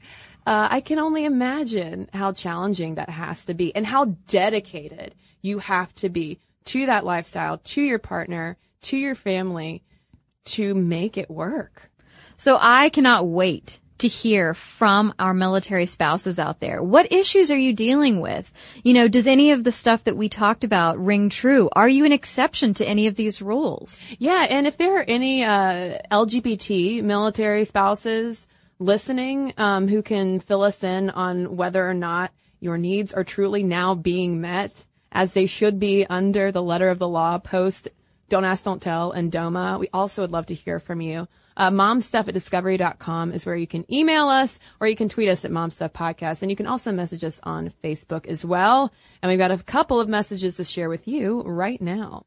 Uh, 0.46 0.68
I 0.70 0.80
can 0.80 0.99
only 0.99 1.24
imagine 1.24 2.09
how 2.12 2.32
challenging 2.32 2.94
that 2.94 3.11
has 3.11 3.44
to 3.46 3.55
be 3.55 3.74
and 3.76 3.84
how 3.84 4.07
dedicated 4.28 5.14
you 5.42 5.59
have 5.59 5.94
to 5.96 6.09
be 6.09 6.40
to 6.68 6.86
that 6.86 7.04
lifestyle, 7.04 7.58
to 7.58 7.82
your 7.82 7.98
partner, 7.98 8.56
to 8.82 8.96
your 8.96 9.14
family 9.14 9.82
to 10.44 10.74
make 10.74 11.16
it 11.16 11.30
work. 11.30 11.90
So 12.36 12.56
I 12.60 12.88
cannot 12.90 13.26
wait 13.26 13.80
to 13.98 14.08
hear 14.08 14.54
from 14.54 15.12
our 15.18 15.34
military 15.34 15.86
spouses 15.86 16.38
out 16.38 16.60
there. 16.60 16.82
What 16.82 17.12
issues 17.12 17.50
are 17.50 17.58
you 17.58 17.72
dealing 17.72 18.20
with? 18.20 18.50
You 18.84 18.94
know, 18.94 19.08
does 19.08 19.26
any 19.26 19.50
of 19.50 19.64
the 19.64 19.72
stuff 19.72 20.04
that 20.04 20.16
we 20.16 20.28
talked 20.28 20.62
about 20.62 21.04
ring 21.04 21.30
true? 21.30 21.68
Are 21.72 21.88
you 21.88 22.04
an 22.04 22.12
exception 22.12 22.74
to 22.74 22.86
any 22.86 23.08
of 23.08 23.16
these 23.16 23.42
rules? 23.42 24.00
Yeah, 24.18 24.46
and 24.48 24.66
if 24.66 24.76
there 24.76 24.98
are 24.98 25.04
any 25.08 25.42
uh, 25.42 25.98
LGBT 26.12 27.02
military 27.02 27.64
spouses 27.64 28.46
listening 28.78 29.52
um, 29.56 29.88
who 29.88 30.02
can 30.02 30.38
fill 30.38 30.62
us 30.62 30.84
in 30.84 31.10
on 31.10 31.56
whether 31.56 31.88
or 31.88 31.94
not 31.94 32.30
your 32.60 32.78
needs 32.78 33.12
are 33.12 33.24
truly 33.24 33.64
now 33.64 33.94
being 33.94 34.40
met 34.40 34.72
as 35.12 35.32
they 35.32 35.46
should 35.46 35.78
be 35.78 36.06
under 36.09 36.52
the 36.52 36.62
letter 36.62 36.88
of 36.88 36.98
the 36.98 37.09
law 37.09 37.38
post 37.38 37.88
Don't 38.28 38.44
Ask, 38.44 38.64
Don't 38.64 38.82
Tell 38.82 39.12
and 39.12 39.32
DOMA, 39.32 39.78
we 39.78 39.88
also 39.92 40.22
would 40.22 40.32
love 40.32 40.46
to 40.46 40.54
hear 40.54 40.78
from 40.78 41.00
you. 41.00 41.28
Uh, 41.56 41.70
momstuff 41.70 42.28
at 42.28 42.34
discovery.com 42.34 43.32
is 43.32 43.44
where 43.44 43.56
you 43.56 43.66
can 43.66 43.84
email 43.92 44.28
us 44.28 44.61
or 44.80 44.86
you 44.86 44.94
can 44.94 45.09
tweet 45.09 45.28
us 45.28 45.44
at 45.44 45.50
momstuff 45.50 45.90
podcast. 45.90 46.42
And 46.42 46.50
you 46.50 46.56
can 46.56 46.68
also 46.68 46.92
message 46.92 47.24
us 47.24 47.40
on 47.42 47.72
Facebook 47.82 48.26
as 48.26 48.44
well. 48.44 48.92
And 49.22 49.28
we've 49.28 49.40
got 49.40 49.50
a 49.50 49.59
couple 49.59 50.00
of 50.00 50.09
messages 50.09 50.56
to 50.56 50.64
share 50.64 50.88
with 50.88 51.09
you 51.09 51.42
right 51.42 51.82
now. 51.82 52.24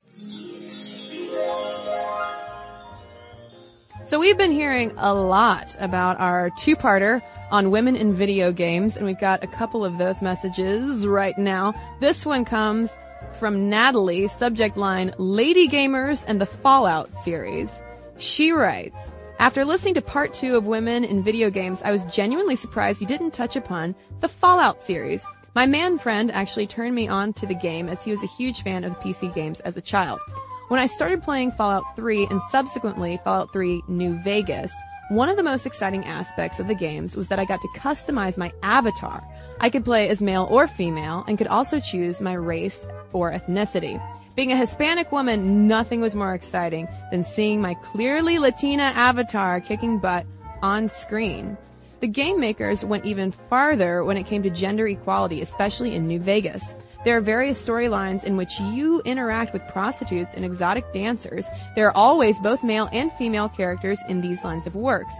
So 4.06 4.20
we've 4.20 4.38
been 4.38 4.52
hearing 4.52 4.94
a 4.98 5.14
lot 5.14 5.78
about 5.80 6.20
our 6.20 6.50
two-parter 6.58 7.22
on 7.52 7.72
women 7.72 7.96
in 7.96 8.14
video 8.14 8.52
games, 8.52 8.98
and 8.98 9.06
we've 9.06 9.20
got 9.20 9.44
a 9.44 9.48
couple 9.48 9.86
of 9.86 9.98
those 9.98 10.22
messages 10.22 11.06
right 11.06 11.38
now. 11.38 11.74
This 12.00 12.26
one 12.26 12.46
comes 12.46 12.92
from 13.40 13.70
Natalie, 13.70 14.28
subject 14.28 14.78
line, 14.78 15.14
Lady 15.18 15.68
Gamers 15.68 16.24
and 16.28 16.40
the 16.40 16.46
Fallout 16.46 17.14
series. 17.24 17.72
She 18.18 18.52
writes, 18.52 19.12
after 19.40 19.66
listening 19.66 19.96
to 19.96 20.02
part 20.02 20.34
two 20.34 20.56
of 20.56 20.66
Women 20.66 21.04
in 21.04 21.24
Video 21.24 21.50
Games, 21.50 21.82
I 21.84 21.92
was 21.92 22.04
genuinely 22.06 22.56
surprised 22.56 23.02
you 23.02 23.08
didn't 23.08 23.32
touch 23.32 23.56
upon 23.56 23.96
the 24.20 24.28
Fallout 24.28 24.82
series. 24.84 25.26
My 25.56 25.66
man 25.66 25.98
friend 25.98 26.32
actually 26.32 26.68
turned 26.68 26.96
me 26.96 27.08
on 27.08 27.34
to 27.34 27.46
the 27.46 27.56
game 27.56 27.90
as 27.90 28.04
he 28.04 28.12
was 28.12 28.24
a 28.24 28.28
huge 28.28 28.62
fan 28.62 28.84
of 28.84 29.00
PC 29.00 29.34
games 29.34 29.60
as 29.62 29.76
a 29.76 29.82
child. 29.82 30.20
When 30.68 30.80
I 30.80 30.86
started 30.86 31.24
playing 31.24 31.52
Fallout 31.52 31.96
3 31.96 32.28
and 32.28 32.42
subsequently 32.50 33.20
Fallout 33.24 33.52
3 33.52 33.82
New 33.88 34.18
Vegas, 34.24 34.72
one 35.12 35.28
of 35.28 35.36
the 35.36 35.44
most 35.44 35.66
exciting 35.66 36.06
aspects 36.06 36.62
of 36.62 36.70
the 36.70 36.74
games 36.74 37.18
was 37.18 37.28
that 37.28 37.38
I 37.38 37.44
got 37.44 37.60
to 37.60 37.68
customize 37.78 38.38
my 38.38 38.54
avatar. 38.64 39.22
I 39.60 39.70
could 39.70 39.84
play 39.84 40.08
as 40.08 40.22
male 40.22 40.48
or 40.50 40.68
female 40.68 41.26
and 41.28 41.38
could 41.38 41.48
also 41.48 41.82
choose 41.82 42.22
my 42.22 42.32
race 42.32 42.88
or 43.12 43.30
ethnicity. 43.30 44.02
Being 44.38 44.54
a 44.54 44.56
Hispanic 44.56 45.12
woman, 45.12 45.68
nothing 45.68 46.00
was 46.00 46.16
more 46.16 46.34
exciting 46.34 46.88
than 47.12 47.26
seeing 47.26 47.60
my 47.60 47.74
clearly 47.74 48.40
Latina 48.40 48.84
avatar 48.84 49.60
kicking 49.60 50.00
butt 50.00 50.26
on 50.62 50.88
screen. 50.88 51.58
The 52.00 52.08
game 52.08 52.40
makers 52.40 52.86
went 52.86 53.04
even 53.04 53.34
farther 53.34 54.06
when 54.06 54.16
it 54.16 54.28
came 54.28 54.44
to 54.44 54.50
gender 54.50 54.88
equality, 54.88 55.42
especially 55.42 55.94
in 55.94 56.08
New 56.08 56.22
Vegas. 56.22 56.74
There 57.04 57.18
are 57.18 57.22
various 57.22 57.66
storylines 57.66 58.24
in 58.24 58.38
which 58.38 58.60
you 58.60 59.02
interact 59.06 59.54
with 59.54 59.68
prostitutes 59.68 60.36
and 60.36 60.46
exotic 60.46 60.94
dancers. 60.94 61.48
There 61.76 61.88
are 61.88 61.98
always 61.98 62.38
both 62.40 62.64
male 62.64 62.90
and 62.92 63.12
female 63.14 63.50
characters 63.50 64.00
in 64.08 64.22
these 64.22 64.44
lines 64.44 64.68
of 64.68 64.76
works. 64.76 65.16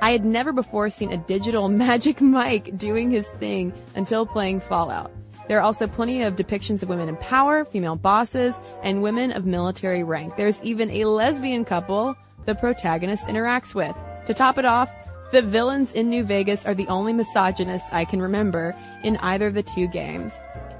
I 0.00 0.10
had 0.10 0.24
never 0.24 0.52
before 0.52 0.90
seen 0.90 1.12
a 1.12 1.16
digital 1.16 1.68
Magic 1.84 2.20
Mike 2.20 2.76
doing 2.76 3.10
his 3.10 3.26
thing 3.38 3.72
until 3.94 4.26
playing 4.26 4.60
Fallout. 4.60 5.12
There 5.46 5.58
are 5.58 5.62
also 5.62 5.86
plenty 5.86 6.22
of 6.22 6.36
depictions 6.36 6.82
of 6.82 6.88
women 6.88 7.08
in 7.08 7.16
power, 7.18 7.64
female 7.64 7.96
bosses, 7.96 8.54
and 8.82 9.02
women 9.02 9.30
of 9.30 9.46
military 9.46 10.02
rank. 10.02 10.36
There's 10.36 10.60
even 10.62 10.90
a 10.90 11.04
lesbian 11.04 11.64
couple 11.64 12.16
the 12.44 12.54
protagonist 12.54 13.26
interacts 13.26 13.74
with. 13.74 13.94
To 14.26 14.34
top 14.34 14.58
it 14.58 14.64
off, 14.64 14.90
the 15.32 15.42
villains 15.42 15.92
in 15.92 16.10
New 16.10 16.24
Vegas 16.24 16.64
are 16.64 16.74
the 16.74 16.88
only 16.88 17.12
misogynists 17.12 17.88
I 17.92 18.04
can 18.04 18.20
remember 18.20 18.74
in 19.02 19.16
either 19.18 19.48
of 19.48 19.54
the 19.54 19.62
two 19.62 19.86
games. 19.86 20.32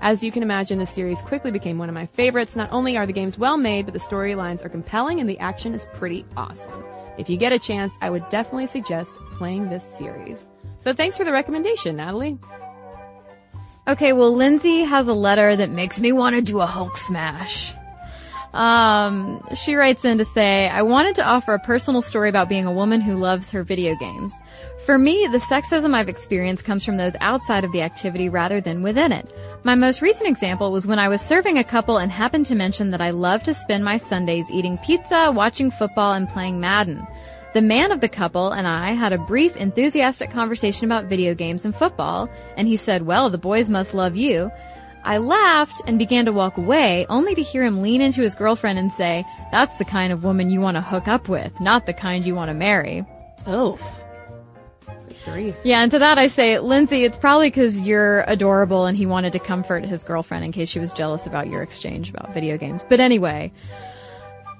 As 0.04 0.22
you 0.22 0.30
can 0.30 0.42
imagine, 0.42 0.78
the 0.78 0.84
series 0.84 1.22
quickly 1.22 1.50
became 1.50 1.78
one 1.78 1.88
of 1.88 1.94
my 1.94 2.04
favorites. 2.04 2.54
Not 2.54 2.70
only 2.70 2.94
are 2.94 3.06
the 3.06 3.12
games 3.14 3.38
well 3.38 3.56
made, 3.56 3.86
but 3.86 3.94
the 3.94 4.00
storylines 4.00 4.62
are 4.62 4.68
compelling 4.68 5.18
and 5.18 5.26
the 5.26 5.38
action 5.38 5.72
is 5.72 5.86
pretty 5.94 6.26
awesome. 6.36 6.84
If 7.16 7.30
you 7.30 7.38
get 7.38 7.52
a 7.52 7.58
chance, 7.58 7.94
I 8.02 8.10
would 8.10 8.28
definitely 8.28 8.66
suggest 8.66 9.14
playing 9.38 9.70
this 9.70 9.82
series. 9.82 10.44
So 10.80 10.92
thanks 10.92 11.16
for 11.16 11.24
the 11.24 11.32
recommendation, 11.32 11.96
Natalie. 11.96 12.36
Okay, 13.88 14.12
well, 14.12 14.30
Lindsay 14.30 14.80
has 14.80 15.08
a 15.08 15.14
letter 15.14 15.56
that 15.56 15.70
makes 15.70 15.98
me 15.98 16.12
want 16.12 16.36
to 16.36 16.42
do 16.42 16.60
a 16.60 16.66
Hulk 16.66 16.98
smash. 16.98 17.72
Um, 18.52 19.42
she 19.64 19.74
writes 19.74 20.04
in 20.04 20.18
to 20.18 20.26
say, 20.26 20.68
I 20.68 20.82
wanted 20.82 21.14
to 21.14 21.24
offer 21.24 21.54
a 21.54 21.58
personal 21.58 22.02
story 22.02 22.28
about 22.28 22.50
being 22.50 22.66
a 22.66 22.72
woman 22.72 23.00
who 23.00 23.16
loves 23.16 23.48
her 23.50 23.64
video 23.64 23.96
games. 23.96 24.34
For 24.84 24.98
me, 24.98 25.26
the 25.32 25.38
sexism 25.38 25.94
I've 25.94 26.10
experienced 26.10 26.66
comes 26.66 26.84
from 26.84 26.98
those 26.98 27.14
outside 27.22 27.64
of 27.64 27.72
the 27.72 27.80
activity 27.80 28.28
rather 28.28 28.60
than 28.60 28.82
within 28.82 29.12
it. 29.12 29.32
My 29.62 29.74
most 29.74 30.02
recent 30.02 30.28
example 30.28 30.70
was 30.72 30.86
when 30.86 30.98
I 30.98 31.08
was 31.08 31.22
serving 31.22 31.56
a 31.56 31.64
couple 31.64 31.96
and 31.96 32.12
happened 32.12 32.44
to 32.46 32.54
mention 32.54 32.90
that 32.90 33.00
I 33.00 33.08
love 33.08 33.42
to 33.44 33.54
spend 33.54 33.82
my 33.82 33.96
Sundays 33.96 34.50
eating 34.50 34.76
pizza, 34.84 35.32
watching 35.32 35.70
football, 35.70 36.12
and 36.12 36.28
playing 36.28 36.60
Madden. 36.60 37.06
The 37.54 37.62
man 37.62 37.92
of 37.92 38.02
the 38.02 38.10
couple 38.10 38.50
and 38.50 38.66
I 38.66 38.92
had 38.92 39.14
a 39.14 39.18
brief, 39.18 39.56
enthusiastic 39.56 40.30
conversation 40.30 40.84
about 40.84 41.06
video 41.06 41.34
games 41.34 41.64
and 41.64 41.74
football, 41.74 42.28
and 42.58 42.68
he 42.68 42.76
said, 42.76 43.06
well, 43.06 43.30
the 43.30 43.38
boys 43.38 43.70
must 43.70 43.94
love 43.94 44.16
you. 44.16 44.50
I 45.02 45.16
laughed 45.16 45.80
and 45.86 45.98
began 45.98 46.26
to 46.26 46.32
walk 46.32 46.58
away, 46.58 47.06
only 47.08 47.34
to 47.36 47.42
hear 47.42 47.64
him 47.64 47.80
lean 47.80 48.02
into 48.02 48.20
his 48.20 48.34
girlfriend 48.34 48.78
and 48.78 48.92
say, 48.92 49.24
that's 49.50 49.74
the 49.76 49.86
kind 49.86 50.12
of 50.12 50.24
woman 50.24 50.50
you 50.50 50.60
want 50.60 50.76
to 50.76 50.82
hook 50.82 51.08
up 51.08 51.30
with, 51.30 51.58
not 51.58 51.86
the 51.86 51.94
kind 51.94 52.26
you 52.26 52.34
want 52.34 52.50
to 52.50 52.54
marry. 52.54 53.02
Oh. 53.46 53.78
Grief. 55.24 55.54
Yeah, 55.64 55.82
and 55.82 55.90
to 55.90 55.98
that 55.98 56.18
I 56.18 56.28
say, 56.28 56.58
Lindsay, 56.58 57.04
it's 57.04 57.16
probably 57.16 57.48
because 57.48 57.80
you're 57.80 58.20
adorable 58.22 58.86
and 58.86 58.96
he 58.96 59.06
wanted 59.06 59.32
to 59.32 59.38
comfort 59.38 59.84
his 59.84 60.04
girlfriend 60.04 60.44
in 60.44 60.52
case 60.52 60.68
she 60.68 60.78
was 60.78 60.92
jealous 60.92 61.26
about 61.26 61.48
your 61.48 61.62
exchange 61.62 62.10
about 62.10 62.32
video 62.32 62.58
games. 62.58 62.84
But 62.88 63.00
anyway, 63.00 63.52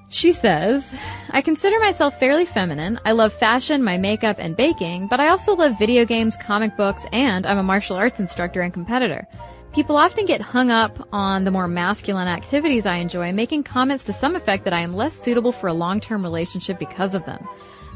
she 0.09 0.31
says, 0.31 0.95
I 1.31 1.41
consider 1.41 1.79
myself 1.79 2.19
fairly 2.19 2.45
feminine. 2.45 2.99
I 3.05 3.11
love 3.11 3.33
fashion, 3.33 3.83
my 3.83 3.97
makeup, 3.97 4.37
and 4.39 4.55
baking, 4.55 5.07
but 5.07 5.19
I 5.19 5.29
also 5.29 5.55
love 5.55 5.77
video 5.77 6.05
games, 6.05 6.35
comic 6.41 6.77
books, 6.77 7.05
and 7.11 7.45
I'm 7.45 7.57
a 7.57 7.63
martial 7.63 7.95
arts 7.95 8.19
instructor 8.19 8.61
and 8.61 8.73
competitor. 8.73 9.27
People 9.73 9.97
often 9.97 10.25
get 10.25 10.39
hung 10.39 10.71
up 10.71 11.05
on 11.11 11.43
the 11.43 11.51
more 11.51 11.67
masculine 11.67 12.29
activities 12.29 12.85
I 12.85 12.95
enjoy, 12.97 13.33
making 13.33 13.63
comments 13.63 14.05
to 14.05 14.13
some 14.13 14.35
effect 14.35 14.63
that 14.63 14.73
I 14.73 14.79
am 14.79 14.95
less 14.95 15.13
suitable 15.21 15.51
for 15.51 15.67
a 15.67 15.73
long-term 15.73 16.23
relationship 16.23 16.79
because 16.79 17.13
of 17.13 17.25
them. 17.25 17.45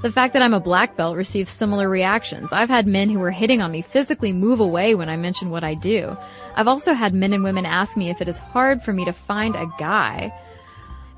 The 0.02 0.12
fact 0.14 0.32
that 0.32 0.42
I'm 0.42 0.54
a 0.54 0.62
black 0.62 0.96
belt 0.96 1.18
receives 1.18 1.52
similar 1.52 1.90
reactions. 1.90 2.54
I've 2.54 2.70
had 2.70 2.88
men 2.88 3.10
who 3.10 3.20
were 3.20 3.32
hitting 3.32 3.62
on 3.62 3.70
me 3.70 3.82
physically 3.82 4.32
move 4.32 4.62
away 4.62 4.96
when 4.96 5.10
I 5.10 5.18
mention 5.18 5.50
what 5.50 5.66
I 5.66 5.74
do. 5.74 6.16
I've 6.56 6.70
also 6.70 6.94
had 6.94 7.14
men 7.14 7.34
and 7.34 7.44
women 7.44 7.66
ask 7.66 7.98
me 7.98 8.10
if 8.10 8.22
it 8.22 8.30
is 8.30 8.38
hard 8.38 8.82
for 8.82 8.94
me 8.94 9.04
to 9.04 9.12
find 9.12 9.58
a 9.58 9.70
guy. 9.78 10.34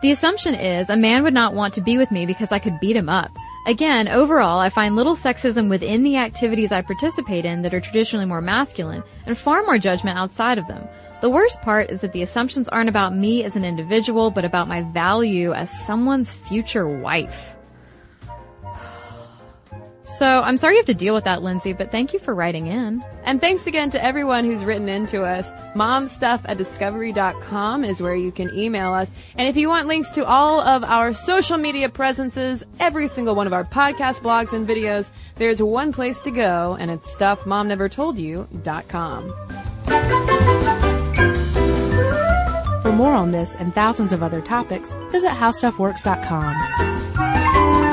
The 0.01 0.11
assumption 0.11 0.55
is 0.55 0.89
a 0.89 0.97
man 0.97 1.21
would 1.21 1.33
not 1.35 1.53
want 1.53 1.75
to 1.75 1.81
be 1.81 1.99
with 1.99 2.09
me 2.09 2.25
because 2.25 2.51
I 2.51 2.57
could 2.57 2.79
beat 2.79 2.95
him 2.95 3.07
up. 3.07 3.29
Again, 3.67 4.07
overall, 4.07 4.59
I 4.59 4.69
find 4.69 4.95
little 4.95 5.15
sexism 5.15 5.69
within 5.69 6.01
the 6.01 6.17
activities 6.17 6.71
I 6.71 6.81
participate 6.81 7.45
in 7.45 7.61
that 7.61 7.75
are 7.75 7.81
traditionally 7.81 8.25
more 8.25 8.41
masculine 8.41 9.03
and 9.27 9.37
far 9.37 9.61
more 9.61 9.77
judgment 9.77 10.17
outside 10.17 10.57
of 10.57 10.67
them. 10.67 10.87
The 11.21 11.29
worst 11.29 11.61
part 11.61 11.91
is 11.91 12.01
that 12.01 12.13
the 12.13 12.23
assumptions 12.23 12.67
aren't 12.67 12.89
about 12.89 13.15
me 13.15 13.43
as 13.43 13.55
an 13.55 13.63
individual, 13.63 14.31
but 14.31 14.43
about 14.43 14.67
my 14.67 14.81
value 14.81 15.53
as 15.53 15.69
someone's 15.85 16.33
future 16.33 16.87
wife. 16.87 17.55
So 20.17 20.25
I'm 20.25 20.57
sorry 20.57 20.73
you 20.75 20.79
have 20.79 20.85
to 20.87 20.93
deal 20.93 21.13
with 21.13 21.23
that, 21.23 21.41
Lindsay, 21.41 21.71
but 21.73 21.89
thank 21.91 22.11
you 22.13 22.19
for 22.19 22.35
writing 22.35 22.67
in. 22.67 23.01
And 23.23 23.41
thanks 23.41 23.65
again 23.65 23.89
to 23.91 24.03
everyone 24.03 24.43
who's 24.45 24.65
written 24.65 24.89
in 24.89 25.07
to 25.07 25.23
us. 25.23 25.47
Momstuff 25.73 26.41
at 26.45 26.57
discovery.com 26.57 27.85
is 27.85 28.01
where 28.01 28.15
you 28.15 28.31
can 28.31 28.53
email 28.57 28.93
us. 28.93 29.11
And 29.35 29.47
if 29.47 29.55
you 29.57 29.69
want 29.69 29.87
links 29.87 30.09
to 30.11 30.25
all 30.25 30.61
of 30.61 30.83
our 30.83 31.13
social 31.13 31.57
media 31.57 31.89
presences, 31.89 32.63
every 32.79 33.07
single 33.07 33.33
one 33.35 33.47
of 33.47 33.53
our 33.53 33.63
podcast 33.63 34.19
blogs 34.19 34.53
and 34.53 34.67
videos, 34.67 35.09
there's 35.35 35.61
one 35.61 35.93
place 35.93 36.21
to 36.21 36.31
go, 36.31 36.75
and 36.79 36.89
it's 36.91 37.15
stuffmomnevertoldyou.com. 37.15 39.33
For 42.81 42.91
more 42.91 43.13
on 43.13 43.31
this 43.31 43.55
and 43.55 43.73
thousands 43.73 44.11
of 44.11 44.21
other 44.21 44.41
topics, 44.41 44.91
visit 45.11 45.31
howstuffworks.com. 45.31 47.90